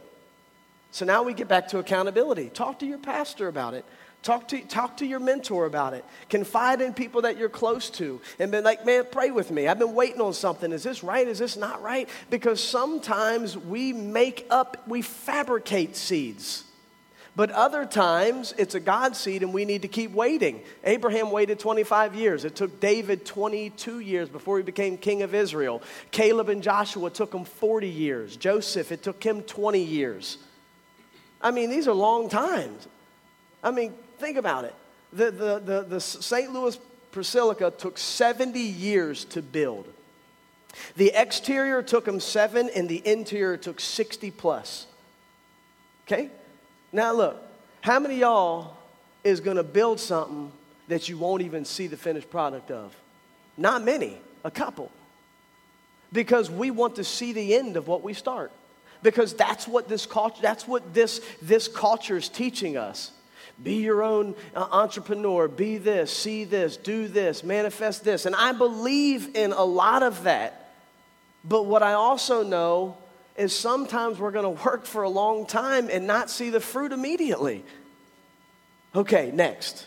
So 0.90 1.04
now 1.04 1.22
we 1.22 1.34
get 1.34 1.48
back 1.48 1.68
to 1.68 1.78
accountability. 1.78 2.48
Talk 2.48 2.78
to 2.80 2.86
your 2.86 2.98
pastor 2.98 3.48
about 3.48 3.74
it. 3.74 3.84
Talk 4.22 4.48
to, 4.48 4.60
talk 4.62 4.96
to 4.96 5.06
your 5.06 5.20
mentor 5.20 5.66
about 5.66 5.94
it. 5.94 6.04
Confide 6.28 6.80
in 6.80 6.94
people 6.94 7.22
that 7.22 7.36
you're 7.36 7.48
close 7.48 7.90
to 7.90 8.20
and 8.40 8.50
be 8.50 8.60
like, 8.60 8.84
man, 8.84 9.04
pray 9.08 9.30
with 9.30 9.52
me. 9.52 9.68
I've 9.68 9.78
been 9.78 9.94
waiting 9.94 10.20
on 10.20 10.32
something. 10.32 10.72
Is 10.72 10.82
this 10.82 11.04
right? 11.04 11.28
Is 11.28 11.38
this 11.38 11.56
not 11.56 11.80
right? 11.80 12.08
Because 12.28 12.60
sometimes 12.60 13.56
we 13.56 13.92
make 13.92 14.44
up, 14.50 14.82
we 14.88 15.02
fabricate 15.02 15.94
seeds. 15.94 16.64
But 17.36 17.50
other 17.50 17.84
times 17.84 18.54
it's 18.56 18.74
a 18.74 18.80
God 18.80 19.14
seed 19.14 19.42
and 19.42 19.52
we 19.52 19.66
need 19.66 19.82
to 19.82 19.88
keep 19.88 20.12
waiting. 20.12 20.62
Abraham 20.84 21.30
waited 21.30 21.58
25 21.60 22.14
years. 22.14 22.46
It 22.46 22.56
took 22.56 22.80
David 22.80 23.26
22 23.26 24.00
years 24.00 24.30
before 24.30 24.56
he 24.56 24.62
became 24.62 24.96
king 24.96 25.20
of 25.20 25.34
Israel. 25.34 25.82
Caleb 26.10 26.48
and 26.48 26.62
Joshua 26.62 27.10
took 27.10 27.34
him 27.34 27.44
40 27.44 27.88
years. 27.88 28.36
Joseph, 28.38 28.90
it 28.90 29.02
took 29.02 29.22
him 29.22 29.42
20 29.42 29.82
years. 29.82 30.38
I 31.42 31.50
mean, 31.50 31.68
these 31.68 31.86
are 31.86 31.92
long 31.92 32.30
times. 32.30 32.88
I 33.62 33.70
mean, 33.70 33.92
think 34.18 34.38
about 34.38 34.64
it. 34.64 34.74
The, 35.12 35.30
the, 35.30 35.58
the, 35.58 35.82
the 35.82 36.00
St. 36.00 36.50
Louis 36.54 36.78
Basilica 37.12 37.70
took 37.70 37.98
70 37.98 38.58
years 38.58 39.26
to 39.26 39.42
build. 39.42 39.86
The 40.96 41.12
exterior 41.14 41.82
took 41.82 42.06
them 42.06 42.20
seven, 42.20 42.70
and 42.74 42.88
the 42.88 43.06
interior 43.06 43.58
took 43.58 43.80
60 43.80 44.30
plus. 44.30 44.86
Okay? 46.06 46.30
Now, 46.92 47.12
look, 47.12 47.42
how 47.80 48.00
many 48.00 48.18
y'all 48.18 48.76
is 49.24 49.40
going 49.40 49.56
to 49.56 49.62
build 49.62 50.00
something 50.00 50.52
that 50.88 51.08
you 51.08 51.18
won't 51.18 51.42
even 51.42 51.64
see 51.64 51.86
the 51.86 51.96
finished 51.96 52.30
product 52.30 52.70
of? 52.70 52.94
Not 53.56 53.84
many, 53.84 54.18
a 54.44 54.50
couple. 54.50 54.90
Because 56.12 56.50
we 56.50 56.70
want 56.70 56.96
to 56.96 57.04
see 57.04 57.32
the 57.32 57.54
end 57.54 57.76
of 57.76 57.88
what 57.88 58.02
we 58.02 58.12
start. 58.12 58.52
Because 59.02 59.34
that's 59.34 59.68
what 59.68 59.88
this 59.88 60.06
culture, 60.06 60.40
that's 60.40 60.66
what 60.66 60.94
this, 60.94 61.20
this 61.42 61.68
culture 61.68 62.16
is 62.16 62.28
teaching 62.28 62.76
us. 62.76 63.12
Be 63.62 63.76
your 63.76 64.02
own 64.02 64.34
uh, 64.54 64.66
entrepreneur, 64.70 65.48
be 65.48 65.78
this, 65.78 66.12
see 66.12 66.44
this, 66.44 66.76
do 66.76 67.08
this, 67.08 67.42
manifest 67.42 68.04
this. 68.04 68.26
And 68.26 68.34
I 68.34 68.52
believe 68.52 69.34
in 69.34 69.52
a 69.52 69.64
lot 69.64 70.02
of 70.02 70.24
that. 70.24 70.74
But 71.44 71.64
what 71.64 71.82
I 71.82 71.92
also 71.92 72.42
know 72.42 72.96
is 73.36 73.54
sometimes 73.54 74.18
we're 74.18 74.30
going 74.30 74.56
to 74.56 74.64
work 74.64 74.86
for 74.86 75.02
a 75.02 75.08
long 75.08 75.46
time 75.46 75.88
and 75.90 76.06
not 76.06 76.30
see 76.30 76.50
the 76.50 76.60
fruit 76.60 76.92
immediately. 76.92 77.64
Okay, 78.94 79.30
next. 79.32 79.86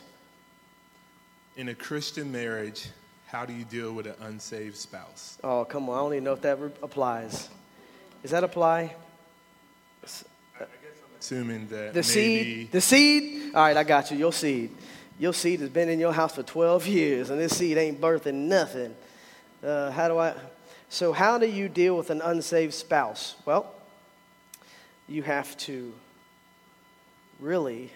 In 1.58 1.70
a 1.70 1.76
Christian 1.76 2.32
marriage, 2.32 2.90
how 3.28 3.46
do 3.46 3.54
you 3.54 3.64
deal 3.66 3.94
with 3.94 4.06
an 4.06 4.16
unsaved 4.22 4.78
spouse? 4.78 5.38
Oh, 5.44 5.66
come 5.66 5.90
on. 5.90 5.96
I 5.96 6.00
don't 6.00 6.14
even 6.14 6.24
know 6.24 6.34
if 6.34 6.42
that 6.42 6.60
re- 6.60 6.72
applies. 6.82 7.50
Does 8.22 8.32
that 8.32 8.44
apply? 8.44 8.96
Assuming 11.20 11.68
that 11.68 11.94
The 11.94 12.04
seed? 12.04 12.72
The 12.72 12.82
seed? 12.82 13.54
All 13.54 13.62
right, 13.64 13.76
I 13.76 13.84
got 13.84 14.10
you. 14.12 14.18
Your 14.18 14.32
seed. 14.32 14.72
Your 15.20 15.34
seed 15.34 15.60
has 15.60 15.70
been 15.70 15.90
in 15.90 16.00
your 16.00 16.14
house 16.14 16.36
for 16.36 16.44
12 16.44 16.88
years, 16.88 17.30
and 17.30 17.40
this 17.40 17.58
seed 17.58 17.78
ain't 17.78 18.00
birthing 18.00 18.48
nothing. 18.48 18.96
Uh, 19.62 19.92
how 19.92 20.08
do 20.08 20.18
I? 20.18 20.34
So, 20.92 21.14
how 21.14 21.38
do 21.38 21.46
you 21.46 21.70
deal 21.70 21.96
with 21.96 22.10
an 22.10 22.20
unsaved 22.20 22.74
spouse? 22.74 23.36
Well, 23.46 23.72
you 25.08 25.22
have 25.22 25.56
to 25.60 25.94
really 27.40 27.92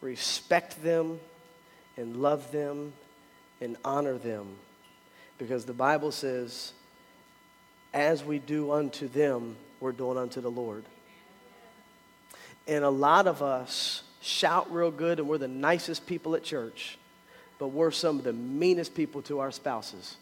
respect 0.00 0.82
them 0.82 1.20
and 1.98 2.16
love 2.16 2.50
them 2.50 2.94
and 3.60 3.76
honor 3.84 4.16
them 4.16 4.46
because 5.36 5.66
the 5.66 5.74
Bible 5.74 6.10
says, 6.10 6.72
as 7.92 8.24
we 8.24 8.38
do 8.38 8.72
unto 8.72 9.06
them, 9.06 9.56
we're 9.78 9.92
doing 9.92 10.16
unto 10.16 10.40
the 10.40 10.50
Lord. 10.50 10.84
And 12.66 12.84
a 12.84 12.90
lot 12.90 13.26
of 13.26 13.42
us 13.42 14.02
shout 14.22 14.72
real 14.72 14.90
good 14.90 15.18
and 15.18 15.28
we're 15.28 15.36
the 15.36 15.46
nicest 15.46 16.06
people 16.06 16.34
at 16.34 16.42
church, 16.42 16.96
but 17.58 17.68
we're 17.68 17.90
some 17.90 18.18
of 18.18 18.24
the 18.24 18.32
meanest 18.32 18.94
people 18.94 19.20
to 19.22 19.40
our 19.40 19.50
spouses. 19.50 20.16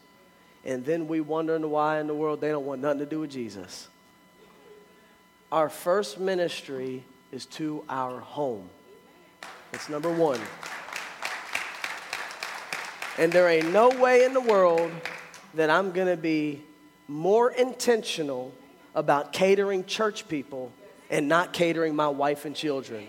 And 0.67 0.83
then 0.83 1.07
we 1.07 1.21
wondering 1.21 1.67
why 1.69 2.01
in 2.01 2.07
the 2.07 2.13
world 2.13 2.41
they 2.41 2.49
don't 2.49 2.65
want 2.65 2.81
nothing 2.81 2.99
to 2.99 3.05
do 3.05 3.21
with 3.21 3.31
Jesus. 3.31 3.87
Our 5.49 5.69
first 5.69 6.19
ministry 6.19 7.05
is 7.31 7.45
to 7.45 7.85
our 7.87 8.19
home. 8.19 8.69
It's 9.71 9.87
number 9.87 10.11
one. 10.11 10.41
And 13.17 13.31
there 13.31 13.47
ain't 13.47 13.71
no 13.71 13.89
way 13.89 14.25
in 14.25 14.33
the 14.33 14.41
world 14.41 14.91
that 15.53 15.69
I'm 15.69 15.93
going 15.93 16.07
to 16.07 16.17
be 16.17 16.61
more 17.07 17.49
intentional 17.49 18.53
about 18.93 19.31
catering 19.31 19.85
church 19.85 20.27
people 20.27 20.73
and 21.09 21.29
not 21.29 21.53
catering 21.53 21.95
my 21.95 22.09
wife 22.09 22.43
and 22.43 22.53
children. 22.53 23.07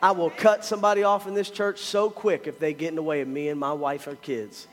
I 0.00 0.12
will 0.12 0.30
cut 0.30 0.64
somebody 0.64 1.02
off 1.02 1.26
in 1.26 1.34
this 1.34 1.50
church 1.50 1.80
so 1.80 2.10
quick 2.10 2.46
if 2.46 2.60
they 2.60 2.72
get 2.74 2.90
in 2.90 2.94
the 2.94 3.02
way 3.02 3.22
of 3.22 3.28
me 3.28 3.48
and 3.48 3.58
my 3.58 3.72
wife 3.72 4.06
or 4.06 4.14
kids. 4.14 4.68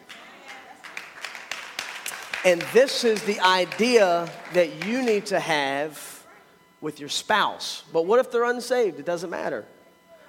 And 2.46 2.62
this 2.74 3.06
is 3.06 3.24
the 3.24 3.40
idea 3.40 4.30
that 4.54 4.86
you 4.86 5.02
need 5.02 5.28
to 5.28 5.40
have 5.40 6.26
with 6.82 7.00
your 7.00 7.08
spouse. 7.08 7.84
But 7.94 8.06
what 8.06 8.20
if 8.20 8.32
they're 8.32 8.44
unsaved? 8.44 9.00
It 9.00 9.06
doesn't 9.06 9.30
matter. 9.30 9.66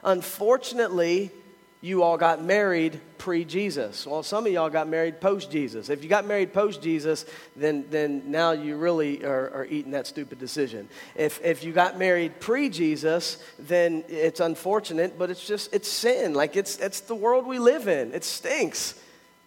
Unfortunately, 0.05 1.33
you 1.81 2.05
all 2.05 2.17
got 2.17 2.43
married 2.43 3.01
pre 3.19 3.45
Jesus. 3.45 4.07
Well, 4.07 4.23
some 4.23 4.47
of 4.47 4.53
y'all 4.53 4.71
got 4.71 4.89
married 4.89 5.21
post 5.21 5.51
Jesus. 5.51 5.91
If 5.91 6.05
you 6.05 6.09
got 6.09 6.25
married 6.25 6.55
post 6.55 6.81
Jesus, 6.81 7.27
then, 7.57 7.85
then 7.91 8.31
now 8.31 8.53
you 8.53 8.77
really 8.77 9.25
are, 9.25 9.51
are 9.51 9.67
eating 9.69 9.91
that 9.91 10.07
stupid 10.07 10.39
decision. 10.39 10.89
If, 11.17 11.45
if 11.45 11.65
you 11.65 11.73
got 11.73 11.99
married 11.99 12.39
pre 12.39 12.71
Jesus, 12.71 13.39
then 13.59 14.05
it's 14.09 14.39
unfortunate, 14.39 15.19
but 15.19 15.31
it's 15.31 15.45
just, 15.45 15.75
it's 15.75 15.89
sin. 15.89 16.33
Like 16.33 16.55
it's, 16.55 16.79
it's 16.79 17.01
the 17.01 17.17
world 17.17 17.45
we 17.45 17.59
live 17.59 17.89
in. 17.89 18.15
It 18.15 18.23
stinks. 18.23 18.95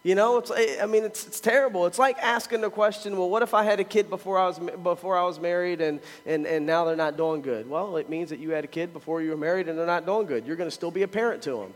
You 0.04 0.14
know, 0.14 0.38
it's, 0.38 0.50
eh, 0.50 0.78
I 0.80 0.86
mean, 0.86 1.04
it's, 1.04 1.26
it's 1.26 1.40
terrible. 1.40 1.86
It's 1.86 1.98
like 1.98 2.18
asking 2.18 2.60
the 2.60 2.70
question, 2.70 3.16
well, 3.16 3.28
what 3.28 3.42
if 3.42 3.52
I 3.52 3.64
had 3.64 3.80
a 3.80 3.84
kid 3.84 4.08
before 4.08 4.38
I 4.38 4.46
was, 4.46 4.58
before 4.58 5.18
I 5.18 5.24
was 5.24 5.40
married 5.40 5.80
and, 5.80 6.00
and, 6.24 6.46
and 6.46 6.64
now 6.64 6.84
they're 6.84 6.96
not 6.96 7.16
doing 7.16 7.42
good? 7.42 7.68
Well, 7.68 7.96
it 7.96 8.08
means 8.08 8.30
that 8.30 8.38
you 8.38 8.50
had 8.50 8.64
a 8.64 8.68
kid 8.68 8.92
before 8.92 9.22
you 9.22 9.30
were 9.30 9.36
married 9.36 9.68
and 9.68 9.76
they're 9.76 9.86
not 9.86 10.06
doing 10.06 10.26
good. 10.26 10.46
You're 10.46 10.56
going 10.56 10.68
to 10.70 10.74
still 10.74 10.92
be 10.92 11.02
a 11.02 11.08
parent 11.08 11.42
to 11.42 11.50
them. 11.50 11.74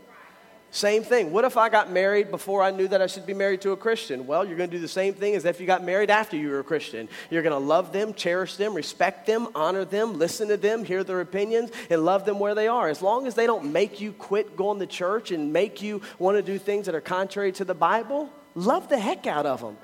Same 0.73 1.03
thing. 1.03 1.31
What 1.31 1.45
if 1.45 1.55
I 1.55 1.69
got 1.69 1.91
married 1.91 2.31
before 2.31 2.63
I 2.63 2.71
knew 2.71 2.87
that 2.87 2.99
I 2.99 3.05
should 3.05 3.27
be 3.27 3.35
married 3.35 3.61
to 3.61 3.73
a 3.73 3.77
Christian? 3.77 4.25
Well, 4.25 4.43
you're 4.43 4.57
going 4.57 4.71
to 4.71 4.75
do 4.75 4.81
the 4.81 4.87
same 4.87 5.13
thing 5.13 5.35
as 5.35 5.45
if 5.45 5.61
you 5.61 5.67
got 5.67 5.83
married 5.83 6.09
after 6.09 6.35
you 6.35 6.49
were 6.49 6.61
a 6.61 6.63
Christian. 6.63 7.07
You're 7.29 7.43
going 7.43 7.53
to 7.53 7.63
love 7.63 7.93
them, 7.93 8.15
cherish 8.15 8.55
them, 8.55 8.73
respect 8.73 9.27
them, 9.27 9.49
honor 9.53 9.85
them, 9.85 10.17
listen 10.17 10.47
to 10.47 10.57
them, 10.57 10.83
hear 10.83 11.03
their 11.03 11.21
opinions, 11.21 11.69
and 11.91 12.03
love 12.03 12.25
them 12.25 12.39
where 12.39 12.55
they 12.55 12.67
are. 12.67 12.89
As 12.89 13.03
long 13.03 13.27
as 13.27 13.35
they 13.35 13.45
don't 13.45 13.71
make 13.71 14.01
you 14.01 14.13
quit 14.13 14.57
going 14.57 14.79
to 14.79 14.87
church 14.87 15.29
and 15.29 15.53
make 15.53 15.83
you 15.83 16.01
want 16.17 16.37
to 16.37 16.41
do 16.41 16.57
things 16.57 16.87
that 16.87 16.95
are 16.95 17.01
contrary 17.01 17.51
to 17.51 17.65
the 17.65 17.75
Bible, 17.75 18.31
love 18.55 18.89
the 18.89 18.97
heck 18.97 19.27
out 19.27 19.45
of 19.45 19.61
them. 19.61 19.77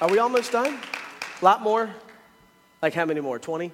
Are 0.00 0.08
we 0.08 0.20
almost 0.20 0.52
done? 0.52 0.78
A 1.42 1.44
lot 1.44 1.60
more? 1.60 1.90
Like 2.80 2.94
how 2.94 3.04
many 3.04 3.20
more? 3.20 3.40
20? 3.40 3.72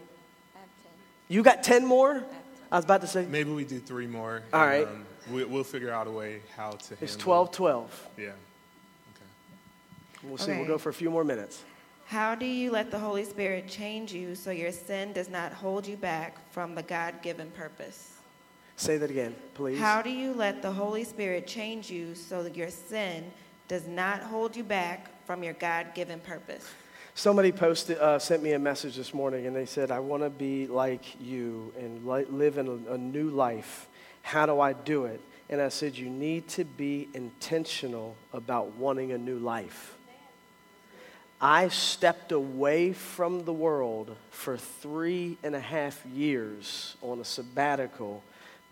You 1.28 1.42
got 1.42 1.62
10 1.62 1.84
more? 1.84 2.24
I 2.72 2.76
was 2.76 2.86
about 2.86 3.02
to 3.02 3.06
say. 3.06 3.26
Maybe 3.26 3.50
we 3.50 3.64
do 3.66 3.78
three 3.78 4.06
more. 4.06 4.42
All 4.50 4.64
right. 4.64 4.88
Um, 4.88 5.04
we, 5.30 5.44
we'll 5.44 5.62
figure 5.62 5.92
out 5.92 6.06
a 6.06 6.10
way 6.10 6.40
how 6.56 6.70
to. 6.70 6.94
It's 7.02 7.12
handle- 7.12 7.18
12 7.18 7.52
12. 7.52 8.08
Yeah. 8.16 8.24
Okay. 8.24 8.36
We'll 10.24 10.38
see. 10.38 10.52
We'll 10.52 10.66
go 10.66 10.78
for 10.78 10.88
a 10.88 10.94
few 10.94 11.10
more 11.10 11.22
minutes. 11.22 11.64
How 12.06 12.34
do 12.34 12.46
you 12.46 12.70
let 12.70 12.90
the 12.90 12.98
Holy 12.98 13.24
Spirit 13.24 13.68
change 13.68 14.12
you 14.12 14.34
so 14.34 14.50
your 14.50 14.72
sin 14.72 15.12
does 15.12 15.28
not 15.28 15.52
hold 15.52 15.86
you 15.86 15.96
back 15.98 16.38
from 16.50 16.74
the 16.74 16.82
God 16.82 17.20
given 17.22 17.50
purpose? 17.50 18.16
Say 18.76 18.96
that 18.96 19.10
again, 19.10 19.36
please. 19.54 19.78
How 19.78 20.00
do 20.00 20.10
you 20.10 20.32
let 20.32 20.62
the 20.62 20.72
Holy 20.72 21.04
Spirit 21.04 21.46
change 21.46 21.90
you 21.90 22.14
so 22.14 22.42
that 22.42 22.56
your 22.56 22.70
sin 22.70 23.30
does 23.68 23.86
not 23.86 24.22
hold 24.22 24.56
you 24.56 24.64
back 24.64 25.10
from 25.26 25.42
your 25.42 25.54
God 25.54 25.88
given 25.94 26.20
purpose? 26.20 26.66
Somebody 27.14 27.52
posted, 27.52 27.98
uh, 27.98 28.18
sent 28.18 28.42
me 28.42 28.52
a 28.52 28.58
message 28.58 28.96
this 28.96 29.12
morning, 29.12 29.46
and 29.46 29.54
they 29.54 29.66
said, 29.66 29.90
"I 29.90 30.00
want 30.00 30.22
to 30.22 30.30
be 30.30 30.66
like 30.66 31.20
you 31.20 31.72
and 31.78 32.06
li- 32.06 32.24
live 32.24 32.56
in 32.56 32.66
a, 32.66 32.94
a 32.94 32.98
new 32.98 33.28
life. 33.28 33.86
How 34.22 34.46
do 34.46 34.60
I 34.60 34.72
do 34.72 35.04
it?" 35.04 35.20
And 35.50 35.60
I 35.60 35.68
said, 35.68 35.96
"You 35.96 36.08
need 36.08 36.48
to 36.48 36.64
be 36.64 37.08
intentional 37.12 38.16
about 38.32 38.76
wanting 38.76 39.12
a 39.12 39.18
new 39.18 39.38
life." 39.38 39.94
I 41.38 41.68
stepped 41.68 42.32
away 42.32 42.92
from 42.92 43.44
the 43.44 43.52
world 43.52 44.16
for 44.30 44.56
three 44.56 45.36
and 45.42 45.54
a 45.54 45.60
half 45.60 46.06
years 46.06 46.96
on 47.02 47.20
a 47.20 47.24
sabbatical 47.24 48.22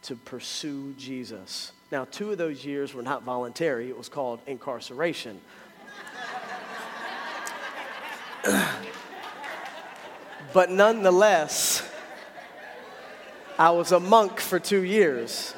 to 0.03 0.17
pursue 0.17 0.95
Jesus. 0.97 1.73
Now, 1.93 2.07
two 2.11 2.31
of 2.31 2.39
those 2.39 2.65
years 2.65 2.95
were 2.95 3.03
not 3.03 3.23
voluntary, 3.23 3.91
it 3.91 3.99
was 3.99 4.09
called 4.09 4.41
incarceration. 4.47 5.41
but 10.53 10.71
nonetheless, 10.71 11.87
I 13.59 13.71
was 13.71 13.93
a 13.93 14.01
monk 14.01 14.41
for 14.41 14.59
two 14.59 14.83
years. 14.83 15.55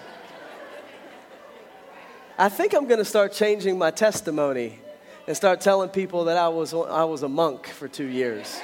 I 2.36 2.48
think 2.48 2.74
I'm 2.74 2.88
going 2.88 2.98
to 2.98 3.04
start 3.04 3.32
changing 3.32 3.78
my 3.78 3.92
testimony 3.92 4.80
and 5.28 5.36
start 5.36 5.60
telling 5.60 5.90
people 5.90 6.24
that 6.24 6.36
I 6.36 6.48
was, 6.48 6.74
I 6.74 7.04
was 7.04 7.22
a 7.22 7.28
monk 7.28 7.68
for 7.68 7.86
two 7.86 8.06
years. 8.06 8.60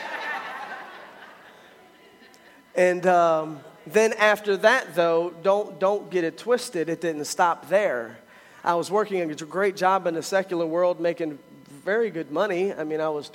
and 2.74 3.06
um, 3.06 3.60
then 3.86 4.14
after 4.14 4.56
that, 4.56 4.96
though, 4.96 5.32
don't, 5.44 5.78
don't 5.78 6.10
get 6.10 6.24
it 6.24 6.36
twisted. 6.38 6.88
It 6.88 7.00
didn't 7.00 7.26
stop 7.26 7.68
there. 7.68 8.18
I 8.64 8.74
was 8.74 8.90
working 8.90 9.20
a 9.30 9.34
great 9.34 9.76
job 9.76 10.08
in 10.08 10.14
the 10.14 10.22
secular 10.24 10.66
world, 10.66 10.98
making 10.98 11.38
very 11.68 12.10
good 12.10 12.32
money. 12.32 12.74
I 12.74 12.82
mean, 12.82 13.00
I 13.00 13.10
was 13.10 13.28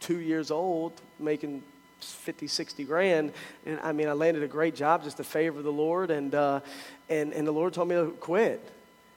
22 0.00 0.20
years 0.20 0.50
old, 0.50 0.92
making 1.18 1.62
50, 2.00 2.46
60 2.46 2.84
grand. 2.84 3.32
And 3.64 3.80
I 3.80 3.92
mean, 3.92 4.08
I 4.08 4.12
landed 4.12 4.42
a 4.42 4.48
great 4.48 4.74
job, 4.74 5.04
just 5.04 5.16
to 5.18 5.24
favor 5.24 5.62
the 5.62 5.72
Lord. 5.72 6.10
And, 6.10 6.34
uh, 6.34 6.60
and, 7.08 7.32
and 7.32 7.46
the 7.46 7.52
Lord 7.52 7.72
told 7.72 7.88
me 7.88 7.94
to 7.94 8.10
quit 8.20 8.72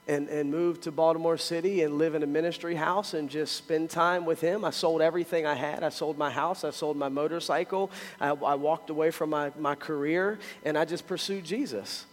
and, 0.08 0.30
and 0.30 0.50
move 0.50 0.82
to 0.82 0.92
Baltimore 0.92 1.38
City 1.38 1.84
and 1.84 1.98
live 1.98 2.16
in 2.16 2.24
a 2.24 2.28
ministry 2.28 2.76
house 2.76 3.14
and 3.14 3.30
just 3.30 3.56
spend 3.56 3.90
time 3.90 4.26
with 4.26 4.42
Him. 4.42 4.66
I 4.66 4.72
sold 4.72 5.02
everything 5.02 5.46
I 5.46 5.56
had. 5.56 5.84
I 5.84 5.90
sold 5.90 6.18
my 6.18 6.32
house. 6.32 6.64
I 6.64 6.72
sold 6.72 6.98
my 6.98 7.10
motorcycle. 7.10 7.92
I, 8.20 8.30
I 8.30 8.56
walked 8.56 8.90
away 8.90 9.12
from 9.12 9.30
my, 9.30 9.52
my 9.60 9.76
career 9.76 10.40
and 10.64 10.78
I 10.78 10.86
just 10.86 11.08
pursued 11.08 11.44
Jesus. 11.44 12.06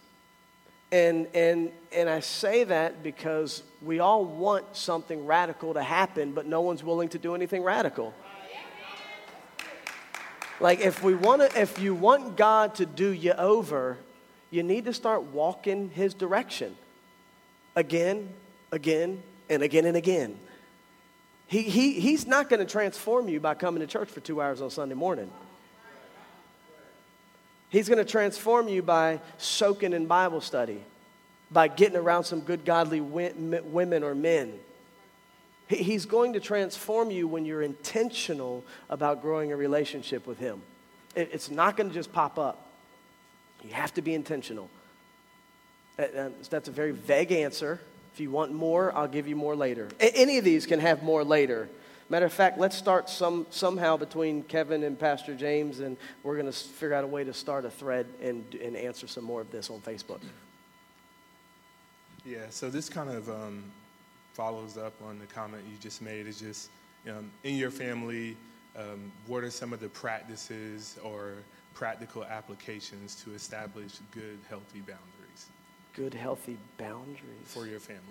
And, 0.92 1.26
and, 1.34 1.72
and 1.92 2.08
I 2.08 2.20
say 2.20 2.62
that 2.64 3.02
because 3.02 3.64
we 3.82 3.98
all 3.98 4.24
want 4.24 4.76
something 4.76 5.26
radical 5.26 5.74
to 5.74 5.82
happen, 5.82 6.32
but 6.32 6.46
no 6.46 6.60
one's 6.60 6.84
willing 6.84 7.08
to 7.08 7.18
do 7.18 7.34
anything 7.34 7.64
radical. 7.64 8.14
Like 10.60 10.80
if 10.80 11.02
we 11.02 11.14
want 11.14 11.42
to, 11.42 11.60
if 11.60 11.78
you 11.78 11.94
want 11.94 12.36
God 12.36 12.76
to 12.76 12.86
do 12.86 13.10
you 13.10 13.32
over, 13.32 13.98
you 14.50 14.62
need 14.62 14.86
to 14.86 14.92
start 14.92 15.22
walking 15.24 15.90
His 15.90 16.14
direction 16.14 16.76
again, 17.74 18.30
again, 18.72 19.22
and 19.50 19.62
again 19.62 19.84
and 19.84 19.96
again. 19.96 20.38
He, 21.46 21.62
he, 21.62 22.00
he's 22.00 22.26
not 22.26 22.48
going 22.48 22.60
to 22.60 22.70
transform 22.70 23.28
you 23.28 23.38
by 23.38 23.54
coming 23.54 23.80
to 23.80 23.86
church 23.86 24.08
for 24.08 24.20
two 24.20 24.40
hours 24.40 24.60
on 24.60 24.70
Sunday 24.70 24.96
morning. 24.96 25.30
He's 27.68 27.88
going 27.88 27.98
to 27.98 28.10
transform 28.10 28.68
you 28.68 28.82
by 28.82 29.20
soaking 29.38 29.92
in 29.92 30.06
Bible 30.06 30.40
study, 30.40 30.82
by 31.50 31.68
getting 31.68 31.96
around 31.96 32.24
some 32.24 32.40
good, 32.40 32.64
godly 32.64 33.00
women 33.00 34.02
or 34.02 34.14
men. 34.14 34.54
He- 35.68 35.82
He's 35.82 36.06
going 36.06 36.32
to 36.34 36.40
transform 36.40 37.10
you 37.10 37.26
when 37.28 37.44
you're 37.44 37.62
intentional 37.62 38.64
about 38.88 39.22
growing 39.22 39.52
a 39.52 39.56
relationship 39.56 40.26
with 40.26 40.38
Him. 40.38 40.62
It's 41.14 41.50
not 41.50 41.76
going 41.76 41.88
to 41.88 41.94
just 41.94 42.12
pop 42.12 42.38
up. 42.38 42.66
You 43.64 43.72
have 43.72 43.94
to 43.94 44.02
be 44.02 44.14
intentional. 44.14 44.68
That- 45.96 46.12
that- 46.14 46.44
That's 46.50 46.68
a 46.68 46.72
very 46.72 46.92
vague 46.92 47.32
answer. 47.32 47.80
If 48.12 48.20
you 48.20 48.30
want 48.30 48.52
more, 48.52 48.94
I'll 48.96 49.08
give 49.08 49.26
you 49.28 49.36
more 49.36 49.54
later. 49.56 49.88
Any 50.00 50.38
of 50.38 50.44
these 50.44 50.66
can 50.66 50.80
have 50.80 51.02
more 51.02 51.22
later. 51.24 51.68
Matter 52.08 52.24
of 52.26 52.32
fact, 52.32 52.56
let's 52.58 52.76
start 52.76 53.10
some, 53.10 53.46
somehow 53.50 53.96
between 53.96 54.44
Kevin 54.44 54.84
and 54.84 54.96
Pastor 54.98 55.34
James, 55.34 55.80
and 55.80 55.96
we're 56.22 56.34
going 56.36 56.46
to 56.46 56.52
figure 56.52 56.94
out 56.94 57.02
a 57.02 57.06
way 57.08 57.24
to 57.24 57.34
start 57.34 57.64
a 57.64 57.70
thread 57.70 58.06
and, 58.22 58.44
and 58.62 58.76
answer 58.76 59.06
some 59.08 59.24
more 59.24 59.40
of 59.40 59.50
this 59.50 59.68
on 59.70 59.80
Facebook. 59.80 60.20
Yeah, 62.24 62.46
so 62.50 62.70
this 62.70 62.88
kind 62.88 63.10
of 63.10 63.28
um, 63.28 63.64
follows 64.40 64.76
up 64.76 64.92
on 65.08 65.18
the 65.18 65.24
comment 65.26 65.62
you 65.70 65.78
just 65.80 66.02
made. 66.02 66.26
Is 66.26 66.38
just 66.40 66.68
um, 67.08 67.30
in 67.42 67.54
your 67.56 67.70
family, 67.70 68.36
um, 68.76 69.10
what 69.26 69.42
are 69.42 69.50
some 69.50 69.72
of 69.72 69.80
the 69.80 69.88
practices 69.88 70.98
or 71.02 71.32
practical 71.72 72.22
applications 72.24 73.14
to 73.24 73.32
establish 73.34 73.92
good, 74.12 74.38
healthy 74.48 74.80
boundaries 74.80 75.46
Good, 75.94 76.12
healthy 76.14 76.58
boundaries. 76.76 77.46
for 77.46 77.66
your 77.66 77.80
family? 77.80 78.02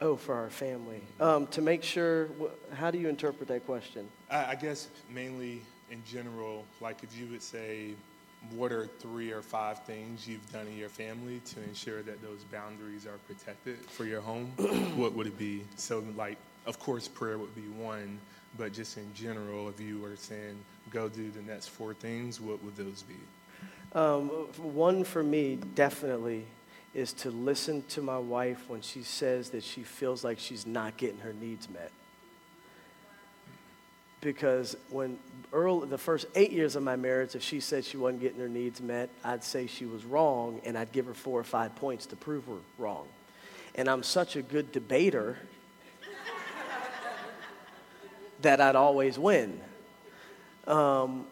Oh, 0.00 0.16
for 0.16 0.34
our 0.34 0.50
family. 0.50 1.00
Um, 1.20 1.46
to 1.48 1.60
make 1.62 1.84
sure, 1.84 2.26
wh- 2.40 2.74
how 2.74 2.90
do 2.90 2.98
you 2.98 3.08
interpret 3.08 3.46
that 3.48 3.64
question? 3.66 4.08
I, 4.30 4.46
I 4.46 4.54
guess 4.56 4.88
mainly 5.12 5.62
in 5.92 6.02
general, 6.04 6.64
like 6.80 7.04
if 7.04 7.16
you 7.16 7.26
would 7.28 7.42
say, 7.42 7.90
what 8.54 8.72
are 8.72 8.86
three 8.86 9.30
or 9.30 9.42
five 9.42 9.82
things 9.84 10.26
you've 10.26 10.50
done 10.52 10.66
in 10.66 10.76
your 10.76 10.88
family 10.88 11.40
to 11.44 11.62
ensure 11.62 12.02
that 12.02 12.22
those 12.22 12.42
boundaries 12.44 13.06
are 13.06 13.18
protected 13.26 13.78
for 13.78 14.04
your 14.04 14.20
home? 14.20 14.46
what 14.96 15.12
would 15.14 15.26
it 15.26 15.38
be? 15.38 15.62
So, 15.76 16.02
like, 16.16 16.38
of 16.66 16.78
course, 16.78 17.06
prayer 17.06 17.38
would 17.38 17.54
be 17.54 17.68
one, 17.68 18.18
but 18.58 18.72
just 18.72 18.96
in 18.96 19.12
general, 19.14 19.68
if 19.68 19.80
you 19.80 20.00
were 20.00 20.16
saying, 20.16 20.56
go 20.90 21.08
do 21.08 21.30
the 21.30 21.42
next 21.42 21.68
four 21.68 21.94
things, 21.94 22.40
what 22.40 22.62
would 22.64 22.76
those 22.76 23.02
be? 23.02 23.14
Um, 23.98 24.28
one 24.56 25.04
for 25.04 25.22
me, 25.22 25.58
definitely, 25.74 26.46
is 26.94 27.12
to 27.12 27.30
listen 27.30 27.82
to 27.88 28.02
my 28.02 28.18
wife 28.18 28.64
when 28.68 28.80
she 28.80 29.02
says 29.02 29.50
that 29.50 29.62
she 29.62 29.82
feels 29.82 30.24
like 30.24 30.38
she's 30.38 30.66
not 30.66 30.96
getting 30.96 31.18
her 31.20 31.32
needs 31.32 31.68
met. 31.68 31.90
Because 34.20 34.76
when 34.90 35.18
early, 35.52 35.88
the 35.88 35.98
first 35.98 36.26
eight 36.34 36.52
years 36.52 36.76
of 36.76 36.82
my 36.82 36.96
marriage, 36.96 37.34
if 37.34 37.42
she 37.42 37.60
said 37.60 37.84
she 37.84 37.96
wasn't 37.96 38.20
getting 38.20 38.40
her 38.40 38.48
needs 38.48 38.80
met, 38.80 39.10
I'd 39.24 39.44
say 39.44 39.66
she 39.66 39.86
was 39.86 40.04
wrong 40.04 40.60
and 40.64 40.76
I'd 40.76 40.92
give 40.92 41.06
her 41.06 41.14
four 41.14 41.40
or 41.40 41.44
five 41.44 41.74
points 41.76 42.06
to 42.06 42.16
prove 42.16 42.44
her 42.46 42.58
wrong. 42.78 43.06
And 43.74 43.88
I'm 43.88 44.02
such 44.02 44.36
a 44.36 44.42
good 44.42 44.72
debater 44.72 45.38
that 48.42 48.60
I'd 48.60 48.76
always 48.76 49.18
win. 49.18 49.60
Um, 50.66 51.26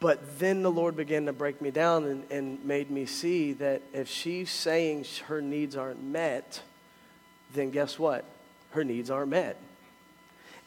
but 0.00 0.38
then 0.38 0.62
the 0.62 0.70
Lord 0.70 0.96
began 0.96 1.26
to 1.26 1.32
break 1.32 1.60
me 1.60 1.70
down 1.70 2.04
and, 2.04 2.30
and 2.30 2.64
made 2.64 2.90
me 2.90 3.04
see 3.04 3.52
that 3.54 3.82
if 3.92 4.08
she's 4.08 4.50
saying 4.50 5.04
her 5.26 5.42
needs 5.42 5.76
aren't 5.76 6.02
met, 6.02 6.62
then 7.52 7.70
guess 7.70 7.98
what? 7.98 8.24
Her 8.70 8.84
needs 8.84 9.10
aren't 9.10 9.30
met. 9.30 9.60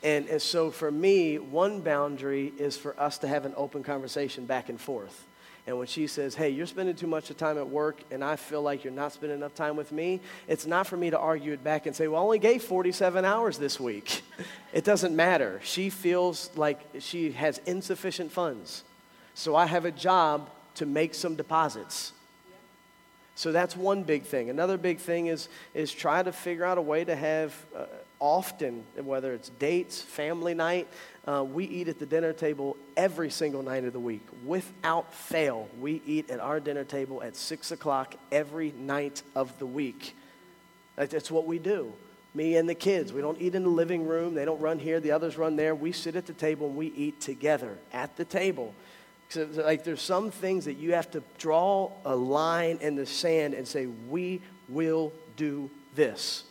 And, 0.03 0.27
and 0.27 0.41
so 0.41 0.71
for 0.71 0.91
me, 0.91 1.37
one 1.37 1.81
boundary 1.81 2.53
is 2.57 2.75
for 2.75 2.99
us 2.99 3.19
to 3.19 3.27
have 3.27 3.45
an 3.45 3.53
open 3.55 3.83
conversation 3.83 4.45
back 4.45 4.69
and 4.69 4.79
forth. 4.79 5.27
And 5.67 5.77
when 5.77 5.85
she 5.85 6.07
says, 6.07 6.33
hey, 6.33 6.49
you're 6.49 6.65
spending 6.65 6.95
too 6.95 7.05
much 7.05 7.29
time 7.37 7.57
at 7.59 7.69
work 7.69 8.01
and 8.09 8.23
I 8.23 8.35
feel 8.35 8.63
like 8.63 8.83
you're 8.83 8.91
not 8.91 9.13
spending 9.13 9.37
enough 9.37 9.53
time 9.53 9.75
with 9.75 9.91
me, 9.91 10.19
it's 10.47 10.65
not 10.65 10.87
for 10.87 10.97
me 10.97 11.11
to 11.11 11.19
argue 11.19 11.53
it 11.53 11.63
back 11.63 11.85
and 11.85 11.95
say, 11.95 12.07
well, 12.07 12.21
I 12.21 12.23
only 12.23 12.39
gave 12.39 12.63
47 12.63 13.23
hours 13.25 13.59
this 13.59 13.79
week. 13.79 14.23
it 14.73 14.83
doesn't 14.83 15.15
matter. 15.15 15.59
She 15.63 15.91
feels 15.91 16.49
like 16.55 16.79
she 16.99 17.31
has 17.33 17.59
insufficient 17.67 18.31
funds. 18.31 18.83
So 19.35 19.55
I 19.55 19.67
have 19.67 19.85
a 19.85 19.91
job 19.91 20.49
to 20.75 20.87
make 20.87 21.13
some 21.13 21.35
deposits. 21.35 22.13
So 23.35 23.51
that's 23.51 23.77
one 23.77 24.03
big 24.03 24.23
thing. 24.23 24.49
Another 24.49 24.77
big 24.77 24.97
thing 24.97 25.27
is, 25.27 25.47
is 25.73 25.91
try 25.91 26.23
to 26.23 26.31
figure 26.31 26.65
out 26.65 26.77
a 26.77 26.81
way 26.81 27.03
to 27.03 27.15
have 27.15 27.55
uh, 27.75 27.85
often, 28.21 28.85
whether 28.95 29.33
it's 29.33 29.49
dates, 29.49 30.01
family 30.01 30.53
night, 30.53 30.87
uh, 31.27 31.43
we 31.43 31.65
eat 31.65 31.89
at 31.89 31.99
the 31.99 32.05
dinner 32.05 32.31
table 32.31 32.77
every 32.95 33.29
single 33.29 33.63
night 33.63 33.83
of 33.83 33.91
the 33.91 33.99
week. 33.99 34.25
Without 34.45 35.13
fail, 35.13 35.67
we 35.79 36.01
eat 36.05 36.29
at 36.29 36.39
our 36.39 36.59
dinner 36.59 36.83
table 36.85 37.21
at 37.21 37.35
6 37.35 37.71
o'clock 37.71 38.15
every 38.31 38.71
night 38.71 39.23
of 39.35 39.57
the 39.59 39.65
week. 39.65 40.15
That's 40.95 41.31
what 41.31 41.45
we 41.45 41.59
do. 41.59 41.91
Me 42.33 42.55
and 42.55 42.69
the 42.69 42.75
kids. 42.75 43.11
We 43.11 43.21
don't 43.21 43.41
eat 43.41 43.55
in 43.55 43.63
the 43.63 43.69
living 43.69 44.07
room. 44.07 44.35
They 44.35 44.45
don't 44.45 44.61
run 44.61 44.79
here. 44.79 44.99
The 44.99 45.11
others 45.11 45.37
run 45.37 45.55
there. 45.57 45.75
We 45.75 45.91
sit 45.91 46.15
at 46.15 46.27
the 46.27 46.33
table 46.33 46.67
and 46.67 46.77
we 46.77 46.87
eat 46.87 47.19
together 47.19 47.77
at 47.91 48.15
the 48.15 48.23
table. 48.23 48.73
So, 49.29 49.47
like, 49.53 49.83
there's 49.83 50.01
some 50.01 50.29
things 50.31 50.65
that 50.65 50.73
you 50.73 50.93
have 50.93 51.09
to 51.11 51.23
draw 51.37 51.91
a 52.05 52.15
line 52.15 52.77
in 52.81 52.95
the 52.95 53.05
sand 53.05 53.53
and 53.53 53.67
say, 53.67 53.85
we 53.85 54.41
will 54.69 55.11
do 55.35 55.69
this. 55.95 56.43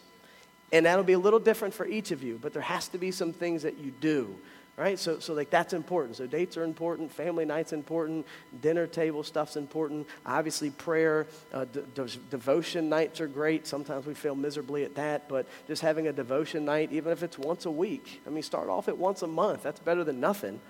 And 0.73 0.87
that'll 0.87 1.05
be 1.05 1.15
a 1.15 1.19
little 1.19 1.41
different 1.41 1.75
for 1.75 1.87
each 1.87 2.11
of 2.11 2.23
you, 2.23 2.39
but 2.41 2.53
there 2.53 2.63
has 2.63 2.89
to 2.89 2.99
be 2.99 3.11
some 3.11 3.33
things 3.33 3.63
that 3.63 3.79
you 3.79 3.93
do. 4.01 4.35
Right? 4.77 4.99
So, 4.99 5.19
so 5.19 5.35
like 5.35 5.51
that's 5.51 5.75
important. 5.75 6.17
So 6.17 6.27
dates 6.27 6.57
are 6.57 6.65
important, 6.65 7.13
family 7.13 7.45
nights 7.45 7.75
important, 7.75 8.25
dinner 8.63 8.87
table 8.87 9.23
stuff's 9.23 9.57
important. 9.57 10.07
Obviously, 10.25 10.71
prayer, 10.71 11.27
uh, 11.53 11.67
de- 11.67 12.07
devotion 12.31 12.89
nights 12.89 13.21
are 13.21 13.27
great. 13.27 13.67
Sometimes 13.67 14.07
we 14.07 14.15
fail 14.15 14.35
miserably 14.35 14.85
at 14.85 14.95
that, 14.95 15.29
but 15.29 15.45
just 15.67 15.83
having 15.83 16.07
a 16.07 16.15
devotion 16.15 16.65
night, 16.65 16.93
even 16.93 17.13
if 17.13 17.23
it's 17.23 17.37
once 17.37 17.67
a 17.67 17.71
week. 17.71 18.23
I 18.27 18.31
mean, 18.31 18.43
start 18.43 18.71
off 18.71 18.89
at 18.89 18.97
once 18.97 19.21
a 19.21 19.27
month. 19.27 19.63
That's 19.63 19.81
better 19.81 20.03
than 20.03 20.19
nothing. 20.19 20.61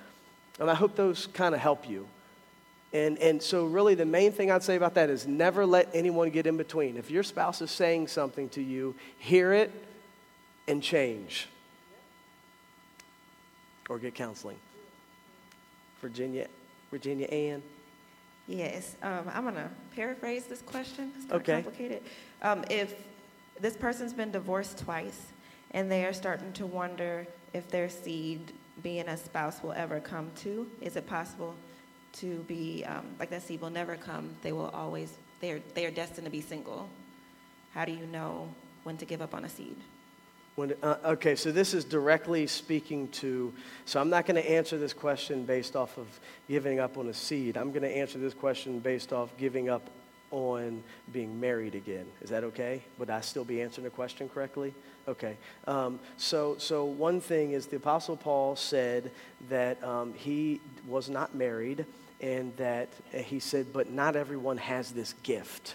And 0.59 0.69
I 0.69 0.75
hope 0.75 0.97
those 0.97 1.29
kind 1.29 1.55
of 1.55 1.61
help 1.61 1.89
you. 1.89 2.09
And, 2.93 3.17
and 3.19 3.41
so, 3.41 3.67
really, 3.67 3.95
the 3.95 4.07
main 4.07 4.33
thing 4.33 4.51
I'd 4.51 4.65
say 4.65 4.75
about 4.75 4.95
that 4.95 5.09
is 5.09 5.29
never 5.29 5.65
let 5.65 5.89
anyone 5.95 6.31
get 6.31 6.49
in 6.49 6.57
between. 6.57 6.97
If 6.97 7.13
your 7.13 7.23
spouse 7.23 7.63
is 7.63 7.71
saying 7.71 8.09
something 8.09 8.49
to 8.49 8.63
you, 8.63 8.97
hear 9.21 9.53
it 9.53 9.71
and 10.69 10.83
change. 10.83 11.49
Or 13.89 13.99
get 13.99 14.15
counseling. 14.15 14.59
Virginia, 16.01 16.47
Virginia 16.91 17.27
Ann. 17.27 17.63
Yes, 18.47 18.97
um, 19.03 19.31
I'm 19.33 19.43
going 19.43 19.55
to 19.55 19.71
paraphrase 19.95 20.47
this 20.47 20.63
question. 20.63 21.13
It's 21.17 21.27
kind 21.27 21.41
okay. 21.41 21.53
of 21.59 21.65
complicated. 21.65 22.03
Um, 22.43 22.65
if 22.71 22.95
this 23.61 23.77
person's 23.77 24.13
been 24.13 24.31
divorced 24.31 24.79
twice 24.79 25.27
and 25.73 25.91
they 25.91 26.05
are 26.05 26.13
starting 26.13 26.53
to 26.55 26.67
wonder 26.67 27.27
if 27.53 27.69
their 27.69 27.89
seed 27.89 28.53
being 28.83 29.09
a 29.09 29.17
spouse 29.17 29.63
will 29.63 29.73
ever 29.73 30.01
come 30.01 30.31
to? 30.37 30.67
Is 30.81 30.97
it 30.97 31.07
possible 31.07 31.55
to 32.15 32.39
be 32.49 32.85
um, 32.85 33.07
like 33.19 33.31
that 33.31 33.43
seed 33.43 33.61
will 33.61 33.71
never 33.71 33.97
come? 33.97 34.31
They 34.43 34.53
will 34.53 34.71
always 34.71 35.17
they're 35.41 35.61
they 35.75 35.87
are 35.87 35.91
destined 35.91 36.25
to 36.25 36.31
be 36.31 36.41
single. 36.41 36.89
How 37.75 37.85
do 37.85 37.93
you 37.93 38.07
know 38.07 38.49
when 38.85 38.97
to 38.99 39.05
give 39.05 39.23
up 39.23 39.35
on 39.35 39.45
a 39.45 39.49
seed? 39.49 39.77
When, 40.57 40.75
uh, 40.83 40.97
okay, 41.05 41.37
so 41.37 41.53
this 41.53 41.75
is 41.75 41.85
directly 41.85 42.47
speaking 42.47 43.09
to. 43.09 43.53
So 43.85 44.01
I'm 44.01 44.11
not 44.11 44.27
going 44.27 44.41
to 44.41 44.51
answer 44.51 44.79
this 44.79 44.93
question 44.93 45.45
based 45.45 45.77
off 45.77 45.97
of 45.97 46.07
giving 46.49 46.81
up 46.81 46.99
on 46.99 47.09
a 47.09 47.15
seed. 47.15 47.57
I'm 47.57 47.71
going 47.71 47.83
to 47.83 47.97
answer 47.97 48.19
this 48.19 48.35
question 48.35 48.81
based 48.81 49.13
off 49.13 49.31
giving 49.39 49.69
up 49.69 49.89
on 50.31 50.83
being 51.13 51.41
married 51.41 51.75
again. 51.75 52.07
Is 52.21 52.31
that 52.31 52.45
okay? 52.45 52.83
Would 52.99 53.11
I 53.11 53.21
still 53.21 53.45
be 53.45 53.63
answering 53.63 53.85
the 53.85 53.91
question 53.91 54.29
correctly? 54.29 54.75
Okay. 55.09 55.37
Um, 55.67 55.99
so, 56.17 56.57
so 56.59 56.85
one 56.85 57.21
thing 57.21 57.53
is 57.53 57.67
the 57.67 57.77
Apostle 57.77 58.17
Paul 58.17 58.55
said 58.55 59.11
that 59.49 59.83
um, 59.83 60.15
he 60.15 60.61
was 60.87 61.09
not 61.09 61.35
married, 61.35 61.85
and 62.21 62.55
that 62.59 62.89
he 63.13 63.41
said, 63.41 63.73
but 63.73 63.91
not 63.91 64.15
everyone 64.15 64.59
has 64.59 64.93
this 64.93 65.15
gift. 65.23 65.75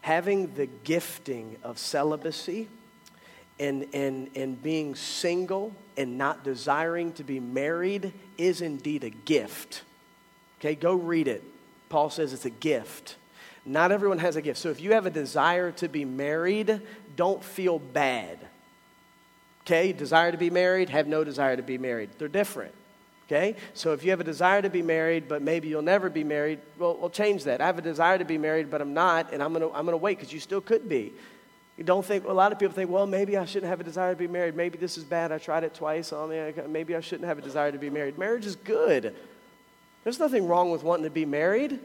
Having 0.00 0.54
the 0.54 0.66
gifting 0.66 1.56
of 1.62 1.78
celibacy 1.78 2.68
and, 3.58 3.86
and, 3.92 4.30
and 4.34 4.62
being 4.62 4.94
single 4.94 5.72
and 5.96 6.18
not 6.18 6.44
desiring 6.44 7.12
to 7.14 7.24
be 7.24 7.40
married 7.40 8.12
is 8.36 8.60
indeed 8.60 9.04
a 9.04 9.10
gift. 9.10 9.82
Okay, 10.58 10.74
go 10.74 10.94
read 10.94 11.28
it. 11.28 11.42
Paul 11.88 12.10
says 12.10 12.32
it's 12.32 12.46
a 12.46 12.50
gift. 12.50 13.16
Not 13.64 13.92
everyone 13.92 14.18
has 14.18 14.36
a 14.36 14.42
gift. 14.42 14.58
So 14.58 14.70
if 14.70 14.80
you 14.80 14.92
have 14.92 15.06
a 15.06 15.10
desire 15.10 15.70
to 15.72 15.88
be 15.88 16.04
married, 16.04 16.80
don't 17.16 17.42
feel 17.42 17.78
bad. 17.78 18.38
Okay, 19.62 19.92
desire 19.92 20.30
to 20.32 20.36
be 20.36 20.50
married, 20.50 20.90
have 20.90 21.06
no 21.06 21.24
desire 21.24 21.56
to 21.56 21.62
be 21.62 21.78
married. 21.78 22.10
They're 22.18 22.28
different. 22.28 22.74
Okay? 23.26 23.56
So 23.72 23.92
if 23.92 24.04
you 24.04 24.10
have 24.10 24.20
a 24.20 24.24
desire 24.24 24.60
to 24.60 24.68
be 24.68 24.82
married, 24.82 25.28
but 25.28 25.40
maybe 25.40 25.68
you'll 25.68 25.82
never 25.82 26.10
be 26.10 26.24
married, 26.24 26.58
well, 26.78 26.96
we'll 27.00 27.08
change 27.08 27.44
that. 27.44 27.60
I 27.60 27.66
have 27.66 27.78
a 27.78 27.82
desire 27.82 28.18
to 28.18 28.24
be 28.24 28.36
married, 28.36 28.70
but 28.70 28.82
I'm 28.82 28.92
not, 28.92 29.32
and 29.32 29.42
I'm 29.42 29.52
going 29.54 29.66
to 29.66 29.74
I'm 29.74 29.86
going 29.86 29.94
to 29.94 30.02
wait 30.02 30.18
because 30.18 30.32
you 30.32 30.40
still 30.40 30.60
could 30.60 30.88
be. 30.88 31.12
You 31.76 31.82
don't 31.82 32.04
think, 32.04 32.24
a 32.24 32.32
lot 32.32 32.52
of 32.52 32.58
people 32.58 32.74
think, 32.74 32.88
well, 32.88 33.06
maybe 33.06 33.36
I 33.36 33.44
shouldn't 33.44 33.68
have 33.68 33.80
a 33.80 33.84
desire 33.84 34.12
to 34.12 34.18
be 34.18 34.28
married. 34.28 34.54
Maybe 34.54 34.78
this 34.78 34.96
is 34.96 35.02
bad. 35.02 35.32
I 35.32 35.38
tried 35.38 35.64
it 35.64 35.74
twice. 35.74 36.12
Oh, 36.12 36.28
man, 36.28 36.54
maybe 36.68 36.94
I 36.94 37.00
shouldn't 37.00 37.26
have 37.26 37.38
a 37.38 37.42
desire 37.42 37.72
to 37.72 37.78
be 37.78 37.90
married. 37.90 38.16
Marriage 38.16 38.46
is 38.46 38.54
good. 38.54 39.14
There's 40.04 40.20
nothing 40.20 40.46
wrong 40.46 40.70
with 40.70 40.84
wanting 40.84 41.04
to 41.04 41.10
be 41.10 41.24
married. 41.24 41.80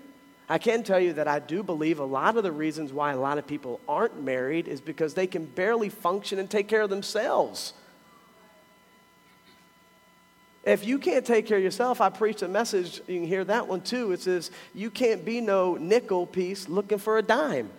I 0.48 0.58
can 0.58 0.84
tell 0.84 1.00
you 1.00 1.14
that 1.14 1.28
I 1.28 1.40
do 1.40 1.64
believe 1.64 2.00
a 2.00 2.06
lot 2.06 2.38
of 2.38 2.44
the 2.44 2.52
reasons 2.52 2.92
why 2.92 3.14
a 3.14 3.20
lot 3.20 3.38
of 3.38 3.48
people 3.48 3.80
aren't 3.88 4.22
married 4.22 4.68
is 4.68 4.82
because 4.82 5.14
they 5.14 5.28
can 5.28 5.46
barely 5.46 5.90
function 5.90 6.38
and 6.38 6.50
take 6.50 6.68
care 6.68 6.82
of 6.82 6.90
themselves. 6.90 7.74
If 10.66 10.86
you 10.86 11.00
can't 11.00 11.26
take 11.26 11.48
care 11.48 11.58
of 11.58 11.64
yourself, 11.64 12.02
I 12.02 12.10
preached 12.10 12.42
a 12.42 12.48
message, 12.48 13.02
you 13.08 13.20
can 13.20 13.28
hear 13.28 13.44
that 13.46 13.68
one 13.68 13.82
too. 13.82 14.12
It 14.12 14.22
says, 14.22 14.52
You 14.74 14.92
can't 14.92 15.24
be 15.24 15.40
no 15.40 15.76
nickel 15.76 16.26
piece 16.26 16.68
looking 16.68 16.98
for 16.98 17.18
a 17.18 17.22
dime. 17.22 17.70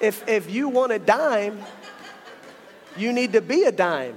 If, 0.00 0.28
if 0.28 0.50
you 0.50 0.68
want 0.68 0.92
a 0.92 0.98
dime, 0.98 1.60
you 2.96 3.12
need 3.12 3.32
to 3.32 3.40
be 3.40 3.64
a 3.64 3.72
dime. 3.72 4.16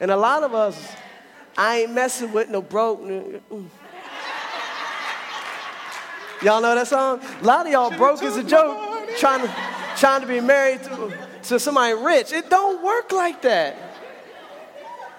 And 0.00 0.10
a 0.10 0.16
lot 0.16 0.42
of 0.42 0.54
us, 0.54 0.92
I 1.56 1.80
ain't 1.80 1.92
messing 1.92 2.32
with 2.32 2.48
no 2.48 2.62
broke. 2.62 3.02
Mm. 3.02 3.40
Y'all 6.42 6.62
know 6.62 6.74
that 6.74 6.88
song? 6.88 7.20
A 7.42 7.44
lot 7.44 7.66
of 7.66 7.72
y'all 7.72 7.90
broke 7.90 8.22
as 8.22 8.38
a 8.38 8.42
joke, 8.42 8.78
trying 9.18 9.46
to, 9.46 9.54
trying 9.98 10.22
to 10.22 10.26
be 10.26 10.40
married 10.40 10.82
to, 10.84 11.14
to 11.42 11.60
somebody 11.60 11.92
rich. 11.92 12.32
It 12.32 12.48
don't 12.48 12.82
work 12.82 13.12
like 13.12 13.42
that. 13.42 13.76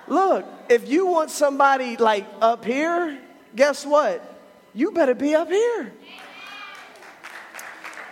Look, 0.07 0.45
if 0.67 0.89
you 0.89 1.05
want 1.05 1.29
somebody 1.29 1.95
like 1.97 2.25
up 2.41 2.65
here, 2.65 3.19
guess 3.55 3.85
what? 3.85 4.27
You 4.73 4.91
better 4.91 5.13
be 5.13 5.35
up 5.35 5.49
here. 5.49 5.93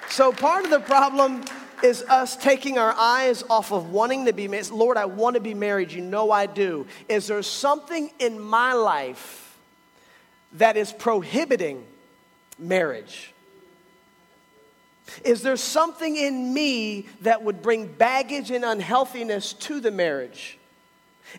So 0.09 0.31
part 0.31 0.65
of 0.65 0.71
the 0.71 0.79
problem 0.79 1.43
is 1.83 2.03
us 2.03 2.35
taking 2.35 2.77
our 2.77 2.93
eyes 2.97 3.43
off 3.49 3.71
of 3.71 3.91
wanting 3.91 4.25
to 4.25 4.33
be 4.33 4.47
married. 4.47 4.69
Lord, 4.69 4.97
I 4.97 5.05
want 5.05 5.35
to 5.35 5.39
be 5.39 5.53
married. 5.53 5.91
You 5.91 6.01
know 6.01 6.31
I 6.31 6.45
do. 6.45 6.87
Is 7.07 7.27
there 7.27 7.41
something 7.43 8.11
in 8.19 8.39
my 8.39 8.73
life 8.73 9.57
that 10.53 10.77
is 10.77 10.91
prohibiting 10.91 11.85
marriage? 12.57 13.33
Is 15.23 15.41
there 15.41 15.57
something 15.57 16.15
in 16.15 16.53
me 16.53 17.07
that 17.21 17.43
would 17.43 17.61
bring 17.61 17.87
baggage 17.87 18.51
and 18.51 18.65
unhealthiness 18.65 19.53
to 19.53 19.79
the 19.79 19.91
marriage? 19.91 20.57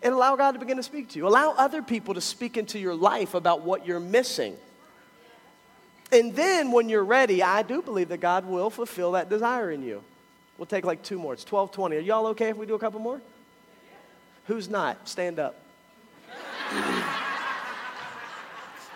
And 0.02 0.14
allow 0.14 0.36
God 0.36 0.52
to 0.52 0.58
begin 0.58 0.76
to 0.76 0.82
speak 0.82 1.10
to 1.10 1.18
you. 1.18 1.26
Allow 1.26 1.54
other 1.58 1.82
people 1.82 2.14
to 2.14 2.20
speak 2.20 2.56
into 2.56 2.78
your 2.78 2.94
life 2.94 3.34
about 3.34 3.62
what 3.62 3.84
you're 3.84 4.00
missing. 4.00 4.56
And 6.12 6.34
then 6.34 6.72
when 6.72 6.88
you're 6.88 7.04
ready, 7.04 7.42
I 7.42 7.62
do 7.62 7.82
believe 7.82 8.08
that 8.08 8.18
God 8.18 8.44
will 8.44 8.70
fulfill 8.70 9.12
that 9.12 9.28
desire 9.28 9.70
in 9.70 9.82
you. 9.82 10.02
We'll 10.58 10.66
take 10.66 10.84
like 10.84 11.02
two 11.02 11.18
more. 11.18 11.32
It's 11.32 11.44
1220. 11.44 11.96
Are 11.96 12.00
y'all 12.00 12.26
okay 12.28 12.50
if 12.50 12.56
we 12.56 12.66
do 12.66 12.74
a 12.74 12.78
couple 12.78 13.00
more? 13.00 13.20
Who's 14.46 14.68
not? 14.68 15.08
Stand 15.08 15.38
up. 15.38 15.54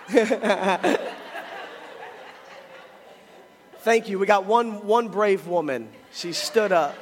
Thank 3.78 4.08
you. 4.08 4.18
We 4.18 4.26
got 4.26 4.44
one, 4.46 4.86
one 4.86 5.08
brave 5.08 5.46
woman. 5.46 5.88
She 6.12 6.32
stood 6.32 6.72
up. 6.72 6.96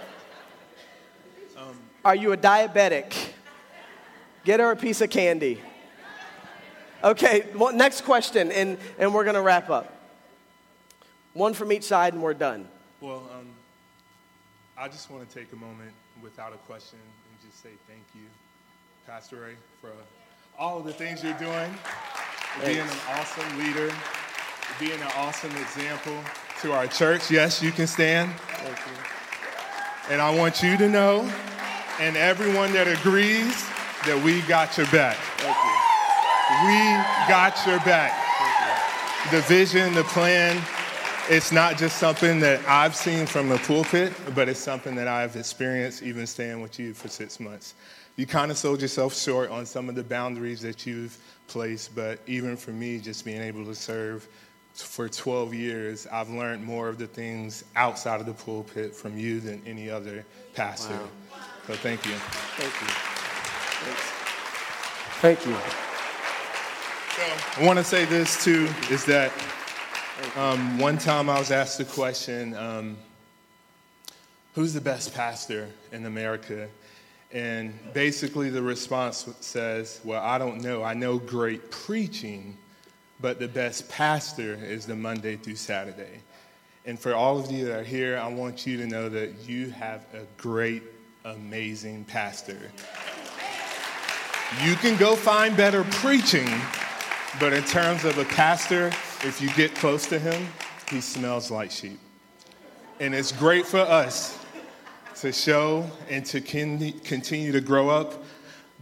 Um, 1.57 1.77
Are 2.05 2.15
you 2.15 2.33
a 2.33 2.37
diabetic? 2.37 3.15
Get 4.45 4.61
her 4.61 4.71
a 4.71 4.77
piece 4.77 5.01
of 5.01 5.11
candy. 5.11 5.61
Okay, 7.03 7.47
well, 7.57 7.73
next 7.73 8.03
question, 8.03 8.53
and, 8.53 8.79
and 8.99 9.13
we're 9.13 9.25
going 9.25 9.35
to 9.35 9.43
wrap 9.43 9.71
up. 9.71 10.02
One 11.35 11.55
from 11.55 11.73
each 11.73 11.85
side, 11.85 12.13
and 12.13 12.23
we're 12.23 12.35
done. 12.35 12.69
Well, 13.01 13.23
um, 13.33 13.47
I 14.77 14.89
just 14.89 15.11
want 15.11 15.29
to 15.29 15.35
take 15.35 15.53
a 15.53 15.57
moment 15.57 15.93
without 16.23 16.53
a 16.53 16.59
question 16.59 16.99
and 17.01 17.51
just 17.51 17.63
say 17.63 17.71
thank 17.89 18.03
you, 18.15 18.29
Pastor 19.07 19.37
Ray, 19.37 19.55
for 19.81 19.91
all 20.59 20.79
of 20.79 20.85
the 20.85 20.93
things 20.93 21.25
you're 21.25 21.33
doing, 21.35 21.75
Thanks. 22.61 22.67
being 22.67 22.81
an 22.81 22.89
awesome 23.11 23.59
leader, 23.59 23.93
being 24.79 25.01
an 25.01 25.11
awesome 25.17 25.51
example 25.57 26.17
to 26.61 26.73
our 26.73 26.87
church. 26.87 27.31
Yes, 27.31 27.63
you 27.63 27.73
can 27.73 27.87
stand. 27.87 28.31
Thank 28.39 28.79
you. 28.79 28.93
And 30.11 30.21
I 30.21 30.37
want 30.37 30.63
you 30.63 30.77
to 30.77 30.89
know, 30.89 31.33
and 31.99 32.17
everyone 32.17 32.73
that 32.73 32.89
agrees, 32.89 33.65
that 34.05 34.21
we 34.23 34.43
got 34.43 34.77
your 34.77 34.87
back. 34.89 35.17
Thank 35.39 35.57
you. 35.57 35.83
We 36.67 37.29
got 37.29 37.57
your 37.67 37.79
back. 37.81 38.13
the 39.31 39.41
vision, 39.43 39.95
the 39.95 40.05
plan, 40.05 40.61
it's 41.33 41.51
not 41.51 41.79
just 41.79 41.97
something 41.97 42.41
that 42.41 42.61
I've 42.69 42.95
seen 42.95 43.25
from 43.25 43.49
the 43.49 43.57
pulpit, 43.57 44.13
but 44.35 44.51
it's 44.51 44.61
something 44.61 44.95
that 44.97 45.09
I've 45.09 45.35
experienced 45.35 46.03
even 46.03 46.27
staying 46.27 46.61
with 46.61 46.79
you 46.79 46.93
for 46.93 47.09
six 47.09 47.41
months. 47.41 47.73
You 48.17 48.27
kind 48.27 48.51
of 48.51 48.59
sold 48.59 48.83
yourself 48.83 49.17
short 49.17 49.49
on 49.49 49.65
some 49.65 49.89
of 49.89 49.95
the 49.95 50.05
boundaries 50.05 50.61
that 50.61 50.85
you've 50.85 51.17
placed, 51.47 51.95
but 51.95 52.19
even 52.27 52.55
for 52.55 52.73
me, 52.73 52.99
just 52.99 53.25
being 53.25 53.41
able 53.41 53.65
to 53.65 53.75
serve 53.75 54.29
for 54.75 55.09
12 55.09 55.55
years, 55.55 56.07
I've 56.13 56.29
learned 56.29 56.65
more 56.65 56.89
of 56.89 56.99
the 56.99 57.07
things 57.07 57.65
outside 57.77 58.21
of 58.21 58.27
the 58.27 58.35
pulpit 58.35 58.95
from 58.95 59.17
you 59.17 59.41
than 59.41 59.63
any 59.65 59.89
other 59.89 60.27
pastor. 60.53 60.93
Wow. 60.93 61.39
So 61.67 61.73
thank 61.77 62.05
you. 62.05 62.13
Thank 62.59 62.75
you. 62.83 62.89
Thank 65.23 65.47
you. 65.47 65.57
I 67.57 67.67
want 67.67 67.79
to 67.79 67.85
say 67.85 68.05
this 68.05 68.45
too 68.45 68.69
is 68.91 69.07
that 69.07 69.33
um, 70.37 70.79
one 70.79 70.99
time 70.99 71.29
I 71.29 71.39
was 71.39 71.51
asked 71.51 71.79
the 71.79 71.85
question, 71.85 72.55
um, 72.57 72.97
who's 74.55 74.73
the 74.73 74.81
best 74.81 75.15
pastor 75.15 75.69
in 75.93 76.07
America? 76.07 76.69
And 77.33 77.79
basically 77.95 78.51
the 78.51 78.63
response 78.63 79.29
says, 79.41 80.01
well, 80.05 80.23
I 80.23 80.37
don't 80.39 80.61
know. 80.61 80.83
I 80.83 80.95
know 80.95 81.19
great 81.19 81.71
preaching, 81.71 82.57
but 83.21 83.39
the 83.39 83.49
best 83.49 83.89
pastor 83.89 84.55
is 84.55 84.85
the 84.85 84.97
Monday 84.97 85.37
through 85.37 85.57
Saturday. 85.57 86.21
And 86.85 86.99
for 86.99 87.15
all 87.15 87.39
of 87.39 87.51
you 87.51 87.67
that 87.67 87.79
are 87.81 87.85
here, 87.85 88.19
I 88.19 88.29
want 88.29 88.67
you 88.67 88.77
to 88.77 88.87
know 88.87 89.09
that 89.09 89.49
you 89.49 89.71
have 89.71 90.05
a 90.13 90.25
great, 90.37 90.83
amazing 91.25 92.05
pastor. 92.05 92.59
You 94.63 94.75
can 94.77 94.99
go 94.99 95.17
find 95.17 95.57
better 95.57 95.85
preaching, 95.85 96.49
but 97.41 97.55
in 97.55 97.63
terms 97.63 98.05
of 98.05 98.19
a 98.19 98.25
pastor, 98.27 98.93
if 99.25 99.41
you 99.41 99.51
get 99.51 99.75
close 99.75 100.07
to 100.07 100.19
him, 100.19 100.49
he 100.91 101.01
smells 101.01 101.51
like 101.51 101.71
sheep. 101.71 101.99
And 102.99 103.15
it's 103.15 103.33
great 103.33 103.67
for 103.67 103.79
us 103.79 104.39
to 105.21 105.33
show 105.33 105.89
and 106.11 106.27
to 106.27 106.41
continue 106.41 107.53
to 107.53 107.61
grow 107.61 107.89
up. 107.89 108.25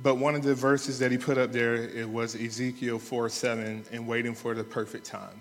But 0.03 0.17
one 0.17 0.35
of 0.35 0.43
the 0.43 0.55
verses 0.55 0.99
that 1.01 1.11
he 1.11 1.19
put 1.19 1.37
up 1.37 1.53
there 1.53 1.75
it 1.75 2.09
was 2.09 2.35
Ezekiel 2.35 2.99
4 2.99 3.29
7 3.29 3.85
and 3.93 4.07
waiting 4.07 4.35
for 4.35 4.55
the 4.55 4.65
perfect 4.65 5.05
time. 5.05 5.41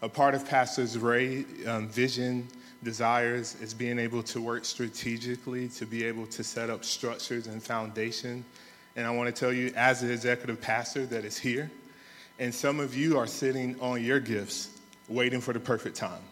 A 0.00 0.08
part 0.08 0.34
of 0.34 0.48
Pastor's 0.48 0.96
Ray 0.96 1.44
um, 1.66 1.88
vision, 1.88 2.48
desires, 2.82 3.56
is 3.60 3.74
being 3.74 3.98
able 3.98 4.22
to 4.22 4.40
work 4.40 4.64
strategically, 4.64 5.68
to 5.70 5.84
be 5.84 6.04
able 6.04 6.26
to 6.28 6.42
set 6.42 6.70
up 6.70 6.84
structures 6.84 7.48
and 7.48 7.62
foundation. 7.62 8.44
And 8.96 9.06
I 9.06 9.10
want 9.10 9.34
to 9.34 9.38
tell 9.38 9.52
you, 9.52 9.72
as 9.76 10.02
an 10.02 10.10
executive 10.10 10.60
pastor 10.60 11.04
that 11.06 11.24
is 11.24 11.36
here, 11.36 11.70
and 12.38 12.54
some 12.54 12.80
of 12.80 12.96
you 12.96 13.18
are 13.18 13.26
sitting 13.26 13.78
on 13.80 14.02
your 14.02 14.20
gifts, 14.20 14.70
waiting 15.08 15.40
for 15.40 15.52
the 15.52 15.60
perfect 15.60 15.96
time. 15.96 16.22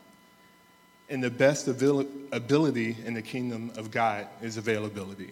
And 1.09 1.23
the 1.23 1.31
best 1.31 1.69
ability 1.69 2.97
in 3.05 3.15
the 3.15 3.23
kingdom 3.23 3.73
of 3.77 3.91
God 3.91 4.27
is 4.43 4.57
availability. 4.57 5.31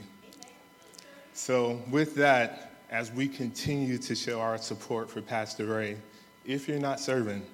So, 1.32 1.82
with 1.90 2.14
that, 2.16 2.72
as 2.90 3.10
we 3.10 3.26
continue 3.26 3.98
to 3.98 4.14
show 4.14 4.40
our 4.40 4.56
support 4.56 5.10
for 5.10 5.20
Pastor 5.20 5.66
Ray, 5.66 5.96
if 6.44 6.68
you're 6.68 6.78
not 6.78 7.00
serving, 7.00 7.44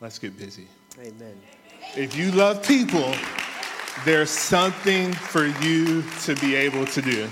let's 0.00 0.18
get 0.18 0.36
busy. 0.36 0.66
Amen. 0.98 1.40
If 1.96 2.16
you 2.16 2.32
love 2.32 2.66
people, 2.66 3.14
there's 4.04 4.30
something 4.30 5.12
for 5.12 5.46
you 5.62 6.02
to 6.22 6.34
be 6.36 6.56
able 6.56 6.86
to 6.86 7.02
do. 7.02 7.28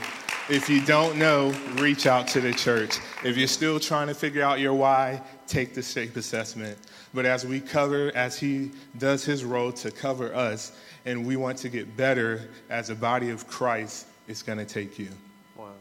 If 0.51 0.71
you 0.71 0.81
don't 0.81 1.19
know, 1.19 1.51
reach 1.75 2.07
out 2.07 2.27
to 2.29 2.41
the 2.41 2.55
church. 2.55 3.01
If 3.23 3.37
you're 3.37 3.47
still 3.47 3.79
trying 3.79 4.07
to 4.07 4.15
figure 4.15 4.43
out 4.43 4.61
your 4.61 4.73
why, 4.73 5.21
take 5.47 5.75
the 5.75 5.83
shape 5.83 6.17
assessment. 6.17 6.79
But 7.13 7.27
as 7.27 7.45
we 7.45 7.61
cover, 7.61 8.11
as 8.15 8.39
he 8.39 8.71
does 8.97 9.27
his 9.27 9.45
role 9.45 9.73
to 9.73 9.91
cover 9.91 10.35
us, 10.35 10.73
and 11.05 11.27
we 11.27 11.37
want 11.37 11.59
to 11.59 11.69
get 11.69 11.99
better 11.99 12.49
as 12.71 12.89
a 12.89 12.95
body 12.95 13.29
of 13.29 13.47
Christ, 13.47 14.07
it's 14.27 14.43
going 14.43 14.57
to 14.57 14.65
take 14.65 14.99
you. 14.99 15.11
Wow. 15.55 15.73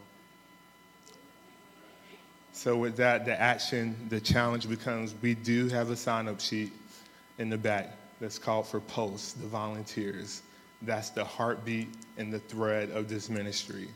So, 2.52 2.76
with 2.76 2.98
that, 2.98 3.24
the 3.24 3.40
action, 3.40 3.96
the 4.10 4.20
challenge 4.20 4.68
becomes 4.68 5.16
we 5.22 5.34
do 5.34 5.70
have 5.70 5.92
a 5.92 5.96
sign 5.96 6.28
up 6.28 6.42
sheet 6.42 6.74
in 7.38 7.50
the 7.50 7.58
back 7.58 7.96
that's 8.20 8.38
called 8.38 8.68
for 8.68 8.82
posts, 8.82 9.32
the 9.32 9.48
volunteers. 9.48 10.42
That's 10.82 11.10
the 11.10 11.24
heartbeat 11.24 11.88
and 12.18 12.34
the 12.34 12.40
thread 12.40 12.90
of 12.90 13.08
this 13.08 13.30
ministry. 13.30 13.88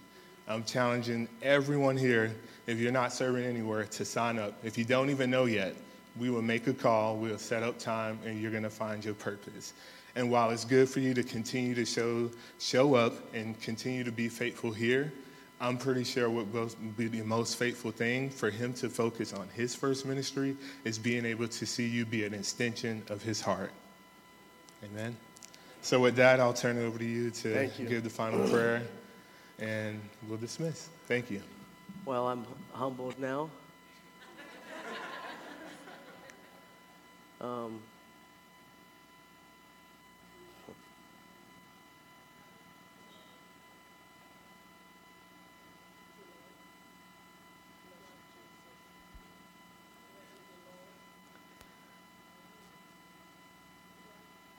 I'm 0.52 0.66
challenging 0.66 1.30
everyone 1.41 1.95
here, 1.95 2.36
if 2.68 2.78
you're 2.78 2.91
not 2.91 3.14
serving 3.14 3.45
anywhere, 3.45 3.86
to 3.86 4.04
sign 4.04 4.38
up. 4.38 4.54
If 4.66 4.78
you 4.78 4.84
don't 4.84 5.10
even 5.10 5.32
know 5.32 5.45
yet, 5.45 5.76
we 6.20 6.30
will 6.30 6.41
make 6.41 6.68
a 6.68 6.74
call, 6.74 7.16
we'll 7.16 7.38
set 7.38 7.64
up 7.64 7.80
time, 7.80 8.20
and 8.26 8.41
you're 8.41 8.52
going 8.52 8.64
to 8.64 8.70
find 8.70 9.04
your 9.04 9.14
purpose. 9.14 9.72
And 10.16 10.30
while 10.30 10.49
it's 10.49 10.66
good 10.66 10.89
for 10.89 10.99
you 10.99 11.14
to 11.14 11.24
continue 11.24 11.74
to 11.76 11.86
show, 11.86 12.30
show 12.60 12.95
up 12.95 13.14
and 13.34 13.60
continue 13.62 14.04
to 14.04 14.12
be 14.12 14.28
faithful 14.28 14.74
here, 14.74 15.14
I'm 15.62 15.78
pretty 15.78 16.04
sure 16.04 16.30
what 16.30 16.47
will 16.52 16.70
be 16.97 17.08
the 17.08 17.22
most 17.22 17.56
faithful 17.56 17.91
thing 17.91 18.30
for 18.30 18.49
him 18.49 18.74
to 18.74 18.89
focus 18.89 19.32
on 19.32 19.47
his 19.54 19.74
first 19.74 20.06
ministry 20.06 20.58
is 20.84 20.99
being 20.99 21.24
able 21.24 21.47
to 21.47 21.66
see 21.66 21.88
you 21.88 22.06
be 22.06 22.26
an 22.26 22.34
extension 22.34 23.04
of 23.08 23.24
his 23.24 23.39
heart. 23.39 23.72
Amen. 24.84 25.16
So, 25.82 25.99
with 25.99 26.16
that, 26.18 26.39
I'll 26.39 26.54
turn 26.54 26.78
it 26.78 26.84
over 26.84 26.99
to 26.99 27.06
you 27.06 27.32
to 27.32 27.72
you. 27.78 27.88
give 27.88 28.04
the 28.04 28.10
final 28.10 28.47
prayer 28.49 28.84
and 29.62 30.01
we'll 30.28 30.39
dismiss. 30.39 30.89
Thank 31.07 31.30
you. 31.30 31.41
Well, 32.03 32.28
I'm 32.28 32.45
humbled 32.74 33.18
now. 33.20 33.49
Um, 37.39 37.80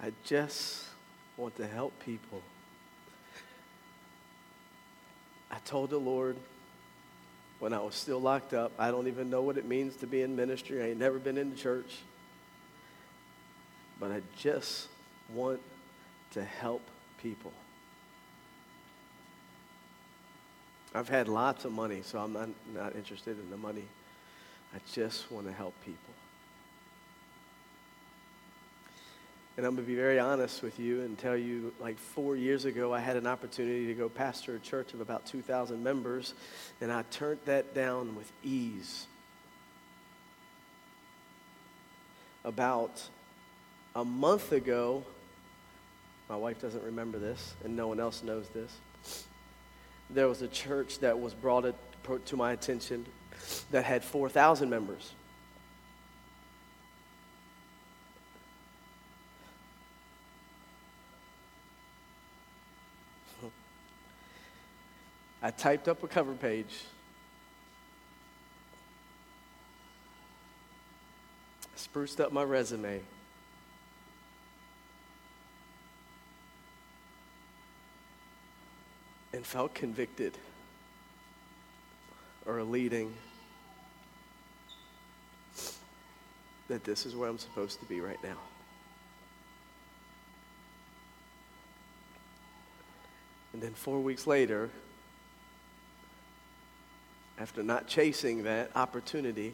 I 0.00 0.12
just 0.24 0.86
want 1.36 1.56
to 1.56 1.66
help 1.66 1.92
people. 2.04 2.42
I 5.52 5.58
told 5.66 5.90
the 5.90 5.98
Lord 5.98 6.36
when 7.58 7.72
I 7.72 7.80
was 7.80 7.94
still 7.94 8.20
locked 8.20 8.54
up, 8.54 8.72
I 8.76 8.90
don't 8.90 9.06
even 9.06 9.30
know 9.30 9.42
what 9.42 9.56
it 9.56 9.64
means 9.64 9.94
to 9.96 10.06
be 10.08 10.22
in 10.22 10.34
ministry. 10.34 10.82
I 10.82 10.88
ain't 10.88 10.98
never 10.98 11.20
been 11.20 11.38
in 11.38 11.50
the 11.50 11.56
church. 11.56 11.98
But 14.00 14.10
I 14.10 14.22
just 14.36 14.88
want 15.32 15.60
to 16.32 16.42
help 16.42 16.82
people. 17.22 17.52
I've 20.94 21.08
had 21.08 21.28
lots 21.28 21.64
of 21.64 21.72
money, 21.72 22.00
so 22.02 22.18
I'm 22.18 22.32
not, 22.32 22.48
not 22.74 22.96
interested 22.96 23.38
in 23.38 23.48
the 23.50 23.56
money. 23.56 23.84
I 24.74 24.78
just 24.92 25.30
want 25.30 25.46
to 25.46 25.52
help 25.52 25.74
people. 25.84 26.11
And 29.56 29.66
I'm 29.66 29.74
going 29.74 29.84
to 29.84 29.90
be 29.90 29.96
very 29.96 30.18
honest 30.18 30.62
with 30.62 30.78
you 30.78 31.02
and 31.02 31.18
tell 31.18 31.36
you 31.36 31.74
like 31.78 31.98
four 31.98 32.36
years 32.36 32.64
ago, 32.64 32.94
I 32.94 33.00
had 33.00 33.16
an 33.16 33.26
opportunity 33.26 33.86
to 33.88 33.94
go 33.94 34.08
pastor 34.08 34.54
a 34.56 34.58
church 34.58 34.94
of 34.94 35.02
about 35.02 35.26
2,000 35.26 35.82
members, 35.82 36.32
and 36.80 36.90
I 36.90 37.02
turned 37.10 37.40
that 37.44 37.74
down 37.74 38.16
with 38.16 38.32
ease. 38.42 39.06
About 42.44 43.02
a 43.94 44.04
month 44.04 44.52
ago, 44.52 45.04
my 46.30 46.36
wife 46.36 46.58
doesn't 46.62 46.82
remember 46.82 47.18
this, 47.18 47.52
and 47.62 47.76
no 47.76 47.88
one 47.88 48.00
else 48.00 48.22
knows 48.22 48.48
this. 48.54 49.26
There 50.08 50.28
was 50.28 50.40
a 50.40 50.48
church 50.48 51.00
that 51.00 51.20
was 51.20 51.34
brought 51.34 51.74
to 52.24 52.36
my 52.36 52.52
attention 52.52 53.04
that 53.70 53.84
had 53.84 54.02
4,000 54.02 54.70
members. 54.70 55.12
I 65.42 65.50
typed 65.50 65.88
up 65.88 66.02
a 66.04 66.08
cover 66.08 66.34
page. 66.34 66.84
Spruced 71.74 72.20
up 72.20 72.32
my 72.32 72.44
resume. 72.44 73.00
And 79.32 79.44
felt 79.44 79.74
convicted 79.74 80.38
or 82.46 82.62
leading 82.62 83.14
that 86.68 86.84
this 86.84 87.04
is 87.04 87.16
where 87.16 87.28
I'm 87.28 87.38
supposed 87.38 87.80
to 87.80 87.86
be 87.86 88.00
right 88.00 88.22
now. 88.22 88.38
And 93.52 93.60
then 93.60 93.74
four 93.74 94.00
weeks 94.00 94.26
later, 94.26 94.70
after 97.42 97.60
not 97.64 97.88
chasing 97.88 98.44
that 98.44 98.70
opportunity, 98.76 99.52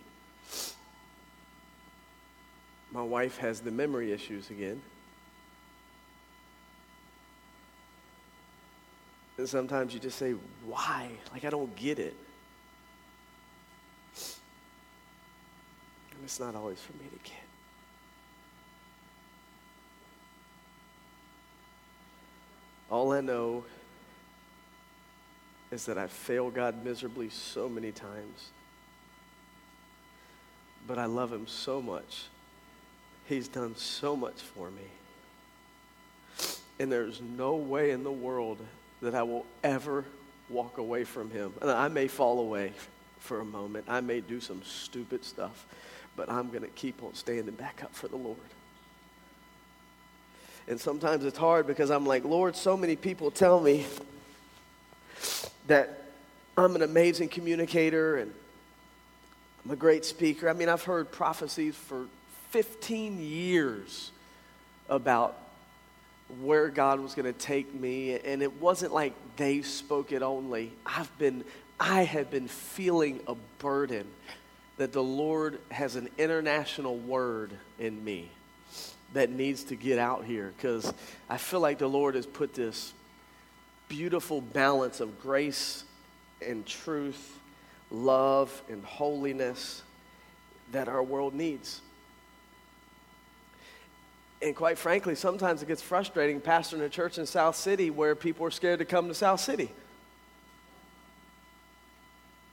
my 2.92 3.00
wife 3.00 3.38
has 3.38 3.60
the 3.60 3.70
memory 3.70 4.12
issues 4.12 4.50
again. 4.50 4.82
And 9.38 9.48
sometimes 9.48 9.94
you 9.94 10.00
just 10.00 10.18
say, 10.18 10.34
why? 10.66 11.08
Like, 11.32 11.46
I 11.46 11.50
don't 11.50 11.74
get 11.76 11.98
it. 11.98 12.14
And 16.10 16.24
it's 16.24 16.38
not 16.38 16.54
always 16.54 16.80
for 16.80 16.92
me 16.92 17.08
to 17.10 17.18
get. 17.30 17.40
All 22.90 23.12
I 23.12 23.22
know 23.22 23.64
is 25.70 25.86
that 25.86 25.98
I 25.98 26.06
fail 26.06 26.50
God 26.50 26.84
miserably 26.84 27.28
so 27.28 27.68
many 27.68 27.92
times. 27.92 28.50
But 30.86 30.98
I 30.98 31.04
love 31.04 31.32
Him 31.32 31.46
so 31.46 31.82
much. 31.82 32.24
He's 33.26 33.48
done 33.48 33.76
so 33.76 34.16
much 34.16 34.40
for 34.40 34.70
me. 34.70 34.82
And 36.80 36.90
there's 36.90 37.20
no 37.20 37.56
way 37.56 37.90
in 37.90 38.04
the 38.04 38.12
world 38.12 38.58
that 39.02 39.14
I 39.14 39.22
will 39.22 39.44
ever 39.62 40.04
walk 40.48 40.78
away 40.78 41.04
from 41.04 41.30
Him. 41.30 41.52
And 41.60 41.70
I 41.70 41.88
may 41.88 42.08
fall 42.08 42.40
away 42.40 42.72
for 43.18 43.40
a 43.40 43.44
moment, 43.44 43.84
I 43.88 44.00
may 44.00 44.20
do 44.20 44.40
some 44.40 44.62
stupid 44.64 45.24
stuff, 45.24 45.66
but 46.16 46.30
I'm 46.30 46.48
going 46.48 46.62
to 46.62 46.68
keep 46.68 47.02
on 47.02 47.14
standing 47.14 47.54
back 47.54 47.82
up 47.82 47.94
for 47.94 48.08
the 48.08 48.16
Lord. 48.16 48.38
And 50.68 50.80
sometimes 50.80 51.24
it's 51.24 51.36
hard 51.36 51.66
because 51.66 51.90
I'm 51.90 52.06
like, 52.06 52.24
Lord, 52.24 52.54
so 52.54 52.76
many 52.76 52.94
people 52.94 53.30
tell 53.30 53.60
me 53.60 53.86
that 55.68 56.02
I'm 56.56 56.74
an 56.74 56.82
amazing 56.82 57.28
communicator 57.28 58.16
and 58.16 58.32
I'm 59.64 59.70
a 59.70 59.76
great 59.76 60.04
speaker. 60.04 60.48
I 60.48 60.52
mean, 60.52 60.68
I've 60.68 60.82
heard 60.82 61.12
prophecies 61.12 61.76
for 61.76 62.06
15 62.50 63.20
years 63.20 64.10
about 64.88 65.36
where 66.40 66.68
God 66.68 67.00
was 67.00 67.14
going 67.14 67.32
to 67.32 67.38
take 67.38 67.72
me, 67.72 68.18
and 68.18 68.42
it 68.42 68.60
wasn't 68.60 68.92
like 68.92 69.14
they 69.36 69.62
spoke 69.62 70.12
it 70.12 70.22
only. 70.22 70.72
I've 70.84 71.16
been, 71.18 71.44
I 71.80 72.02
have 72.02 72.30
been 72.30 72.48
feeling 72.48 73.20
a 73.26 73.34
burden 73.58 74.06
that 74.76 74.92
the 74.92 75.02
Lord 75.02 75.58
has 75.70 75.96
an 75.96 76.08
international 76.18 76.96
word 76.96 77.52
in 77.78 78.02
me 78.04 78.30
that 79.14 79.30
needs 79.30 79.64
to 79.64 79.76
get 79.76 79.98
out 79.98 80.24
here 80.24 80.52
because 80.56 80.92
I 81.28 81.38
feel 81.38 81.60
like 81.60 81.78
the 81.78 81.88
Lord 81.88 82.14
has 82.14 82.26
put 82.26 82.54
this 82.54 82.92
beautiful 83.88 84.40
balance 84.40 85.00
of 85.00 85.20
grace 85.20 85.84
and 86.46 86.64
truth, 86.66 87.38
love 87.90 88.62
and 88.68 88.84
holiness 88.84 89.82
that 90.72 90.88
our 90.88 91.02
world 91.02 91.34
needs. 91.34 91.80
And 94.40 94.54
quite 94.54 94.78
frankly, 94.78 95.14
sometimes 95.14 95.62
it 95.62 95.68
gets 95.68 95.82
frustrating 95.82 96.40
pastoring 96.40 96.82
a 96.82 96.88
church 96.88 97.18
in 97.18 97.26
South 97.26 97.56
City 97.56 97.90
where 97.90 98.14
people 98.14 98.46
are 98.46 98.50
scared 98.50 98.78
to 98.78 98.84
come 98.84 99.08
to 99.08 99.14
South 99.14 99.40
City. 99.40 99.70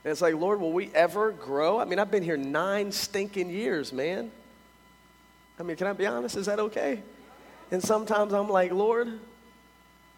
And 0.04 0.12
it's 0.12 0.22
like, 0.22 0.36
Lord, 0.36 0.60
will 0.60 0.72
we 0.72 0.90
ever 0.94 1.32
grow? 1.32 1.80
I 1.80 1.86
mean, 1.86 2.00
I've 2.00 2.12
been 2.12 2.24
here 2.24 2.38
nine 2.38 2.92
stinking 2.92 3.50
years, 3.50 3.92
man. 3.92 4.32
I 5.60 5.64
mean, 5.64 5.78
can 5.78 5.88
I 5.88 5.94
be 5.94 6.06
honest? 6.06 6.38
Is 6.38 6.48
that 6.48 6.60
okay? 6.60 7.02
And 7.72 7.82
sometimes 7.84 8.34
I'm 8.34 8.50
like, 8.50 8.72
Lord, 8.72 9.20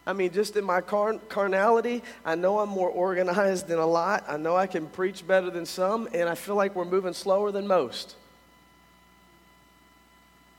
I 0.07 0.13
mean, 0.13 0.31
just 0.31 0.55
in 0.55 0.63
my 0.63 0.79
car- 0.79 1.19
carnality, 1.27 2.01
I 2.23 2.35
know 2.35 2.59
I'm 2.59 2.69
more 2.69 2.89
organized 2.89 3.67
than 3.67 3.77
a 3.77 3.85
lot. 3.85 4.23
I 4.29 4.37
know 4.37 4.55
I 4.55 4.65
can 4.65 4.87
preach 4.87 5.27
better 5.27 5.49
than 5.49 5.65
some, 5.65 6.07
and 6.13 6.29
I 6.29 6.35
feel 6.35 6.55
like 6.55 6.75
we're 6.75 6.85
moving 6.85 7.11
slower 7.11 7.51
than 7.51 7.67
most. 7.67 8.15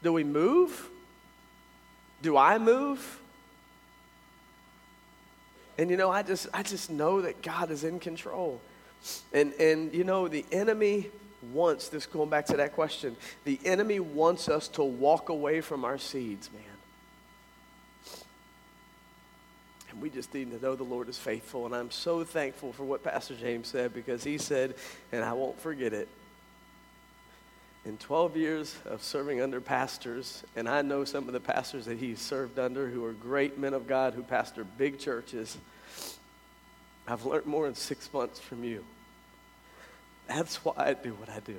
Do 0.03 0.13
we 0.13 0.23
move? 0.23 0.91
Do 2.21 2.37
I 2.37 2.59
move? 2.59 3.21
And 5.79 5.89
you 5.89 5.97
know, 5.97 6.11
I 6.11 6.23
just 6.23 6.49
I 6.53 6.63
just 6.63 6.91
know 6.91 7.23
that 7.23 7.41
God 7.41 7.71
is 7.71 7.85
in 7.85 8.01
control. 8.01 8.61
And 9.33 9.55
and 9.55 9.95
you 9.95 10.05
know, 10.05 10.29
the 10.29 10.45
enemy 10.53 11.09
wants 11.55 11.89
this 11.89 12.05
going 12.05 12.29
back 12.29 12.45
to 12.47 12.59
that 12.59 12.75
question. 12.75 13.17
The 13.45 13.59
enemy 13.65 13.99
wants 13.99 14.51
us 14.51 14.69
to 14.69 14.83
walk 14.83 15.31
away 15.31 15.63
from 15.63 15.87
our 15.87 15.97
seeds, 15.97 16.51
man. 16.53 16.78
We 20.01 20.11
just 20.11 20.33
need 20.35 20.51
to 20.51 20.63
know 20.63 20.75
the 20.75 20.85
Lord 20.85 21.09
is 21.09 21.19
faithful. 21.19 21.67
And 21.67 21.75
I'm 21.75 21.91
so 21.91 22.25
thankful 22.25 22.73
for 22.73 22.85
what 22.85 23.03
Pastor 23.03 23.35
James 23.35 23.69
said 23.69 23.93
because 23.93 24.25
he 24.25 24.39
said, 24.39 24.75
and 25.13 25.25
I 25.25 25.33
won't 25.33 25.59
forget 25.61 25.93
it, 25.93 26.09
in 27.85 27.97
12 27.97 28.37
years 28.37 28.77
of 28.85 29.03
serving 29.03 29.41
under 29.41 29.61
pastors, 29.61 30.43
and 30.57 30.69
I 30.69 30.83
know 30.83 31.05
some 31.05 31.27
of 31.27 31.33
the 31.33 31.41
pastors 31.41 31.87
that 31.87 31.99
he 31.99 32.15
served 32.15 32.59
under 32.59 32.89
who 32.89 33.05
are 33.05 33.13
great 33.13 33.59
men 33.59 33.73
of 33.73 33.87
God 33.87 34.15
who 34.15 34.23
pastor 34.23 34.65
big 34.65 34.99
churches. 34.99 35.57
I've 37.07 37.25
learned 37.25 37.47
more 37.47 37.67
in 37.67 37.75
six 37.75 38.13
months 38.13 38.41
from 38.41 38.63
you. 38.65 38.85
That's 40.27 40.57
why 40.57 40.75
I 40.77 40.93
do 40.93 41.15
what 41.15 41.31
I 41.31 41.41
do. 41.41 41.57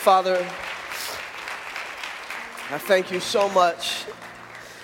Father, 0.00 0.38
I 2.70 2.78
thank 2.78 3.10
you 3.10 3.20
so 3.20 3.50
much 3.50 4.06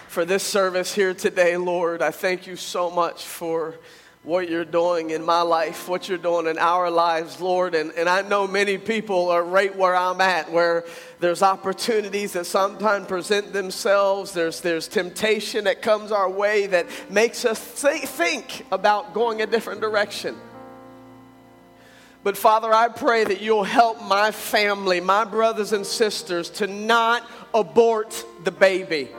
for 0.08 0.26
this 0.26 0.42
service 0.42 0.94
here 0.94 1.14
today, 1.14 1.56
Lord. 1.56 2.02
I 2.02 2.10
thank 2.10 2.46
you 2.46 2.54
so 2.54 2.90
much 2.90 3.24
for 3.24 3.76
what 4.24 4.50
you're 4.50 4.66
doing 4.66 5.12
in 5.12 5.24
my 5.24 5.40
life, 5.40 5.88
what 5.88 6.06
you're 6.06 6.18
doing 6.18 6.48
in 6.48 6.58
our 6.58 6.90
lives, 6.90 7.40
Lord. 7.40 7.74
And, 7.74 7.92
and 7.92 8.10
I 8.10 8.28
know 8.28 8.46
many 8.46 8.76
people 8.76 9.30
are 9.30 9.42
right 9.42 9.74
where 9.74 9.96
I'm 9.96 10.20
at, 10.20 10.52
where 10.52 10.84
there's 11.18 11.42
opportunities 11.42 12.34
that 12.34 12.44
sometimes 12.44 13.06
present 13.06 13.54
themselves. 13.54 14.32
There's, 14.32 14.60
there's 14.60 14.86
temptation 14.86 15.64
that 15.64 15.80
comes 15.80 16.12
our 16.12 16.28
way 16.28 16.66
that 16.66 16.88
makes 17.08 17.46
us 17.46 17.80
th- 17.80 18.02
think 18.02 18.66
about 18.70 19.14
going 19.14 19.40
a 19.40 19.46
different 19.46 19.80
direction. 19.80 20.36
But 22.26 22.36
Father, 22.36 22.74
I 22.74 22.88
pray 22.88 23.22
that 23.22 23.40
you'll 23.40 23.62
help 23.62 24.02
my 24.02 24.32
family, 24.32 25.00
my 25.00 25.24
brothers 25.24 25.72
and 25.72 25.86
sisters, 25.86 26.50
to 26.58 26.66
not 26.66 27.22
abort 27.54 28.26
the 28.42 28.50
baby. 28.50 29.10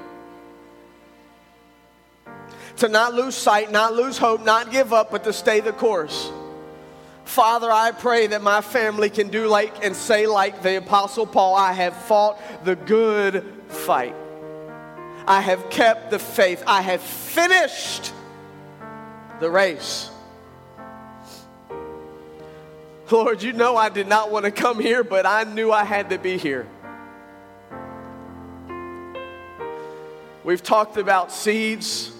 To 2.79 2.89
not 2.89 3.13
lose 3.13 3.33
sight, 3.33 3.71
not 3.71 3.93
lose 3.93 4.17
hope, 4.17 4.43
not 4.43 4.71
give 4.71 4.91
up, 4.91 5.09
but 5.09 5.23
to 5.23 5.31
stay 5.31 5.61
the 5.61 5.71
course. 5.71 6.29
Father, 7.23 7.71
I 7.71 7.91
pray 7.91 8.27
that 8.27 8.41
my 8.41 8.59
family 8.59 9.09
can 9.09 9.29
do 9.29 9.47
like 9.47 9.85
and 9.85 9.95
say, 9.95 10.27
like 10.27 10.61
the 10.61 10.75
Apostle 10.75 11.25
Paul, 11.25 11.55
I 11.55 11.71
have 11.71 11.95
fought 11.95 12.37
the 12.65 12.75
good 12.75 13.45
fight. 13.69 14.15
I 15.25 15.39
have 15.39 15.69
kept 15.69 16.11
the 16.11 16.19
faith. 16.19 16.61
I 16.67 16.81
have 16.81 16.99
finished 16.99 18.11
the 19.39 19.49
race. 19.49 20.09
Lord, 23.09 23.41
you 23.41 23.53
know 23.53 23.77
I 23.77 23.89
did 23.89 24.07
not 24.07 24.31
want 24.31 24.45
to 24.45 24.51
come 24.51 24.79
here, 24.79 25.03
but 25.03 25.25
I 25.25 25.43
knew 25.43 25.71
I 25.71 25.83
had 25.83 26.09
to 26.09 26.17
be 26.17 26.37
here. 26.37 26.67
We've 30.43 30.63
talked 30.63 30.97
about 30.97 31.31
seeds. 31.31 32.11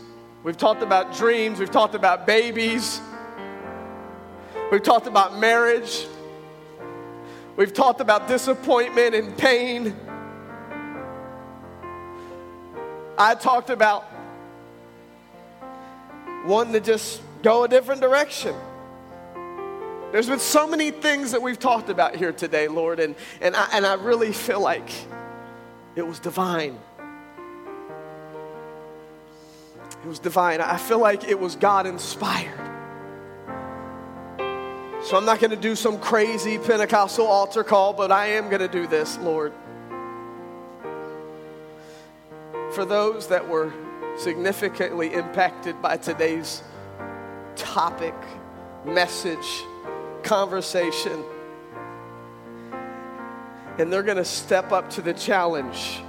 We've 0.43 0.57
talked 0.57 0.81
about 0.83 1.15
dreams. 1.15 1.59
We've 1.59 1.71
talked 1.71 1.95
about 1.95 2.25
babies. 2.25 3.01
We've 4.71 4.83
talked 4.83 5.07
about 5.07 5.37
marriage. 5.37 6.07
We've 7.57 7.73
talked 7.73 8.01
about 8.01 8.27
disappointment 8.27 9.15
and 9.15 9.37
pain. 9.37 9.95
I 13.17 13.35
talked 13.35 13.69
about 13.69 14.05
wanting 16.45 16.73
to 16.73 16.79
just 16.79 17.21
go 17.41 17.63
a 17.63 17.67
different 17.67 17.99
direction. 17.99 18.55
There's 20.11 20.27
been 20.27 20.39
so 20.39 20.65
many 20.65 20.91
things 20.91 21.31
that 21.31 21.41
we've 21.41 21.59
talked 21.59 21.89
about 21.89 22.15
here 22.15 22.31
today, 22.31 22.69
Lord, 22.69 23.01
and, 23.01 23.13
and, 23.41 23.55
I, 23.57 23.67
and 23.73 23.85
I 23.85 23.95
really 23.95 24.31
feel 24.31 24.61
like 24.61 24.89
it 25.97 26.07
was 26.07 26.19
divine. 26.19 26.79
It 30.01 30.07
was 30.07 30.19
divine. 30.19 30.61
I 30.61 30.77
feel 30.77 30.99
like 30.99 31.25
it 31.25 31.37
was 31.37 31.57
God 31.57 31.85
inspired. 31.85 32.57
So 35.03 35.17
I'm 35.17 35.25
not 35.25 35.39
going 35.39 35.51
to 35.51 35.57
do 35.57 35.75
some 35.75 35.99
crazy 35.99 36.57
Pentecostal 36.57 37.27
altar 37.27 37.63
call, 37.65 37.91
but 37.91 38.09
I 38.09 38.27
am 38.27 38.47
going 38.47 38.61
to 38.61 38.67
do 38.69 38.87
this, 38.87 39.17
Lord. 39.17 39.51
For 42.71 42.85
those 42.85 43.27
that 43.27 43.45
were 43.45 43.73
significantly 44.17 45.13
impacted 45.13 45.81
by 45.81 45.97
today's 45.97 46.63
topic, 47.55 48.15
message, 48.85 49.63
conversation, 50.27 51.23
and 53.79 53.91
they're 53.91 54.03
going 54.03 54.17
to 54.17 54.25
step 54.25 54.73
up 54.73 54.89
to 54.89 55.01
the 55.01 55.13
challenge 55.13 56.01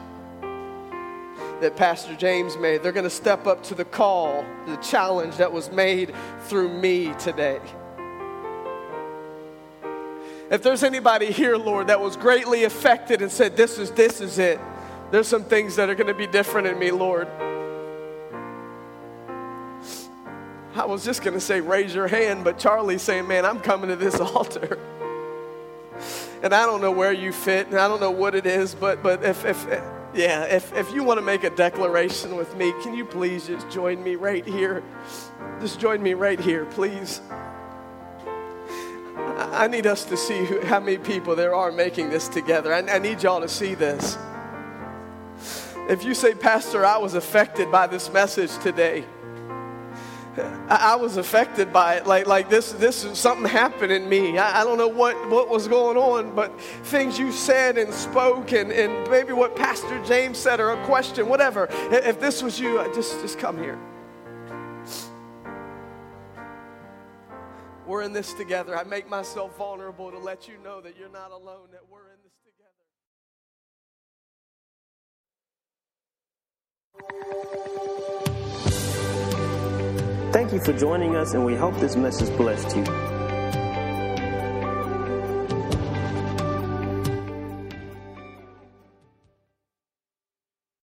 that 1.61 1.77
Pastor 1.77 2.16
James 2.16 2.57
made. 2.57 2.82
They're 2.82 2.93
going 2.93 3.05
to 3.05 3.11
step 3.11 3.47
up 3.47 3.62
to 3.65 3.77
the 3.77 3.85
call, 3.85 4.45
the 4.66 4.77
challenge 4.77 5.36
that 5.36 5.53
was 5.53 5.70
made 5.70 6.15
through 6.43 6.69
me 6.69 7.15
today. 7.15 7.61
If 10.51 10.62
there's 10.62 10.82
anybody 10.82 11.31
here, 11.31 11.57
Lord, 11.57 11.86
that 11.86 12.01
was 12.01 12.16
greatly 12.16 12.65
affected 12.65 13.23
and 13.23 13.31
said, 13.31 13.57
This 13.57 13.78
is 13.78 13.93
this 13.93 14.20
is 14.20 14.39
it. 14.39 14.59
There's 15.12 15.28
some 15.28 15.45
things 15.45 15.77
that 15.77 15.89
are 15.89 15.95
going 15.95 16.09
to 16.09 16.15
be 16.15 16.27
different 16.27 16.66
in 16.66 16.78
me, 16.78 16.90
Lord. 16.90 17.28
I 20.79 20.85
was 20.85 21.05
just 21.05 21.23
going 21.23 21.35
to 21.35 21.41
say, 21.41 21.61
raise 21.61 21.93
your 21.93 22.07
hand, 22.07 22.45
but 22.45 22.57
Charlie's 22.57 23.03
saying, 23.03 23.27
man, 23.27 23.45
I'm 23.45 23.59
coming 23.59 23.91
to 23.91 23.97
this 23.97 24.15
altar. 24.21 24.79
And 26.41 26.55
I 26.55 26.67
don't 26.67 26.81
know 26.81 26.93
where 26.93 27.13
you 27.13 27.33
fit, 27.33 27.67
and 27.67 27.77
I 27.77 27.89
don't 27.89 28.01
know 28.01 28.13
what 28.13 28.37
it 28.37 28.47
is, 28.47 28.77
but, 28.77 29.03
but 29.03 29.25
if, 29.25 29.45
if, 29.45 29.67
yeah, 30.15 30.45
if, 30.45 30.73
if 30.75 30.93
you 30.93 31.03
want 31.03 31.19
to 31.19 31.27
make 31.27 31.43
a 31.43 31.51
declaration 31.51 32.37
with 32.37 32.57
me, 32.57 32.73
can 32.85 32.95
you 32.95 33.05
please 33.05 33.49
just 33.49 33.69
join 33.71 34.01
me 34.05 34.15
right 34.15 34.47
here? 34.47 34.85
Just 35.61 35.81
join 35.81 36.01
me 36.01 36.15
right 36.15 36.39
here, 36.39 36.65
please. 36.67 37.21
I 39.17 39.67
need 39.67 39.89
us 39.89 40.05
to 40.05 40.17
see 40.17 40.45
who, 40.45 40.61
how 40.61 40.79
many 40.79 40.99
people 40.99 41.35
there 41.35 41.57
are 41.57 41.73
making 41.73 42.11
this 42.11 42.29
together. 42.29 42.73
I, 42.73 42.83
I 42.83 42.99
need 43.01 43.25
y'all 43.25 43.41
to 43.41 43.49
see 43.49 43.75
this. 43.75 44.17
If 45.89 46.05
you 46.05 46.15
say, 46.15 46.35
Pastor, 46.35 46.87
I 46.87 46.99
was 46.99 47.15
affected 47.15 47.73
by 47.73 47.89
this 47.89 48.13
message 48.13 48.57
today, 48.59 49.05
I, 50.69 50.97
was 50.97 51.17
affected 51.17 51.73
by 51.73 51.97
it. 51.97 52.07
Like, 52.07 52.27
like 52.27 52.49
this, 52.49 52.73
this 52.73 53.05
is 53.05 53.19
something 53.19 53.47
happened 53.47 53.93
in 53.93 54.09
me. 54.09 54.39
I, 54.39 54.61
I, 54.61 54.65
don't 54.65 54.79
know 54.79 54.89
what, 54.89 55.17
what 55.29 55.49
was 55.49 55.67
going 55.69 55.97
on, 55.97 56.35
but 56.35 56.61
things 56.61 57.19
you 57.19 57.33
said 57.33 57.79
and 57.79 57.93
spoke, 57.93 58.53
and, 58.53 58.71
and 58.71 59.11
maybe 59.11 59.33
what 59.33 59.57
Pastor 59.57 60.03
James 60.05 60.39
said, 60.39 60.61
or 60.61 60.71
a 60.71 60.85
question, 60.87 61.29
whatever. 61.29 61.69
If 61.91 62.21
this 62.21 62.43
was 62.43 62.61
you, 62.61 62.83
just, 62.95 63.21
just 63.21 63.39
come 63.39 63.59
here. 63.59 63.79
We're 67.87 68.03
in 68.03 68.13
this 68.13 68.35
together. 68.35 68.77
I 68.77 68.85
make 68.85 69.09
myself 69.09 69.57
vulnerable 69.57 70.11
to 70.11 70.19
let 70.19 70.47
you 70.47 70.55
know 70.63 70.81
that 70.83 70.97
you're 70.99 71.09
not 71.09 71.31
alone, 71.31 71.69
that 71.73 71.81
we're 71.91 72.11
in 72.11 72.19
this 72.23 72.35
Thank 80.31 80.53
you 80.53 80.61
for 80.61 80.75
joining 80.75 81.17
us, 81.17 81.33
and 81.33 81.43
we 81.45 81.55
hope 81.55 81.75
this 81.77 81.97
message 81.97 82.37
blessed 82.37 82.77
you. 82.77 83.18